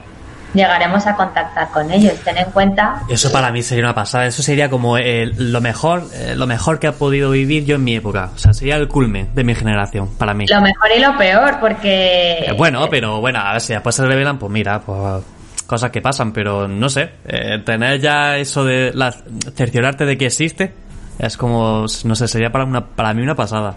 llegaremos 0.54 1.06
a 1.08 1.16
contactar 1.16 1.70
con 1.70 1.92
ellos. 1.92 2.14
Ten 2.24 2.38
en 2.38 2.52
cuenta. 2.52 3.02
Eso 3.10 3.32
para 3.32 3.52
mí 3.52 3.62
sería 3.62 3.84
una 3.84 3.96
pasada. 3.96 4.26
Eso 4.26 4.44
sería 4.44 4.70
como 4.70 4.98
lo 4.98 5.62
mejor, 5.62 6.04
eh, 6.14 6.36
lo 6.36 6.48
mejor 6.48 6.80
que 6.80 6.88
ha 6.88 6.94
podido 6.94 7.32
vivir 7.32 7.66
yo 7.66 7.76
en 7.76 7.84
mi 7.84 7.96
época. 7.96 8.32
O 8.36 8.38
sea, 8.38 8.54
sería 8.54 8.76
el 8.76 8.88
culmen 8.88 9.30
de 9.34 9.44
mi 9.44 9.56
generación 9.56 10.10
para 10.18 10.34
mí. 10.34 10.46
Lo 10.48 10.62
mejor 10.62 10.90
y 10.96 11.00
lo 11.00 11.18
peor, 11.18 11.60
porque. 11.60 12.46
Eh, 12.48 12.54
bueno, 12.58 12.88
pero 12.90 13.20
bueno, 13.20 13.40
a 13.40 13.54
ver 13.54 13.62
si 13.62 13.74
después 13.74 13.96
se 13.96 14.06
revelan, 14.06 14.38
pues 14.38 14.52
mira, 14.52 14.80
pues 14.82 15.24
cosas 15.68 15.92
que 15.92 16.02
pasan, 16.02 16.34
pero 16.34 16.68
no 16.68 16.90
sé, 16.90 17.10
eh, 17.26 17.60
tener 17.66 18.00
ya 18.00 18.38
eso 18.38 18.64
de 18.64 18.92
la, 18.94 19.12
cerciorarte 19.56 20.06
de 20.06 20.18
que 20.18 20.26
existe 20.26 20.74
es 21.18 21.38
como, 21.38 21.86
no 22.04 22.16
sé, 22.16 22.28
sería 22.28 22.52
para, 22.52 22.66
una, 22.66 22.86
para 22.86 23.14
mí 23.14 23.22
una 23.22 23.36
pasada. 23.36 23.76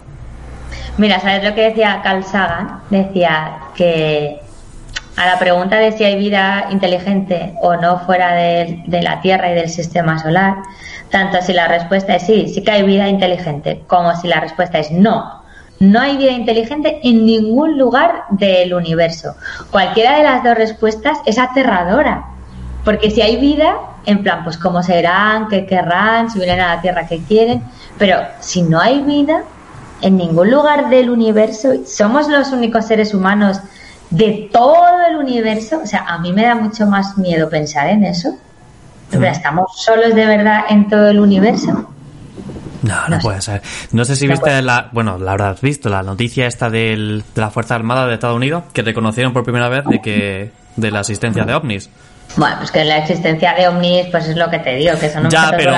Mira, 0.97 1.19
¿sabes 1.19 1.43
lo 1.43 1.53
que 1.53 1.69
decía 1.69 2.01
Carl 2.03 2.23
Sagan? 2.23 2.81
Decía 2.89 3.59
que 3.75 4.39
a 5.17 5.25
la 5.25 5.39
pregunta 5.39 5.77
de 5.77 5.91
si 5.91 6.03
hay 6.03 6.15
vida 6.15 6.67
inteligente 6.69 7.55
o 7.61 7.75
no 7.75 7.99
fuera 7.99 8.33
de, 8.33 8.83
la 9.01 9.19
Tierra 9.19 9.51
y 9.51 9.55
del 9.55 9.67
sistema 9.67 10.19
solar, 10.19 10.57
tanto 11.09 11.41
si 11.41 11.53
la 11.53 11.67
respuesta 11.67 12.15
es 12.15 12.23
sí, 12.27 12.47
sí 12.53 12.63
que 12.63 12.71
hay 12.71 12.83
vida 12.83 13.09
inteligente, 13.09 13.83
como 13.87 14.15
si 14.15 14.27
la 14.27 14.39
respuesta 14.39 14.77
es 14.77 14.91
no, 14.91 15.41
no 15.79 15.99
hay 15.99 16.17
vida 16.17 16.31
inteligente 16.31 16.99
en 17.01 17.25
ningún 17.25 17.79
lugar 17.79 18.25
del 18.29 18.75
universo. 18.75 19.35
Cualquiera 19.71 20.17
de 20.17 20.23
las 20.23 20.43
dos 20.43 20.55
respuestas 20.55 21.17
es 21.25 21.39
aterradora, 21.39 22.25
porque 22.85 23.09
si 23.09 23.21
hay 23.21 23.37
vida, 23.37 23.75
en 24.05 24.21
plan, 24.21 24.43
pues 24.43 24.55
cómo 24.59 24.83
serán, 24.83 25.47
qué 25.47 25.65
querrán, 25.65 26.29
si 26.29 26.37
vienen 26.37 26.61
a 26.61 26.75
la 26.75 26.81
Tierra, 26.81 27.07
qué 27.07 27.23
quieren, 27.23 27.63
pero 27.97 28.19
si 28.39 28.61
no 28.61 28.79
hay 28.79 29.01
vida, 29.01 29.41
en 30.01 30.15
ningún 30.15 30.51
lugar 30.51 30.89
del 30.89 31.09
universo, 31.09 31.69
somos 31.87 32.27
los 32.27 32.51
únicos 32.51 32.85
seres 32.85 33.15
humanos 33.15 33.61
de 34.09 34.49
todo 34.51 35.05
el 35.09 35.17
universo, 35.17 35.81
o 35.83 35.85
sea, 35.85 36.05
a 36.07 36.19
mí 36.19 36.31
me 36.33 36.43
da 36.43 36.55
mucho 36.55 36.85
más 36.85 37.17
miedo 37.17 37.49
pensar 37.49 37.89
en 37.89 38.03
eso. 38.03 38.37
¿Estamos 39.11 39.71
solos 39.75 40.13
de 40.15 40.25
verdad 40.25 40.65
en 40.69 40.87
todo 40.87 41.07
el 41.09 41.19
universo? 41.19 41.89
No, 42.83 43.07
no, 43.07 43.19
puede 43.19 43.41
ser. 43.41 43.61
No 43.91 44.05
sé 44.05 44.15
si 44.15 44.27
viste 44.27 44.61
la, 44.61 44.89
bueno, 44.91 45.17
la 45.17 45.31
habrás 45.31 45.61
visto, 45.61 45.89
la 45.89 46.03
noticia 46.03 46.45
esta 46.45 46.69
del, 46.69 47.23
de 47.33 47.41
la 47.41 47.49
Fuerza 47.49 47.75
Armada 47.75 48.07
de 48.07 48.13
Estados 48.13 48.35
Unidos, 48.35 48.63
que 48.73 48.81
reconocieron 48.81 49.33
por 49.33 49.43
primera 49.43 49.69
vez 49.69 49.85
de 49.85 50.01
que, 50.01 50.51
de 50.75 50.91
la 50.91 50.99
existencia 51.01 51.43
de 51.43 51.53
ovnis. 51.53 51.89
Bueno, 52.37 52.55
pues 52.57 52.71
que 52.71 52.85
la 52.85 52.97
existencia 52.97 53.55
de 53.55 53.67
ovnis, 53.67 54.05
pues 54.11 54.27
es 54.27 54.37
lo 54.37 54.49
que 54.49 54.59
te 54.59 54.75
digo, 54.75 54.97
que 54.99 55.09
son 55.09 55.27
Ya, 55.29 55.51
pero, 55.57 55.73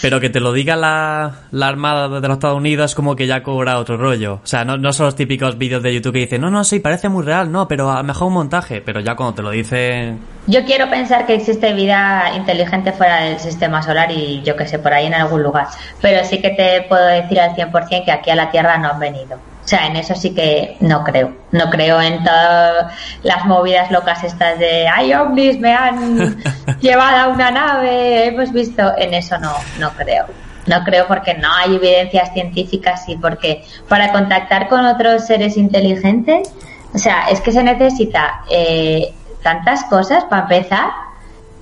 pero 0.00 0.20
que 0.20 0.30
te 0.30 0.38
lo 0.38 0.52
diga 0.52 0.76
la, 0.76 1.32
la 1.50 1.66
Armada 1.66 2.20
de 2.20 2.28
los 2.28 2.36
Estados 2.36 2.56
Unidos 2.56 2.94
como 2.94 3.16
que 3.16 3.26
ya 3.26 3.42
cobra 3.42 3.78
otro 3.78 3.96
rollo. 3.96 4.34
O 4.34 4.46
sea, 4.46 4.64
no, 4.64 4.76
no 4.76 4.92
son 4.92 5.06
los 5.06 5.16
típicos 5.16 5.58
vídeos 5.58 5.82
de 5.82 5.92
YouTube 5.92 6.12
que 6.12 6.20
dicen, 6.20 6.40
no, 6.40 6.50
no, 6.50 6.62
sí, 6.62 6.78
parece 6.78 7.08
muy 7.08 7.24
real, 7.24 7.50
no, 7.50 7.66
pero 7.66 7.90
a 7.90 7.98
lo 7.98 8.04
mejor 8.04 8.28
un 8.28 8.34
montaje. 8.34 8.80
Pero 8.80 9.00
ya 9.00 9.16
cuando 9.16 9.34
te 9.34 9.42
lo 9.42 9.50
dicen... 9.50 10.20
Yo 10.46 10.64
quiero 10.64 10.88
pensar 10.88 11.26
que 11.26 11.34
existe 11.34 11.72
vida 11.72 12.30
inteligente 12.36 12.92
fuera 12.92 13.22
del 13.22 13.40
sistema 13.40 13.82
solar 13.82 14.12
y 14.12 14.42
yo 14.42 14.54
que 14.54 14.66
sé, 14.66 14.78
por 14.78 14.92
ahí 14.92 15.06
en 15.06 15.14
algún 15.14 15.42
lugar. 15.42 15.66
Pero 16.00 16.24
sí 16.24 16.40
que 16.40 16.50
te 16.50 16.82
puedo 16.82 17.04
decir 17.04 17.40
al 17.40 17.56
100% 17.56 18.04
que 18.04 18.12
aquí 18.12 18.30
a 18.30 18.36
la 18.36 18.50
Tierra 18.52 18.78
no 18.78 18.90
han 18.90 19.00
venido. 19.00 19.38
O 19.66 19.68
sea, 19.68 19.88
en 19.88 19.96
eso 19.96 20.14
sí 20.14 20.32
que 20.32 20.76
no 20.78 21.02
creo. 21.02 21.32
No 21.50 21.68
creo 21.70 22.00
en 22.00 22.22
todas 22.22 22.94
las 23.24 23.44
movidas 23.46 23.90
locas 23.90 24.22
estas 24.22 24.60
de 24.60 24.86
¡ay, 24.86 25.12
ovnis! 25.12 25.58
Me 25.58 25.74
han 25.74 26.36
llevado 26.80 27.16
a 27.16 27.34
una 27.34 27.50
nave, 27.50 28.26
hemos 28.26 28.52
visto. 28.52 28.96
En 28.96 29.12
eso 29.12 29.36
no, 29.38 29.52
no 29.80 29.90
creo. 29.90 30.26
No 30.66 30.84
creo 30.84 31.08
porque 31.08 31.34
no 31.34 31.52
hay 31.52 31.74
evidencias 31.74 32.32
científicas 32.32 33.08
y 33.08 33.16
porque 33.16 33.64
para 33.88 34.12
contactar 34.12 34.68
con 34.68 34.86
otros 34.86 35.26
seres 35.26 35.56
inteligentes, 35.56 36.48
o 36.94 36.98
sea, 36.98 37.26
es 37.28 37.40
que 37.40 37.50
se 37.50 37.64
necesita 37.64 38.42
eh, 38.48 39.12
tantas 39.42 39.82
cosas 39.86 40.22
para 40.26 40.42
empezar. 40.42 40.90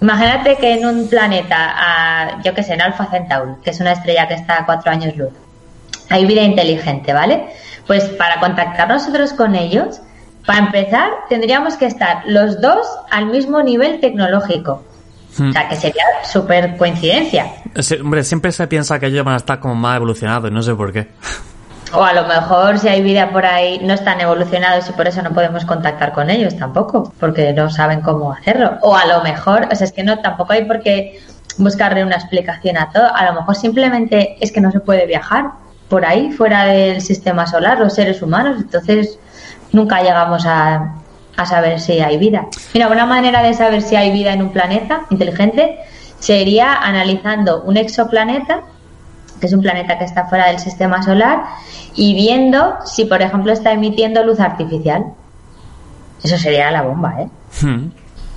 Imagínate 0.02 0.56
que 0.56 0.74
en 0.74 0.84
un 0.84 1.08
planeta, 1.08 2.38
yo 2.44 2.52
que 2.52 2.62
sé, 2.62 2.74
en 2.74 2.82
Alpha 2.82 3.06
Centauri, 3.06 3.52
que 3.64 3.70
es 3.70 3.80
una 3.80 3.92
estrella 3.92 4.28
que 4.28 4.34
está 4.34 4.58
a 4.58 4.66
cuatro 4.66 4.92
años 4.92 5.16
luz, 5.16 5.32
hay 6.10 6.26
vida 6.26 6.42
inteligente, 6.42 7.14
¿vale? 7.14 7.46
Pues 7.86 8.04
para 8.04 8.40
contactar 8.40 8.88
nosotros 8.88 9.32
con 9.32 9.54
ellos, 9.54 10.00
para 10.46 10.58
empezar, 10.58 11.10
tendríamos 11.28 11.76
que 11.76 11.86
estar 11.86 12.22
los 12.26 12.60
dos 12.60 12.86
al 13.10 13.26
mismo 13.26 13.62
nivel 13.62 14.00
tecnológico. 14.00 14.82
O 15.34 15.52
sea, 15.52 15.68
que 15.68 15.74
sería 15.74 16.04
súper 16.22 16.76
coincidencia. 16.76 17.46
hombre, 18.00 18.22
siempre 18.22 18.52
se 18.52 18.66
piensa 18.68 19.00
que 19.00 19.06
ellos 19.06 19.24
van 19.24 19.34
a 19.34 19.38
estar 19.38 19.58
como 19.58 19.74
más 19.74 19.96
evolucionados, 19.96 20.52
no 20.52 20.62
sé 20.62 20.74
por 20.74 20.92
qué. 20.92 21.08
O 21.92 22.04
a 22.04 22.12
lo 22.12 22.26
mejor 22.26 22.78
si 22.78 22.88
hay 22.88 23.02
vida 23.02 23.30
por 23.30 23.44
ahí 23.44 23.80
no 23.82 23.94
están 23.94 24.20
evolucionados 24.20 24.88
y 24.88 24.92
por 24.92 25.08
eso 25.08 25.22
no 25.22 25.30
podemos 25.30 25.64
contactar 25.64 26.12
con 26.12 26.30
ellos 26.30 26.56
tampoco, 26.56 27.12
porque 27.18 27.52
no 27.52 27.68
saben 27.70 28.00
cómo 28.00 28.32
hacerlo. 28.32 28.78
O 28.82 28.96
a 28.96 29.06
lo 29.06 29.22
mejor, 29.22 29.68
o 29.70 29.74
sea, 29.74 29.86
es 29.86 29.92
que 29.92 30.04
no, 30.04 30.20
tampoco 30.20 30.52
hay 30.52 30.64
por 30.64 30.82
qué 30.82 31.20
buscarle 31.58 32.04
una 32.04 32.16
explicación 32.16 32.76
a 32.76 32.90
todo. 32.90 33.14
A 33.14 33.24
lo 33.24 33.34
mejor 33.34 33.56
simplemente 33.56 34.36
es 34.40 34.52
que 34.52 34.60
no 34.60 34.70
se 34.70 34.80
puede 34.80 35.06
viajar 35.06 35.52
por 35.88 36.04
ahí, 36.04 36.32
fuera 36.32 36.64
del 36.64 37.00
sistema 37.00 37.46
solar, 37.46 37.78
los 37.78 37.94
seres 37.94 38.22
humanos, 38.22 38.56
entonces 38.60 39.18
nunca 39.72 40.02
llegamos 40.02 40.46
a, 40.46 40.94
a 41.36 41.46
saber 41.46 41.80
si 41.80 42.00
hay 42.00 42.16
vida. 42.18 42.46
Mira, 42.72 42.88
una 42.88 43.06
manera 43.06 43.42
de 43.42 43.54
saber 43.54 43.82
si 43.82 43.96
hay 43.96 44.10
vida 44.12 44.32
en 44.32 44.42
un 44.42 44.50
planeta 44.50 45.02
inteligente 45.10 45.78
sería 46.18 46.74
analizando 46.74 47.62
un 47.62 47.76
exoplaneta, 47.76 48.62
que 49.40 49.46
es 49.46 49.52
un 49.52 49.60
planeta 49.60 49.98
que 49.98 50.04
está 50.04 50.26
fuera 50.26 50.46
del 50.46 50.58
sistema 50.58 51.02
solar, 51.02 51.44
y 51.94 52.14
viendo 52.14 52.76
si, 52.86 53.04
por 53.04 53.20
ejemplo, 53.20 53.52
está 53.52 53.72
emitiendo 53.72 54.24
luz 54.24 54.40
artificial. 54.40 55.04
Eso 56.22 56.38
sería 56.38 56.70
la 56.70 56.82
bomba, 56.82 57.16
¿eh? 57.20 57.28
Hmm. 57.60 57.90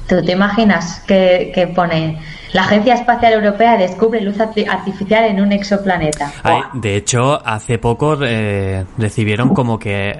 ¿Tú 0.07 0.23
te 0.23 0.33
imaginas 0.33 1.01
que, 1.07 1.51
que 1.53 1.67
pone 1.67 2.19
la 2.53 2.61
Agencia 2.63 2.93
Espacial 2.93 3.33
Europea 3.33 3.77
descubre 3.77 4.21
luz 4.21 4.39
artificial 4.39 5.25
en 5.25 5.41
un 5.41 5.51
exoplaneta. 5.51 6.31
de 6.73 6.95
hecho, 6.95 7.45
hace 7.45 7.77
poco 7.77 8.17
eh, 8.23 8.85
recibieron 8.97 9.53
como 9.53 9.77
que... 9.77 10.17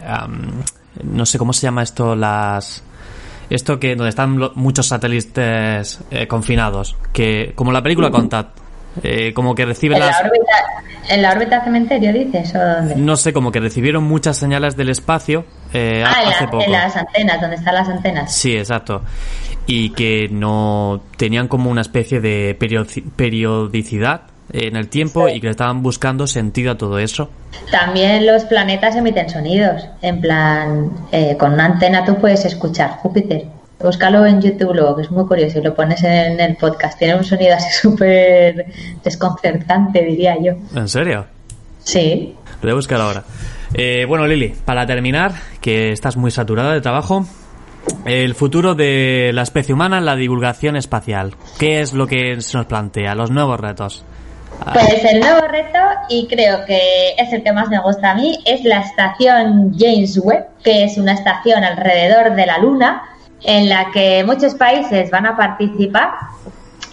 no 1.04 1.26
sé 1.26 1.38
cómo 1.38 1.54
se 1.54 1.62
llama 1.62 1.84
esto, 1.84 2.16
las... 2.16 2.84
Esto 3.50 3.80
que 3.80 3.96
donde 3.96 4.10
están 4.10 4.38
muchos 4.56 4.88
satélites 4.88 6.02
eh, 6.12 6.28
confinados, 6.28 6.98
que 7.14 7.54
como 7.56 7.72
la 7.72 7.82
película 7.82 8.12
Contact, 8.12 8.58
eh, 9.04 9.34
como 9.34 9.56
que 9.56 9.66
reciben 9.66 9.98
¿En 9.98 10.06
las... 10.06 10.20
La 10.20 10.28
órbita, 10.28 11.14
¿En 11.14 11.22
la 11.22 11.32
órbita 11.32 11.64
cementerio 11.64 12.12
dices 12.12 12.54
o 12.56 12.60
dónde? 12.60 12.96
No 12.98 13.16
sé, 13.16 13.32
como 13.32 13.54
que 13.54 13.62
recibieron 13.62 14.04
muchas 14.04 14.36
señales 14.36 14.76
del 14.76 14.90
espacio 14.90 15.46
eh, 15.74 16.04
ah, 16.06 16.16
hace 16.28 16.44
en, 16.46 16.50
poco. 16.50 16.64
en 16.64 16.72
las 16.72 16.96
antenas, 16.96 17.42
donde 17.42 17.56
están 17.56 17.76
las 17.76 17.90
antenas. 17.90 18.34
Sí, 18.34 18.56
exacto. 18.56 19.02
Y 19.66 19.92
que 19.92 20.30
no 20.32 21.02
tenían 21.18 21.48
como 21.48 21.70
una 21.70 21.82
especie 21.82 22.22
de 22.22 22.58
periodicidad 23.16 24.22
en 24.52 24.76
el 24.76 24.88
tiempo 24.88 25.28
y 25.28 25.40
que 25.40 25.48
le 25.48 25.52
estaban 25.52 25.84
buscando 25.84 26.26
sentido 26.28 26.72
a 26.72 26.78
todo 26.78 27.00
eso. 27.00 27.30
También 27.72 28.26
los 28.26 28.46
planetas 28.46 28.96
emiten 28.96 29.30
sonidos. 29.30 29.88
En 30.02 30.22
plan, 30.22 30.92
eh, 31.12 31.36
con 31.38 31.54
una 31.54 31.66
antena 31.66 32.06
tú 32.06 32.16
puedes 32.18 32.46
escuchar 32.46 32.92
Júpiter. 32.92 33.46
Búscalo 33.80 34.26
en 34.26 34.42
YouTube 34.42 34.74
luego, 34.74 34.96
que 34.96 35.02
es 35.04 35.12
muy 35.12 35.26
curioso, 35.28 35.60
y 35.60 35.62
lo 35.62 35.76
pones 35.76 36.02
en 36.04 36.40
el 36.40 36.56
podcast. 36.56 36.98
Tiene 36.98 37.16
un 37.16 37.24
sonido 37.24 37.56
así 37.56 37.70
súper 37.82 38.66
desconcertante, 39.04 40.02
diría 40.04 40.36
yo. 40.42 40.54
¿En 40.76 40.88
serio? 40.88 41.26
Sí. 41.84 42.36
Lo 42.62 42.62
voy 42.62 42.72
a 42.72 42.76
buscar 42.76 43.00
ahora. 43.00 43.24
Eh, 43.74 44.06
bueno, 44.08 44.26
Lili, 44.28 44.54
para 44.66 44.86
terminar, 44.86 45.34
que 45.62 45.92
estás 45.92 46.18
muy 46.18 46.32
saturada 46.32 46.74
de 46.74 46.82
trabajo, 46.82 47.26
el 48.06 48.36
futuro 48.36 48.76
de 48.76 49.32
la 49.34 49.42
especie 49.42 49.74
humana 49.74 49.98
en 49.98 50.06
la 50.06 50.16
divulgación 50.16 50.76
espacial. 50.76 51.36
¿Qué 51.60 51.82
es 51.82 51.94
lo 51.94 52.08
que 52.08 52.40
se 52.42 52.58
nos 52.58 52.66
plantea? 52.66 53.16
Los 53.16 53.32
nuevos 53.32 53.60
retos. 53.60 54.06
Pues 54.74 55.04
el 55.06 55.20
nuevo 55.20 55.48
reto, 55.48 55.80
y 56.10 56.28
creo 56.28 56.66
que 56.66 57.12
es 57.18 57.32
el 57.32 57.44
que 57.44 57.52
más 57.52 57.70
me 57.70 57.80
gusta 57.80 58.12
a 58.12 58.16
mí, 58.16 58.40
es 58.46 58.64
la 58.64 58.80
estación 58.80 59.74
James 59.78 60.18
Webb, 60.18 60.46
que 60.64 60.86
es 60.86 60.98
una 60.98 61.14
estación 61.14 61.64
alrededor 61.64 62.36
de 62.36 62.46
la 62.46 62.58
Luna 62.58 63.04
en 63.44 63.70
la 63.70 63.92
que 63.92 64.24
muchos 64.26 64.56
países 64.56 65.12
van 65.12 65.28
a 65.28 65.38
participar, 65.38 66.10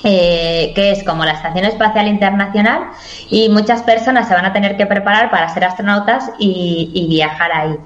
eh, 0.05 0.73
que 0.75 0.91
es 0.91 1.03
como 1.03 1.25
la 1.25 1.33
Estación 1.33 1.65
Espacial 1.65 2.09
Internacional, 2.09 2.91
y 3.31 3.49
muchas 3.49 3.83
personas 3.83 4.29
se 4.29 4.35
van 4.35 4.45
a 4.45 4.53
tener 4.53 4.77
que 4.77 4.85
preparar 4.87 5.31
para 5.31 5.49
ser 5.49 5.65
astronautas 5.65 6.31
y, 6.39 7.07
viajar 7.09 7.51
ahí. 7.53 7.77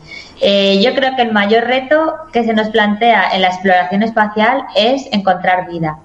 Eh, 0.40 0.80
yo 0.82 0.94
creo 0.94 1.14
que 1.16 1.22
el 1.22 1.32
mayor 1.32 1.64
reto 1.64 2.14
que 2.32 2.44
se 2.44 2.54
nos 2.54 2.70
plantea 2.70 3.30
en 3.32 3.42
la 3.42 3.48
exploración 3.48 4.02
espacial 4.02 4.64
es 4.74 5.08
encontrar 5.12 5.68
vida. 5.68 5.98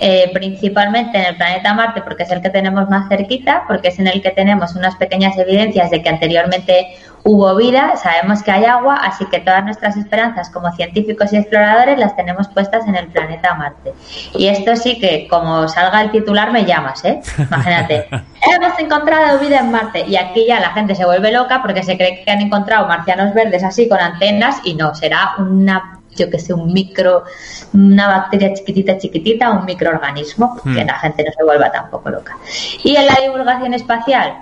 Eh, 0.00 0.30
principalmente 0.34 1.16
en 1.18 1.24
el 1.24 1.36
planeta 1.36 1.72
Marte 1.72 2.02
porque 2.02 2.24
es 2.24 2.30
el 2.32 2.42
que 2.42 2.50
tenemos 2.50 2.88
más 2.88 3.08
cerquita, 3.08 3.62
porque 3.68 3.88
es 3.88 3.98
en 4.00 4.08
el 4.08 4.22
que 4.22 4.30
tenemos 4.30 4.74
unas 4.74 4.96
pequeñas 4.96 5.38
evidencias 5.38 5.90
de 5.90 6.02
que 6.02 6.08
anteriormente 6.08 6.96
hubo 7.24 7.56
vida, 7.56 7.96
sabemos 7.96 8.42
que 8.42 8.52
hay 8.52 8.64
agua, 8.66 8.96
así 8.96 9.24
que 9.26 9.40
todas 9.40 9.64
nuestras 9.64 9.96
esperanzas 9.96 10.50
como 10.50 10.70
científicos 10.72 11.32
y 11.32 11.38
exploradores 11.38 11.98
las 11.98 12.14
tenemos 12.16 12.48
puestas 12.48 12.86
en 12.86 12.94
el 12.94 13.08
planeta 13.08 13.54
Marte. 13.54 13.94
Y 14.34 14.46
esto 14.48 14.76
sí 14.76 14.98
que, 15.00 15.26
como 15.28 15.66
salga 15.66 16.02
el 16.02 16.10
titular, 16.10 16.52
me 16.52 16.66
llamas, 16.66 17.04
¿eh? 17.04 17.20
Imagínate, 17.38 18.08
hemos 18.54 18.78
encontrado 18.78 19.38
vida 19.38 19.60
en 19.60 19.70
Marte 19.70 20.04
y 20.06 20.16
aquí 20.16 20.46
ya 20.46 20.60
la 20.60 20.70
gente 20.70 20.94
se 20.94 21.06
vuelve 21.06 21.32
loca 21.32 21.62
porque 21.62 21.82
se 21.82 21.96
cree 21.96 22.22
que 22.22 22.30
han 22.30 22.42
encontrado 22.42 22.86
marcianos 22.86 23.32
verdes 23.32 23.64
así 23.64 23.88
con 23.88 23.98
antenas 23.98 24.60
y 24.62 24.74
no, 24.74 24.94
será 24.94 25.34
una 25.38 26.00
yo 26.16 26.30
que 26.30 26.38
sé, 26.38 26.54
un 26.54 26.72
micro, 26.72 27.24
una 27.72 28.06
bacteria 28.06 28.54
chiquitita, 28.54 28.98
chiquitita, 28.98 29.50
un 29.50 29.64
microorganismo, 29.64 30.60
que 30.62 30.84
hmm. 30.84 30.86
la 30.86 30.98
gente 31.00 31.24
no 31.24 31.32
se 31.36 31.42
vuelva 31.42 31.72
tampoco 31.72 32.10
loca. 32.10 32.36
Y 32.84 32.94
en 32.94 33.06
la 33.06 33.16
divulgación 33.20 33.74
espacial, 33.74 34.36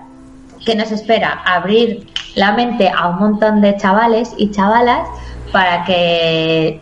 que 0.65 0.75
nos 0.75 0.91
espera 0.91 1.43
abrir 1.45 2.07
la 2.35 2.53
mente 2.53 2.89
a 2.89 3.09
un 3.09 3.19
montón 3.19 3.61
de 3.61 3.77
chavales 3.77 4.35
y 4.37 4.51
chavalas 4.51 5.09
para 5.53 5.85
que 5.85 6.81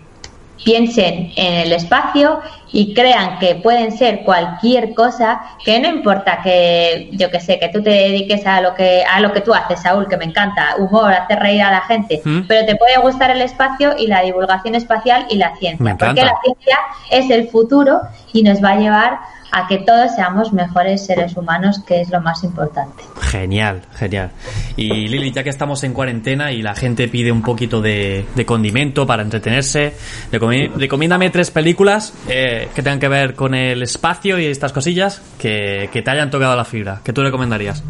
piensen 0.64 1.33
en 1.37 1.55
el 1.55 1.72
espacio 1.72 2.41
y 2.72 2.95
crean 2.95 3.39
que 3.39 3.57
pueden 3.57 3.97
ser 3.97 4.22
cualquier 4.22 4.95
cosa, 4.95 5.41
que 5.64 5.81
no 5.81 5.89
importa 5.89 6.41
que 6.43 7.09
yo 7.12 7.31
que 7.31 7.41
sé, 7.41 7.59
que 7.59 7.68
tú 7.68 7.83
te 7.83 7.91
dediques 7.91 8.47
a 8.47 8.61
lo 8.61 8.74
que 8.74 9.03
a 9.03 9.20
lo 9.20 9.33
que 9.33 9.41
tú 9.41 9.55
haces, 9.55 9.81
Saúl, 9.81 10.07
que 10.07 10.16
me 10.16 10.26
encanta, 10.26 10.76
humor, 10.78 11.12
hacer 11.12 11.41
reír 11.41 11.62
a 11.62 11.70
la 11.70 11.81
gente, 11.81 12.20
¿Mm? 12.24 12.43
pero 12.47 12.66
te 12.66 12.76
puede 12.76 12.99
gustar 12.99 13.31
el 13.31 13.41
espacio 13.41 13.95
y 13.99 14.07
la 14.07 14.22
divulgación 14.22 14.74
espacial 14.74 15.26
y 15.31 15.37
la 15.37 15.57
ciencia, 15.57 15.97
porque 15.99 16.24
la 16.24 16.35
ciencia 16.45 16.78
es 17.11 17.31
el 17.31 17.49
futuro 17.49 18.01
y 18.33 18.43
nos 18.43 18.62
va 18.62 18.72
a 18.72 18.76
llevar 18.76 19.18
a 19.53 19.66
que 19.66 19.78
todos 19.78 20.14
seamos 20.14 20.53
mejores 20.53 21.05
seres 21.07 21.36
humanos, 21.36 21.80
que 21.86 22.01
es 22.01 22.11
lo 22.11 22.20
más 22.20 22.44
importante. 22.44 23.03
Genial, 23.20 23.82
genial. 23.96 24.30
Y 24.76 25.09
Lili, 25.09 25.32
ya 25.32 25.42
que 25.42 25.51
estamos 25.51 25.82
en 25.84 25.92
cuarentena 25.92 26.53
y 26.53 26.62
la 26.62 26.74
gente 26.74 27.09
pide 27.09 27.32
un 27.32 27.42
poquito 27.42 27.80
de, 27.80 28.26
de 28.34 28.46
condimento 28.46 29.07
para 29.07 29.22
entretenerse, 29.22 29.94
recomi- 30.32 30.70
recomiéndame 30.74 31.30
tres 31.30 31.51
películas 31.51 32.12
eh, 32.28 32.68
que 32.74 32.82
tengan 32.82 33.01
que 33.01 33.09
ver 33.09 33.34
con 33.34 33.55
el 33.55 33.82
espacio 33.82 34.38
y 34.38 34.46
estas 34.46 34.72
cosillas 34.72 35.20
que, 35.38 35.90
que 35.92 36.03
te 36.03 36.11
hayan 36.11 36.30
tocado 36.30 36.55
la 36.57 36.64
fibra. 36.64 37.01
que 37.05 37.12
tú 37.12 37.22
recomendarías? 37.22 37.82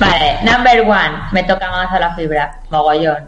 Vale, 0.00 0.38
number 0.44 0.80
one, 0.82 1.18
me 1.32 1.42
toca 1.44 1.70
más 1.70 1.90
a 1.92 1.98
la 1.98 2.14
fibra, 2.14 2.60
mogollón. 2.70 3.26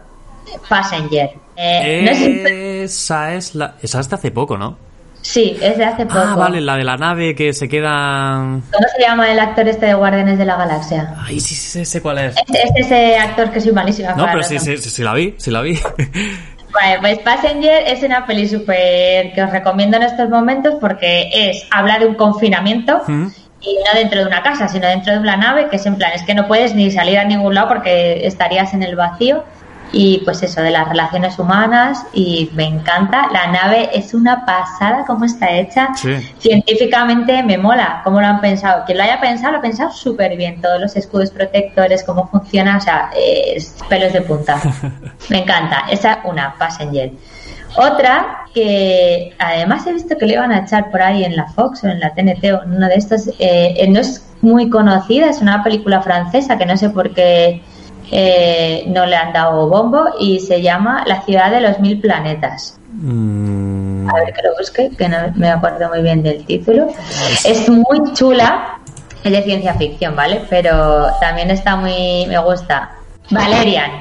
Passenger. 0.67 1.29
Eh, 1.55 2.03
no 2.05 2.49
Esa 2.85 3.33
es 3.33 3.55
la... 3.55 3.75
Esa 3.81 3.99
es 3.99 4.09
de 4.09 4.15
hace 4.15 4.31
poco, 4.31 4.57
¿no? 4.57 4.77
Sí, 5.21 5.57
es 5.61 5.77
de 5.77 5.85
hace 5.85 6.05
poco. 6.05 6.19
Ah, 6.19 6.35
vale, 6.35 6.61
la 6.61 6.77
de 6.77 6.83
la 6.83 6.97
nave 6.97 7.35
que 7.35 7.53
se 7.53 7.67
queda... 7.69 8.39
¿Cómo 8.71 8.87
se 8.95 9.01
llama 9.01 9.31
el 9.31 9.39
actor 9.39 9.67
este 9.67 9.87
de 9.87 9.93
Guardianes 9.93 10.37
de 10.37 10.45
la 10.45 10.55
Galaxia? 10.57 11.15
Ay, 11.25 11.39
sí, 11.39 11.55
sí, 11.55 11.85
sé 11.85 12.01
cuál 12.01 12.17
es. 12.19 12.35
Es, 12.37 12.43
es 12.53 12.71
ese 12.85 13.17
actor 13.17 13.51
que 13.51 13.61
soy 13.61 13.71
malísima 13.71 14.13
No, 14.13 14.25
pero 14.25 14.43
sí, 14.43 14.59
sí, 14.59 14.77
sí, 14.77 14.89
sí 14.89 15.03
la 15.03 15.13
vi, 15.13 15.35
sí 15.37 15.51
la 15.51 15.61
vi. 15.61 15.79
Vale, 16.73 16.99
pues 17.01 17.19
Passenger 17.19 17.83
es 17.85 18.01
una 18.03 18.25
peli 18.25 18.47
súper 18.47 19.33
que 19.33 19.43
os 19.43 19.51
recomiendo 19.51 19.97
en 19.97 20.03
estos 20.03 20.29
momentos 20.29 20.75
porque 20.79 21.29
es 21.33 21.67
habla 21.69 21.99
de 21.99 22.05
un 22.05 22.15
confinamiento 22.15 23.01
Mm. 23.07 23.27
y 23.61 23.75
no 23.75 23.99
dentro 23.99 24.21
de 24.21 24.25
una 24.27 24.41
casa, 24.41 24.67
sino 24.69 24.87
dentro 24.87 25.11
de 25.13 25.19
una 25.19 25.35
nave 25.35 25.67
que 25.69 25.75
es 25.75 25.85
en 25.85 25.95
plan, 25.97 26.11
es 26.15 26.23
que 26.23 26.33
no 26.33 26.47
puedes 26.47 26.73
ni 26.73 26.89
salir 26.89 27.19
a 27.19 27.25
ningún 27.25 27.53
lado 27.55 27.67
porque 27.67 28.25
estarías 28.25 28.73
en 28.73 28.83
el 28.83 28.95
vacío 28.95 29.43
y 29.93 30.19
pues 30.19 30.41
eso, 30.43 30.61
de 30.61 30.71
las 30.71 30.87
relaciones 30.87 31.37
humanas 31.37 32.05
y 32.13 32.49
me 32.53 32.65
encanta. 32.65 33.27
La 33.31 33.47
nave 33.47 33.89
es 33.93 34.13
una 34.13 34.45
pasada 34.45 35.05
como 35.05 35.25
está 35.25 35.51
hecha. 35.51 35.89
Sí. 35.95 36.15
Científicamente 36.39 37.43
me 37.43 37.57
mola 37.57 38.01
cómo 38.03 38.21
lo 38.21 38.27
han 38.27 38.39
pensado. 38.39 38.85
Quien 38.85 38.97
lo 38.97 39.03
haya 39.03 39.19
pensado, 39.19 39.53
lo 39.53 39.57
ha 39.57 39.61
pensado 39.61 39.91
súper 39.91 40.37
bien. 40.37 40.61
Todos 40.61 40.79
los 40.79 40.95
escudos 40.95 41.31
protectores, 41.31 42.03
cómo 42.03 42.27
funciona, 42.29 42.77
o 42.77 42.81
sea, 42.81 43.09
es 43.15 43.75
pelos 43.89 44.13
de 44.13 44.21
punta. 44.21 44.61
Me 45.29 45.39
encanta. 45.39 45.85
Esa 45.89 46.19
una, 46.23 46.55
Passenger. 46.57 47.11
Otra 47.75 48.45
que 48.53 49.33
además 49.39 49.87
he 49.87 49.93
visto 49.93 50.17
que 50.17 50.25
le 50.25 50.33
iban 50.33 50.51
a 50.51 50.59
echar 50.59 50.91
por 50.91 51.01
ahí 51.01 51.23
en 51.23 51.35
la 51.35 51.47
Fox 51.47 51.83
o 51.83 51.87
en 51.87 51.99
la 51.99 52.13
TNT 52.13 52.43
o 52.53 52.63
en 52.63 52.75
uno 52.75 52.87
de 52.87 52.95
estos. 52.95 53.29
eh, 53.39 53.85
no 53.89 53.99
es 53.99 54.25
muy 54.41 54.69
conocida, 54.69 55.29
es 55.29 55.41
una 55.41 55.63
película 55.63 56.01
francesa 56.01 56.57
que 56.57 56.65
no 56.65 56.75
sé 56.75 56.89
por 56.89 57.13
qué 57.13 57.61
eh, 58.11 58.83
no 58.87 59.05
le 59.05 59.15
han 59.15 59.31
dado 59.31 59.67
bombo 59.69 60.05
y 60.19 60.39
se 60.39 60.61
llama 60.61 61.03
La 61.07 61.21
ciudad 61.21 61.49
de 61.49 61.61
los 61.61 61.79
mil 61.79 61.99
planetas. 61.99 62.77
Mm, 62.93 64.09
A 64.09 64.13
ver 64.15 64.33
que 64.33 64.41
lo 64.43 64.57
busque, 64.57 64.91
que 64.97 65.07
no 65.07 65.17
me 65.35 65.49
acuerdo 65.49 65.87
muy 65.89 66.01
bien 66.01 66.21
del 66.21 66.45
título. 66.45 66.87
Es 67.45 67.69
muy 67.69 68.13
chula, 68.13 68.79
es 69.23 69.31
de 69.31 69.41
ciencia 69.43 69.73
ficción, 69.75 70.15
¿vale? 70.15 70.41
Pero 70.49 71.07
también 71.21 71.49
está 71.51 71.77
muy. 71.77 72.25
me 72.27 72.37
gusta. 72.39 72.91
Valerian. 73.29 73.91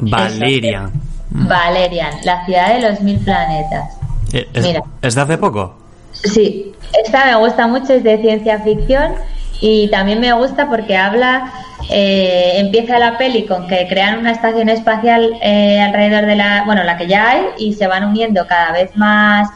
Valeria. 0.00 0.84
Eso. 0.84 1.48
Valerian, 1.48 2.12
la 2.24 2.44
ciudad 2.46 2.74
de 2.74 2.90
los 2.90 3.00
mil 3.00 3.18
planetas. 3.18 3.98
Eh, 4.32 4.48
¿Es, 4.54 4.64
Mira. 4.64 4.82
¿Es 5.02 5.14
de 5.14 5.20
hace 5.20 5.36
poco? 5.36 5.74
Sí, 6.12 6.72
esta 7.04 7.26
me 7.26 7.34
gusta 7.36 7.66
mucho, 7.66 7.92
es 7.92 8.04
de 8.04 8.18
ciencia 8.18 8.60
ficción 8.60 9.14
y 9.60 9.88
también 9.88 10.20
me 10.20 10.32
gusta 10.32 10.68
porque 10.68 10.96
habla, 10.96 11.52
eh, 11.90 12.54
empieza 12.56 12.98
la 12.98 13.18
peli 13.18 13.44
con 13.44 13.66
que 13.66 13.86
crean 13.88 14.18
una 14.18 14.32
estación 14.32 14.68
espacial 14.68 15.38
eh, 15.42 15.80
alrededor 15.80 16.26
de 16.26 16.36
la, 16.36 16.64
bueno, 16.64 16.84
la 16.84 16.96
que 16.96 17.06
ya 17.06 17.30
hay 17.30 17.42
y 17.58 17.72
se 17.72 17.86
van 17.86 18.04
uniendo 18.04 18.46
cada 18.46 18.72
vez 18.72 18.94
más, 18.96 19.48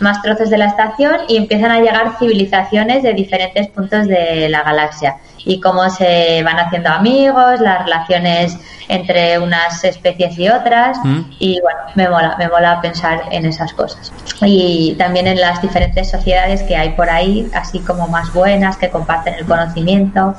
más 0.00 0.22
trozos 0.22 0.50
de 0.50 0.58
la 0.58 0.66
estación 0.66 1.16
y 1.28 1.36
empiezan 1.36 1.70
a 1.70 1.80
llegar 1.80 2.18
civilizaciones 2.18 3.02
de 3.02 3.14
diferentes 3.14 3.68
puntos 3.68 4.06
de 4.06 4.48
la 4.48 4.62
galaxia. 4.62 5.16
Y 5.44 5.60
cómo 5.60 5.88
se 5.88 6.42
van 6.42 6.58
haciendo 6.58 6.90
amigos, 6.90 7.60
las 7.60 7.84
relaciones 7.84 8.58
entre 8.88 9.38
unas 9.38 9.84
especies 9.84 10.38
y 10.38 10.48
otras 10.48 10.96
Mm. 11.04 11.20
y 11.38 11.60
bueno, 11.60 11.78
me 11.94 12.08
mola, 12.08 12.34
me 12.38 12.48
mola 12.48 12.80
pensar 12.80 13.22
en 13.30 13.44
esas 13.46 13.72
cosas. 13.74 14.12
Y 14.42 14.94
también 14.98 15.26
en 15.26 15.38
las 15.40 15.60
diferentes 15.60 16.10
sociedades 16.10 16.62
que 16.62 16.76
hay 16.76 16.90
por 16.90 17.10
ahí, 17.10 17.48
así 17.54 17.80
como 17.80 18.08
más 18.08 18.32
buenas, 18.32 18.76
que 18.76 18.88
comparten 18.88 19.34
el 19.34 19.44
conocimiento, 19.44 20.34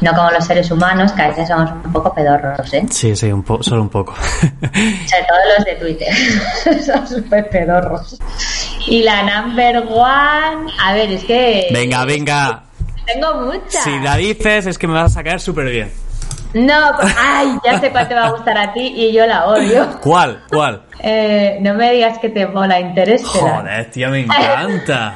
no 0.00 0.12
como 0.14 0.30
los 0.30 0.44
seres 0.44 0.70
humanos, 0.70 1.10
que 1.12 1.22
a 1.22 1.28
veces 1.28 1.48
somos 1.48 1.70
un 1.72 1.92
poco 1.92 2.14
pedorros, 2.14 2.72
¿eh? 2.72 2.86
Sí, 2.90 3.16
sí, 3.16 3.32
un 3.32 3.42
po 3.42 3.62
solo 3.62 3.82
un 3.82 3.88
poco. 3.88 4.14
Sobre 4.40 5.24
todo 5.26 5.38
los 5.56 5.64
de 5.64 5.74
Twitter, 5.74 6.14
son 6.84 7.06
súper 7.08 7.48
pedorros. 7.50 8.16
Y 8.86 9.02
la 9.02 9.22
number 9.22 9.78
one, 9.88 10.72
a 10.80 10.94
ver, 10.94 11.10
es 11.12 11.24
que... 11.24 11.66
venga, 11.72 12.04
venga. 12.04 12.62
Tengo 13.12 13.34
muchas. 13.34 13.82
Si 13.82 13.98
la 14.00 14.16
dices 14.16 14.66
es 14.66 14.78
que 14.78 14.86
me 14.86 14.94
vas 14.94 15.16
a 15.16 15.24
caer 15.24 15.40
súper 15.40 15.68
bien. 15.70 15.90
No, 16.54 16.92
pues- 17.00 17.14
ay, 17.18 17.58
ya 17.64 17.78
sé 17.78 17.90
cuál 17.90 18.08
te 18.08 18.14
va 18.14 18.26
a 18.26 18.30
gustar 18.30 18.56
a 18.58 18.72
ti 18.72 18.92
y 18.96 19.12
yo 19.12 19.26
la 19.26 19.46
odio. 19.46 19.86
¿Cuál? 20.02 20.42
¿Cuál? 20.50 20.82
Eh, 21.00 21.58
no 21.60 21.74
me 21.74 21.92
digas 21.92 22.18
que 22.18 22.28
te 22.30 22.46
mola 22.46 22.80
Interestelar. 22.80 23.60
Joder, 23.62 23.90
tío, 23.90 24.08
me 24.10 24.20
encanta. 24.20 25.14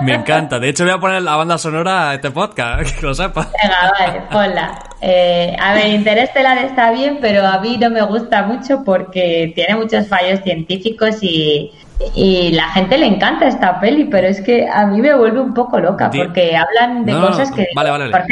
Me 0.00 0.14
encanta. 0.14 0.58
De 0.58 0.70
hecho, 0.70 0.84
voy 0.84 0.94
a 0.94 0.98
poner 0.98 1.22
la 1.22 1.36
banda 1.36 1.58
sonora 1.58 2.10
a 2.10 2.14
este 2.14 2.30
podcast, 2.30 2.96
que 3.00 3.06
lo 3.06 3.14
sepas. 3.14 3.48
Venga, 3.62 3.92
vale, 3.98 4.22
ponla. 4.32 4.78
Eh, 5.00 5.54
a 5.60 5.74
ver, 5.74 5.88
Interestelar 5.88 6.58
está 6.58 6.90
bien, 6.92 7.18
pero 7.20 7.46
a 7.46 7.58
mí 7.60 7.76
no 7.76 7.90
me 7.90 8.02
gusta 8.02 8.42
mucho 8.44 8.82
porque 8.84 9.52
tiene 9.54 9.76
muchos 9.76 10.08
fallos 10.08 10.40
científicos 10.42 11.18
y, 11.22 11.70
y 12.14 12.52
la 12.52 12.70
gente 12.70 12.96
le 12.96 13.06
encanta 13.06 13.46
esta 13.46 13.78
peli, 13.78 14.04
pero 14.04 14.26
es 14.26 14.40
que 14.40 14.66
a 14.68 14.86
mí 14.86 15.00
me 15.02 15.14
vuelve 15.14 15.40
un 15.40 15.52
poco 15.52 15.78
loca 15.78 16.10
porque 16.10 16.56
hablan 16.56 17.04
de 17.04 17.12
No, 17.12 17.26
cosas 17.28 17.52
que... 17.52 17.66
vale, 17.76 17.90
vale, 17.90 18.10
¿Por 18.10 18.20
vale. 18.22 18.26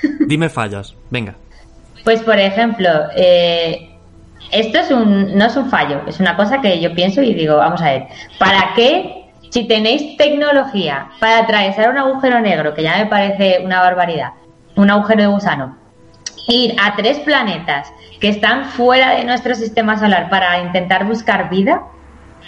qué? 0.00 0.08
Dime 0.26 0.48
fallos. 0.48 0.94
Venga. 1.10 1.34
Pues 2.06 2.22
por 2.22 2.38
ejemplo, 2.38 2.88
eh, 3.16 3.90
esto 4.52 4.78
es 4.78 4.92
un, 4.92 5.36
no 5.36 5.46
es 5.46 5.56
un 5.56 5.68
fallo, 5.68 6.02
es 6.06 6.20
una 6.20 6.36
cosa 6.36 6.60
que 6.60 6.78
yo 6.78 6.94
pienso 6.94 7.20
y 7.20 7.34
digo, 7.34 7.56
vamos 7.56 7.82
a 7.82 7.90
ver, 7.90 8.06
¿para 8.38 8.74
qué 8.76 9.24
si 9.50 9.64
tenéis 9.64 10.16
tecnología 10.16 11.08
para 11.18 11.38
atravesar 11.38 11.90
un 11.90 11.98
agujero 11.98 12.40
negro, 12.40 12.74
que 12.74 12.84
ya 12.84 12.98
me 12.98 13.06
parece 13.06 13.58
una 13.64 13.80
barbaridad, 13.80 14.34
un 14.76 14.88
agujero 14.88 15.22
de 15.22 15.26
gusano, 15.26 15.76
ir 16.46 16.76
a 16.80 16.94
tres 16.94 17.18
planetas 17.18 17.92
que 18.20 18.28
están 18.28 18.66
fuera 18.66 19.16
de 19.16 19.24
nuestro 19.24 19.56
sistema 19.56 19.98
solar 19.98 20.30
para 20.30 20.60
intentar 20.60 21.06
buscar 21.06 21.50
vida? 21.50 21.82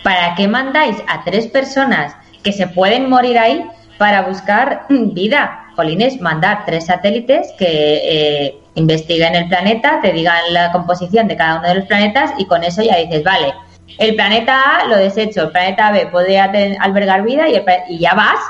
¿Para 0.05 0.37
qué 0.37 0.47
mandáis 0.47 1.03
a 1.09 1.25
tres 1.25 1.49
personas 1.49 2.15
que 2.45 2.53
se 2.53 2.69
pueden 2.69 3.11
morir 3.11 3.37
ahí 3.37 3.69
para 3.99 4.23
buscar 4.23 4.87
vida? 4.89 5.65
Jolines, 5.79 6.21
mandar 6.21 6.65
tres 6.67 6.87
satélites 6.87 7.53
que 7.57 7.67
eh, 7.69 8.59
investiguen 8.75 9.37
el 9.37 9.49
planeta, 9.49 10.01
te 10.03 10.13
digan 10.13 10.41
la 10.51 10.73
composición 10.73 11.29
de 11.29 11.37
cada 11.37 11.61
uno 11.61 11.69
de 11.69 11.75
los 11.77 11.85
planetas 11.87 12.33
y 12.37 12.47
con 12.47 12.65
eso 12.65 12.83
ya 12.83 12.97
dices, 12.97 13.23
vale, 13.23 13.55
el 13.99 14.17
planeta 14.17 14.61
A 14.81 14.87
lo 14.89 14.97
desecho, 14.97 15.43
el 15.43 15.51
planeta 15.53 15.93
B 15.93 16.07
podría 16.09 16.51
ten- 16.51 16.77
albergar 16.81 17.23
vida 17.23 17.49
y, 17.49 17.55
el 17.55 17.65
y 17.89 17.99
ya 18.01 18.15
vas. 18.15 18.41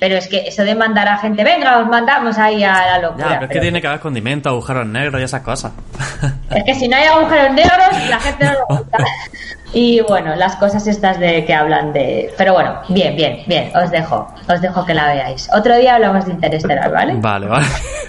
Pero 0.00 0.16
es 0.16 0.26
que 0.28 0.38
eso 0.48 0.64
de 0.64 0.74
mandar 0.74 1.06
a 1.08 1.18
gente, 1.18 1.44
venga, 1.44 1.78
os 1.78 1.86
mandamos 1.86 2.36
ahí 2.38 2.64
a 2.64 2.72
la 2.86 2.98
locura. 2.98 3.24
Ya, 3.26 3.28
pero 3.34 3.42
es 3.42 3.48
que 3.48 3.52
Pero- 3.54 3.62
tiene 3.62 3.80
que 3.80 3.86
haber 3.86 4.00
condimento, 4.00 4.48
agujeros 4.48 4.86
negros 4.86 5.20
y 5.20 5.24
esas 5.24 5.42
cosas. 5.42 5.72
es 6.56 6.64
que 6.64 6.74
si 6.74 6.88
no 6.88 6.96
hay 6.96 7.04
agujeros 7.04 7.52
negros, 7.54 8.08
la 8.08 8.18
gente 8.18 8.44
no 8.46 8.52
lo 8.52 8.66
gusta. 8.78 8.98
Y 9.72 10.00
bueno, 10.00 10.34
las 10.34 10.56
cosas 10.56 10.84
estas 10.88 11.20
de 11.20 11.44
que 11.44 11.54
hablan 11.54 11.92
de... 11.92 12.32
Pero 12.36 12.54
bueno, 12.54 12.80
bien, 12.88 13.14
bien, 13.14 13.38
bien, 13.46 13.70
os 13.76 13.88
dejo, 13.92 14.26
os 14.48 14.60
dejo 14.60 14.84
que 14.84 14.94
la 14.94 15.06
veáis. 15.12 15.48
Otro 15.54 15.76
día 15.76 15.94
hablamos 15.94 16.24
de 16.26 16.32
Interestelar, 16.32 16.90
¿vale? 16.90 17.14
Vale, 17.18 17.46
vale. 17.46 17.66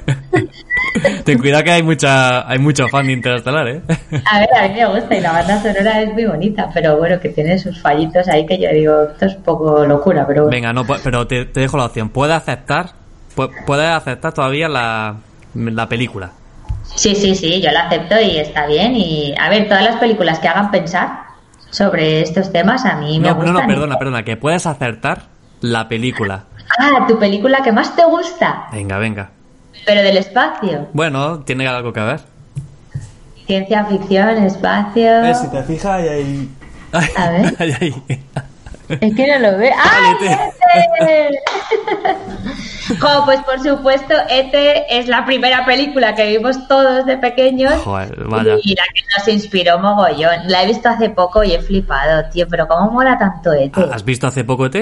Ten 1.24 1.38
cuidado 1.40 1.64
que 1.64 1.72
hay 1.72 1.84
mucha, 1.84 2.50
hay 2.50 2.58
mucho 2.60 2.88
fan 2.88 3.06
de 3.08 3.14
Interestelar, 3.14 3.68
¿eh? 3.68 3.82
A 4.26 4.40
ver, 4.40 4.50
a 4.56 4.68
mí 4.68 4.74
me 4.74 4.86
gusta 4.88 5.16
y 5.16 5.22
la 5.22 5.32
banda 5.32 5.62
sonora 5.62 6.02
es 6.02 6.14
muy 6.14 6.26
bonita, 6.26 6.70
pero 6.74 6.98
bueno, 6.98 7.20
que 7.20 7.30
tiene 7.30 7.58
sus 7.60 7.80
fallitos 7.82 8.28
ahí 8.28 8.46
que 8.46 8.58
yo 8.60 8.70
digo, 8.72 9.04
esto 9.04 9.26
es 9.28 9.36
un 9.36 9.44
poco 9.44 9.86
locura, 9.86 10.26
pero 10.28 10.44
bueno. 10.44 10.56
Venga, 10.56 10.74
no, 10.74 10.84
pero 11.04 11.26
te, 11.28 11.46
te 11.46 11.62
dejo 11.62 11.78
la 11.82 11.88
opción. 11.88 12.10
¿Puedes 12.10 12.36
aceptar? 12.36 12.92
pu- 13.36 13.52
¿Puedes 13.66 13.90
aceptar 13.90 14.34
todavía 14.34 14.68
la, 14.70 15.16
la 15.56 15.88
película? 15.90 16.32
Sí, 16.96 17.16
sí, 17.16 17.36
sí, 17.36 17.62
yo 17.62 17.72
la 17.72 17.88
acepto 17.88 18.20
y 18.20 18.38
está 18.38 18.66
bien. 18.68 18.96
Y 18.96 19.34
a 19.40 19.50
ver, 19.50 19.68
todas 19.68 19.84
las 19.84 19.96
películas 19.98 20.40
que 20.40 20.48
hagan 20.48 20.72
pensar 20.72 21.24
sobre 21.70 22.22
estos 22.22 22.52
temas 22.52 22.86
a 22.86 22.96
mí 22.96 23.20
me 23.20 23.30
No, 23.30 23.36
no, 23.36 23.42
gustan. 23.44 23.54
no, 23.54 23.68
perdona, 23.68 23.98
perdona, 23.98 24.24
que 24.24 24.36
puedes 24.38 24.66
acertar 24.66 25.24
la 25.62 25.88
película. 25.88 26.44
Ah, 26.80 27.06
tu 27.08 27.18
película 27.20 27.60
que 27.64 27.72
más 27.72 27.96
te 27.96 28.04
gusta, 28.06 28.66
Venga, 28.72 28.98
venga. 28.98 29.30
pero 29.86 30.02
del 30.02 30.18
espacio. 30.18 30.88
Bueno, 30.94 31.40
tiene 31.42 31.68
algo 31.68 31.94
que 31.94 32.00
ver. 32.02 32.20
Ciencia 33.48 33.86
ficción, 33.86 34.30
espacio. 34.44 35.12
te 35.52 35.64
fijas, 35.64 36.02
hay, 36.02 36.50
A 37.16 37.30
ver. 37.30 37.56
Es 39.00 39.16
que 39.16 39.28
no 39.28 39.52
lo 39.52 39.58
ve. 39.58 39.72
¡Ah! 39.78 40.18
¡Ete! 41.00 41.40
Jo, 43.00 43.24
pues 43.26 43.40
por 43.44 43.60
supuesto, 43.62 44.14
Ete 44.30 45.00
es 45.00 45.08
la 45.08 45.26
primera 45.26 45.66
película 45.66 46.14
que 46.14 46.38
vimos 46.38 46.68
todos 46.68 47.06
de 47.06 47.18
pequeños. 47.18 47.74
Joder, 47.84 48.26
vaya. 48.26 48.56
Y 48.62 48.76
la 48.76 48.84
que 48.94 49.04
nos 49.18 49.28
inspiró 49.28 49.80
mogollón. 49.80 50.48
La 50.48 50.64
he 50.64 50.68
visto 50.68 50.90
hace 50.90 51.10
poco 51.10 51.44
y 51.44 51.54
he 51.54 51.62
flipado, 51.62 52.30
tío. 52.32 52.48
Pero 52.50 52.68
¿cómo 52.68 52.92
mola 52.92 53.18
tanto 53.18 53.54
Ete? 53.54 53.82
¿Has 53.92 54.04
visto 54.04 54.28
hace 54.28 54.44
poco 54.44 54.66
ET? 54.66 54.76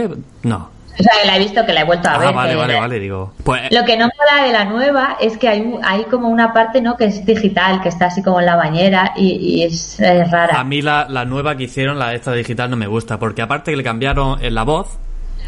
No. 0.44 0.79
O 1.00 1.04
sea, 1.04 1.14
que 1.22 1.28
la 1.28 1.36
he 1.38 1.40
visto 1.40 1.66
que 1.66 1.72
la 1.74 1.82
he 1.82 1.84
vuelto 1.86 2.10
a 2.10 2.16
Ah, 2.16 2.18
ver. 2.18 2.34
vale, 2.34 2.56
vale, 2.56 2.80
vale, 2.80 3.00
digo. 3.00 3.34
Pues 3.44 3.62
Lo 3.72 3.86
que 3.86 3.96
no 3.98 4.10
mola 4.18 4.44
de 4.46 4.52
la 4.52 4.66
nueva 4.66 5.16
es 5.22 5.38
que 5.38 5.48
hay, 5.48 5.74
hay 5.84 6.04
como 6.06 6.28
una 6.28 6.52
parte 6.54 6.82
no 6.82 6.98
que 6.98 7.06
es 7.06 7.26
digital, 7.26 7.82
que 7.82 7.88
está 7.90 8.08
así 8.08 8.22
como 8.22 8.40
en 8.42 8.46
la 8.48 8.56
bañera 8.58 9.14
y, 9.16 9.30
y 9.60 9.64
es, 9.64 10.00
es 10.00 10.30
rara. 10.30 10.60
a 10.60 10.64
mí 10.66 10.82
la, 10.82 11.08
la 11.10 11.24
nueva 11.26 11.56
que 11.56 11.64
hicieron, 11.64 11.98
la 11.98 12.14
esta 12.14 12.34
digital, 12.34 12.70
no 12.70 12.76
me 12.76 12.88
gusta, 12.88 13.18
porque 13.18 13.42
aparte 13.42 13.72
que 13.72 13.78
le 13.78 13.84
cambiaron 13.84 14.44
en 14.44 14.54
la 14.56 14.64
voz, 14.64 14.98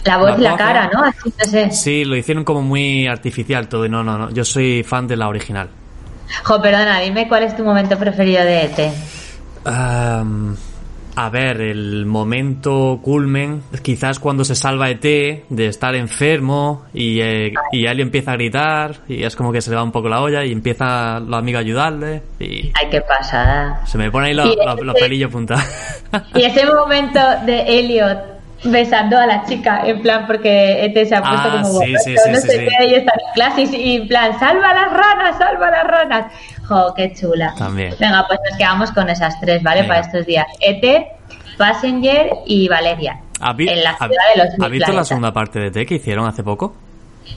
La 0.05 0.17
voz 0.17 0.31
la 0.31 0.37
y 0.37 0.41
la 0.41 0.55
cara, 0.57 0.89
¿no? 0.93 1.01
¿no? 1.01 1.05
Así, 1.07 1.33
no 1.37 1.45
sé. 1.45 1.71
sí, 1.71 2.05
lo 2.05 2.15
hicieron 2.15 2.43
como 2.45 2.61
muy 2.61 3.07
artificial 3.07 3.67
todo, 3.67 3.85
y 3.85 3.89
no, 3.89 4.03
no, 4.03 4.17
no, 4.17 4.29
yo 4.31 4.45
soy 4.45 4.83
fan 4.83 5.05
de 5.07 5.17
la 5.17 5.27
original. 5.27 5.67
Jo, 6.45 6.61
perdona, 6.61 6.99
dime 7.01 7.27
cuál 7.27 7.43
es 7.43 7.57
tu 7.57 7.63
momento 7.65 7.97
preferido 7.97 8.41
de 8.45 8.63
ET. 8.63 8.93
Am, 9.65 10.55
a 11.15 11.29
ver, 11.29 11.61
el 11.61 12.05
momento 12.05 12.99
culmen, 13.01 13.63
quizás 13.81 14.19
cuando 14.19 14.43
se 14.45 14.55
salva 14.55 14.89
ET 14.89 15.01
de 15.01 15.67
estar 15.67 15.95
enfermo 15.95 16.85
y, 16.93 17.21
eh, 17.21 17.53
y 17.71 17.85
empieza 17.85 18.31
a 18.31 18.35
gritar 18.35 18.95
y 19.07 19.23
es 19.23 19.35
como 19.35 19.51
que 19.51 19.61
se 19.61 19.69
le 19.69 19.75
va 19.75 19.83
un 19.83 19.91
poco 19.91 20.09
la 20.09 20.21
olla 20.21 20.45
y 20.45 20.51
empieza 20.51 21.19
los 21.19 21.37
amigos 21.37 21.59
a 21.59 21.61
ayudarle 21.61 22.21
y 22.39 22.71
Ay, 22.73 22.87
qué 22.89 23.01
pasada. 23.01 23.85
se 23.85 23.97
me 23.97 24.09
ponen 24.09 24.39
ahí 24.39 24.55
los, 24.83 24.95
pelillos 24.95 25.31
puntados. 25.31 25.63
Y 26.35 26.43
ese 26.43 26.65
momento 26.65 27.19
de 27.45 27.61
Elliot 27.79 28.19
besando 28.63 29.17
a 29.17 29.25
la 29.25 29.43
chica, 29.45 29.81
en 29.85 30.01
plan, 30.01 30.27
porque 30.27 30.85
ET 30.85 30.93
se 31.07 31.15
ha 31.15 31.21
puesto 31.21 31.49
Ah, 31.49 31.61
como 31.63 31.79
sí, 31.79 31.95
sí, 32.03 32.15
sí, 32.15 32.31
no 32.31 32.37
sé 32.37 32.67
qué, 32.67 32.87
y 32.87 32.93
está 32.95 33.13
en 33.13 33.33
clase 33.33 33.61
y, 33.63 33.75
y 33.75 33.95
en 33.97 34.07
plan, 34.07 34.37
salva 34.39 34.69
a 34.69 34.73
las 34.73 34.93
ranas, 34.93 35.37
salva 35.37 35.67
a 35.67 35.71
las 35.71 35.87
ranas. 35.87 36.25
Jo, 36.71 36.93
qué 36.95 37.13
chula. 37.13 37.53
También. 37.57 37.93
Venga, 37.99 38.25
pues 38.27 38.39
nos 38.49 38.57
quedamos 38.57 38.91
con 38.91 39.09
esas 39.09 39.39
tres, 39.39 39.61
¿vale? 39.61 39.81
Venga. 39.81 39.95
Para 39.95 40.07
estos 40.07 40.25
días. 40.25 40.45
ET, 40.59 41.05
Passenger 41.57 42.29
y 42.45 42.67
Valeria. 42.67 43.19
¿Has 43.39 43.55
vi- 43.55 43.67
en 43.69 43.83
la 43.83 43.97
ciudad 43.97 44.09
de 44.35 44.43
los 44.43 44.53
¿Has 44.65 44.71
visto 44.71 44.91
la 44.91 45.03
segunda 45.03 45.31
parte 45.33 45.59
de 45.59 45.67
ET 45.67 45.85
que 45.87 45.95
hicieron 45.95 46.25
hace 46.27 46.43
poco? 46.43 46.75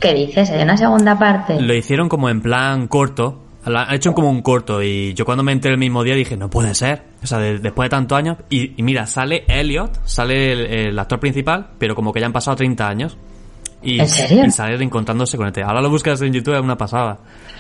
¿Qué 0.01 0.13
dices? 0.15 0.51
¿Hay 0.51 0.63
una 0.63 0.77
segunda 0.77 1.19
parte? 1.19 1.61
Lo 1.61 1.75
hicieron 1.75 2.09
como 2.09 2.29
en 2.29 2.41
plan 2.41 2.89
corto. 2.89 3.41
Lo 3.67 3.79
han 3.79 3.95
hecho 3.95 4.13
como 4.13 4.29
un 4.31 4.43
corto 4.43 4.83
y 4.83 5.15
yo 5.15 5.25
cuando 5.25 5.43
me 5.43 5.53
enteré 5.53 5.73
el 5.75 5.81
mismo 5.81 6.03
día 6.05 6.15
dije, 6.15 6.37
no 6.37 6.51
puede 6.51 6.75
ser. 6.75 7.03
O 7.23 7.27
sea, 7.27 7.39
de- 7.39 7.59
después 7.59 7.87
de 7.87 7.91
tantos 7.91 8.17
años. 8.19 8.37
Y, 8.51 8.79
y 8.79 8.83
mira, 8.83 9.07
sale 9.07 9.45
Elliot, 9.49 10.01
sale 10.05 10.53
el, 10.53 10.61
el 10.89 10.99
actor 10.99 11.19
principal, 11.19 11.69
pero 11.79 11.95
como 11.95 12.13
que 12.13 12.21
ya 12.21 12.27
han 12.27 12.33
pasado 12.33 12.57
30 12.57 12.87
años. 12.87 13.17
Y, 13.85 14.01
¿En 14.01 14.09
serio? 14.09 14.45
y 14.47 14.51
sale 14.51 14.77
reencontrándose 14.77 15.37
con 15.37 15.47
ET. 15.47 15.59
Ahora 15.59 15.81
lo 15.81 15.91
buscas 15.91 16.21
en 16.23 16.33
YouTube, 16.33 16.55
es 16.55 16.61
una 16.61 16.77
pasada. 16.77 17.19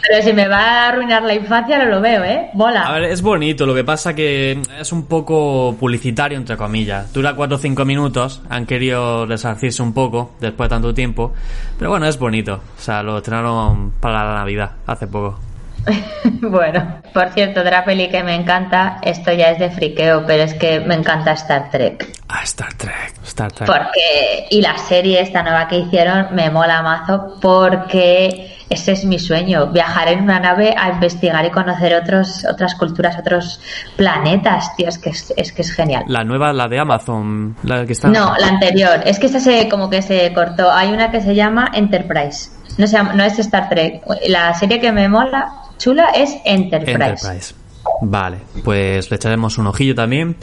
Pero 0.09 0.23
si 0.23 0.33
me 0.33 0.49
va 0.49 0.59
a 0.59 0.89
arruinar 0.89 1.23
la 1.23 1.35
infancia, 1.35 1.79
no 1.79 1.87
lo 1.87 2.01
veo, 2.01 2.25
¿eh? 2.25 2.51
Mola. 2.55 2.83
A 2.83 2.93
ver, 2.95 3.05
es 3.05 3.23
bonito, 3.23 3.65
lo 3.67 3.75
que 3.75 3.85
pasa 3.85 4.15
que 4.15 4.61
es 4.79 4.93
un 4.93 5.07
poco 5.07 5.77
publicitario, 5.79 6.37
entre 6.37 6.57
comillas. 6.57 7.13
Dura 7.13 7.35
4 7.35 7.57
o 7.57 7.59
5 7.59 7.85
minutos, 7.85 8.43
han 8.49 8.67
querido 8.67 9.27
resarcirse 9.27 9.83
un 9.83 9.95
poco 9.95 10.35
después 10.41 10.69
de 10.69 10.75
tanto 10.75 10.95
tiempo. 10.95 11.33
Pero 11.79 11.91
bueno, 11.91 12.07
es 12.07 12.19
bonito. 12.19 12.61
O 12.77 12.81
sea, 12.81 13.03
lo 13.03 13.19
estrenaron 13.19 13.93
para 14.01 14.25
la 14.25 14.35
Navidad, 14.35 14.73
hace 14.87 15.07
poco. 15.07 15.39
bueno, 16.41 17.01
por 17.13 17.31
cierto, 17.31 17.61
otra 17.61 17.85
peli 17.85 18.09
que 18.09 18.23
me 18.23 18.35
encanta, 18.35 18.99
esto 19.03 19.33
ya 19.33 19.51
es 19.51 19.59
de 19.59 19.71
friqueo, 19.71 20.25
pero 20.27 20.45
es 20.45 20.55
que 20.55 20.81
me 20.81 20.95
encanta 20.95 21.33
Star 21.33 21.71
Trek. 21.71 22.11
Ah, 22.29 22.43
Star 22.45 22.73
Trek, 22.75 23.15
Star 23.35 23.51
Trek. 23.53 23.67
Porque, 23.67 24.47
y 24.51 24.61
la 24.63 24.79
serie 24.79 25.21
esta 25.21 25.43
nueva 25.43 25.67
que 25.67 25.79
hicieron 25.79 26.29
me 26.35 26.51
mola 26.51 26.83
mazo 26.83 27.35
porque 27.43 28.51
ese 28.71 28.93
es 28.93 29.05
mi 29.05 29.19
sueño, 29.19 29.67
viajar 29.67 30.09
en 30.09 30.23
una 30.23 30.39
nave 30.41 30.75
a 30.79 30.89
investigar 30.91 31.45
y 31.45 31.51
conocer 31.51 31.95
otros, 31.95 32.47
otras 32.51 32.75
culturas, 32.77 33.19
otros 33.19 33.61
planetas, 33.97 34.75
tío, 34.77 34.89
es 34.89 34.99
que 34.99 35.11
es, 35.11 35.33
es 35.37 35.53
que 35.53 35.63
es 35.63 35.73
genial. 35.73 36.05
La 36.09 36.25
nueva, 36.25 36.53
la 36.53 36.69
de 36.69 36.79
Amazon, 36.79 37.57
la 37.65 37.85
que 37.85 37.93
está... 37.93 38.09
No, 38.09 38.35
la 38.39 38.47
anterior, 38.49 39.01
es 39.05 39.19
que 39.19 39.27
esa 39.27 39.41
se, 39.41 39.69
como 39.69 39.91
que 39.91 40.01
se 40.03 40.33
cortó, 40.33 40.71
hay 40.71 40.93
una 40.93 41.11
que 41.11 41.21
se 41.21 41.35
llama 41.35 41.71
Enterprise, 41.75 42.51
no, 42.79 42.87
se 42.87 42.97
llama- 42.97 43.13
no 43.15 43.23
es 43.25 43.39
Star 43.39 43.69
Trek, 43.69 44.03
la 44.29 44.55
serie 44.55 44.81
que 44.81 44.93
me 44.93 45.09
mola 45.09 45.53
chula 45.79 46.09
es 46.15 46.35
Enterprise. 46.45 46.93
Enterprise. 46.93 47.55
Vale, 48.03 48.39
pues 48.65 49.11
le 49.11 49.17
echaremos 49.17 49.59
un 49.59 49.67
ojillo 49.67 49.95
también. 49.95 50.37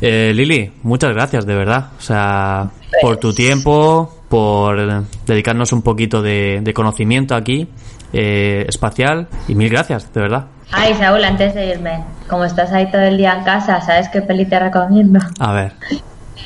Eh, 0.00 0.32
Lili, 0.34 0.72
muchas 0.82 1.12
gracias, 1.12 1.46
de 1.46 1.54
verdad. 1.54 1.88
O 1.98 2.00
sea, 2.00 2.68
por 3.00 3.16
tu 3.18 3.32
tiempo, 3.32 4.22
por 4.28 5.04
dedicarnos 5.26 5.72
un 5.72 5.82
poquito 5.82 6.20
de, 6.22 6.60
de 6.62 6.74
conocimiento 6.74 7.34
aquí, 7.34 7.68
eh, 8.12 8.64
espacial, 8.68 9.28
y 9.48 9.54
mil 9.54 9.70
gracias, 9.70 10.12
de 10.12 10.20
verdad. 10.20 10.46
Ay, 10.72 10.94
Saúl, 10.94 11.22
antes 11.24 11.54
de 11.54 11.66
irme, 11.68 12.02
como 12.28 12.44
estás 12.44 12.72
ahí 12.72 12.90
todo 12.90 13.02
el 13.02 13.16
día 13.16 13.34
en 13.38 13.44
casa, 13.44 13.80
¿sabes 13.80 14.08
qué 14.08 14.20
peli 14.22 14.46
te 14.46 14.58
recomiendo? 14.58 15.20
A 15.38 15.52
ver, 15.52 15.72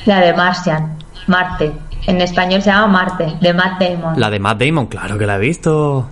La 0.05 0.19
de 0.21 0.33
Martian, 0.33 0.95
Marte. 1.27 1.71
En 2.07 2.19
español 2.21 2.61
se 2.61 2.69
llama 2.71 2.87
Marte, 2.87 3.33
de 3.41 3.53
Matt 3.53 3.79
Damon. 3.81 4.19
la 4.19 4.29
de 4.29 4.39
Matt 4.39 4.59
Damon, 4.61 4.87
claro 4.87 5.17
que 5.17 5.25
la 5.25 5.35
he 5.35 5.39
visto. 5.39 6.07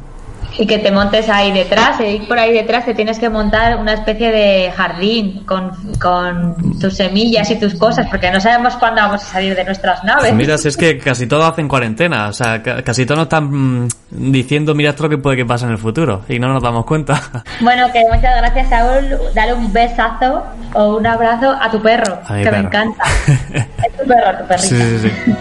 Y 0.61 0.67
que 0.67 0.77
te 0.79 0.91
montes 0.91 1.29
ahí 1.29 1.53
detrás, 1.53 2.01
y 2.01 2.19
por 2.27 2.37
ahí 2.37 2.51
detrás 2.51 2.83
te 2.85 2.93
tienes 2.93 3.17
que 3.17 3.29
montar 3.29 3.77
una 3.77 3.93
especie 3.93 4.29
de 4.29 4.71
jardín 4.75 5.45
con, 5.45 5.71
con 6.01 6.77
tus 6.81 6.97
semillas 6.97 7.49
y 7.49 7.55
tus 7.57 7.75
cosas, 7.75 8.07
porque 8.09 8.29
no 8.29 8.41
sabemos 8.41 8.75
cuándo 8.75 8.99
vamos 9.01 9.23
a 9.23 9.25
salir 9.25 9.55
de 9.55 9.63
nuestras 9.63 10.03
naves. 10.03 10.23
Pues 10.23 10.33
mira, 10.33 10.57
si 10.57 10.67
es 10.67 10.75
que 10.75 10.97
casi 10.97 11.27
todos 11.27 11.49
hacen 11.49 11.69
cuarentena, 11.69 12.27
o 12.27 12.33
sea, 12.33 12.61
ca- 12.61 12.81
casi 12.83 13.05
todos 13.05 13.19
nos 13.19 13.25
están 13.27 13.45
mm, 13.85 13.87
diciendo, 14.09 14.75
mira 14.75 14.89
esto 14.89 15.07
que 15.07 15.17
puede 15.17 15.37
que 15.37 15.45
pase 15.45 15.63
en 15.63 15.71
el 15.71 15.77
futuro, 15.77 16.23
y 16.27 16.39
no 16.39 16.51
nos 16.51 16.61
damos 16.61 16.85
cuenta. 16.85 17.21
Bueno, 17.61 17.89
que 17.93 18.01
muchas 18.13 18.35
gracias, 18.37 18.69
Saúl. 18.69 19.17
Dale 19.33 19.53
un 19.53 19.71
besazo 19.71 20.43
o 20.73 20.97
un 20.97 21.07
abrazo 21.07 21.55
a 21.61 21.71
tu 21.71 21.81
perro, 21.81 22.19
A 22.25 22.27
que 22.35 22.43
me 22.43 22.43
perro. 22.51 22.67
encanta. 22.67 23.03
es 23.53 23.97
tu 23.97 24.05
perro, 24.07 24.37
tu 24.39 24.45
perrita. 24.47 24.57
Sí, 24.67 24.75
sí, 24.77 24.99
sí. 25.09 25.33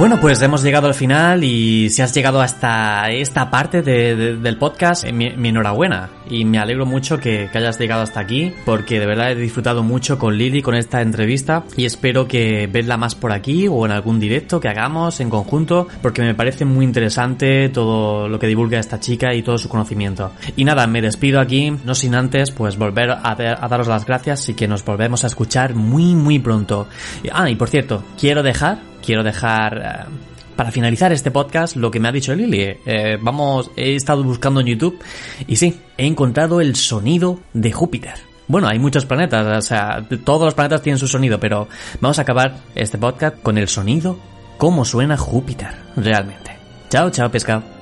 Bueno, 0.00 0.18
pues 0.18 0.40
hemos 0.40 0.62
llegado 0.62 0.86
al 0.86 0.94
final 0.94 1.44
y 1.44 1.90
si 1.90 2.00
has 2.00 2.14
llegado 2.14 2.40
hasta 2.40 3.10
esta 3.10 3.50
parte 3.50 3.82
de- 3.82 4.16
de- 4.16 4.36
del 4.38 4.56
podcast, 4.56 5.04
eh, 5.04 5.12
mi, 5.12 5.28
mi 5.36 5.50
enhorabuena 5.50 6.08
y 6.30 6.46
me 6.46 6.58
alegro 6.58 6.86
mucho 6.86 7.18
que, 7.18 7.50
hayas 7.52 7.78
llegado 7.78 8.00
hasta 8.00 8.18
aquí 8.18 8.50
porque 8.64 8.98
de 8.98 9.04
verdad 9.04 9.32
he 9.32 9.34
disfrutado 9.34 9.82
mucho 9.82 10.18
con 10.18 10.38
Lili 10.38 10.62
con 10.62 10.74
esta 10.74 11.02
entrevista 11.02 11.64
y 11.76 11.84
espero 11.84 12.26
que 12.26 12.66
verla 12.66 12.96
más 12.96 13.14
por 13.14 13.30
aquí 13.30 13.68
o 13.68 13.84
en 13.84 13.92
algún 13.92 14.18
directo 14.18 14.58
que 14.58 14.68
hagamos 14.68 15.20
en 15.20 15.28
conjunto 15.28 15.86
porque 16.00 16.22
me 16.22 16.34
parece 16.34 16.64
muy 16.64 16.86
interesante 16.86 17.68
todo 17.68 18.26
lo 18.26 18.38
que 18.38 18.46
divulga 18.46 18.78
esta 18.78 19.00
chica 19.00 19.34
y 19.34 19.42
todo 19.42 19.58
su 19.58 19.68
conocimiento. 19.68 20.32
Y 20.56 20.64
nada, 20.64 20.86
me 20.86 21.02
despido 21.02 21.40
aquí, 21.40 21.76
no 21.84 21.94
sin 21.94 22.14
antes 22.14 22.52
pues 22.52 22.78
volver 22.78 23.10
a, 23.10 23.20
a 23.32 23.68
daros 23.68 23.86
las 23.86 24.06
gracias 24.06 24.48
y 24.48 24.54
que 24.54 24.66
nos 24.66 24.82
volvemos 24.82 25.24
a 25.24 25.26
escuchar 25.26 25.74
muy 25.74 26.14
muy 26.14 26.38
pronto. 26.38 26.88
Ah, 27.30 27.50
y 27.50 27.54
por 27.54 27.68
cierto, 27.68 28.02
quiero 28.18 28.42
dejar 28.42 28.88
quiero 29.04 29.22
dejar 29.22 29.78
eh, 29.78 30.10
para 30.56 30.70
finalizar 30.70 31.12
este 31.12 31.30
podcast 31.30 31.76
lo 31.76 31.90
que 31.90 32.00
me 32.00 32.08
ha 32.08 32.12
dicho 32.12 32.34
Lili. 32.34 32.76
Eh, 32.84 33.18
vamos, 33.20 33.70
he 33.76 33.94
estado 33.94 34.22
buscando 34.22 34.60
en 34.60 34.66
YouTube 34.66 34.98
y 35.46 35.56
sí, 35.56 35.80
he 35.96 36.06
encontrado 36.06 36.60
el 36.60 36.76
sonido 36.76 37.40
de 37.52 37.72
Júpiter. 37.72 38.14
Bueno, 38.46 38.68
hay 38.68 38.78
muchos 38.78 39.06
planetas, 39.06 39.46
o 39.46 39.62
sea, 39.62 40.04
todos 40.24 40.42
los 40.42 40.54
planetas 40.54 40.82
tienen 40.82 40.98
su 40.98 41.06
sonido, 41.06 41.38
pero 41.38 41.68
vamos 42.00 42.18
a 42.18 42.22
acabar 42.22 42.56
este 42.74 42.98
podcast 42.98 43.40
con 43.42 43.58
el 43.58 43.68
sonido, 43.68 44.18
cómo 44.58 44.84
suena 44.84 45.16
Júpiter 45.16 45.70
realmente. 45.96 46.56
Chao, 46.88 47.10
chao, 47.10 47.30
pescado. 47.30 47.79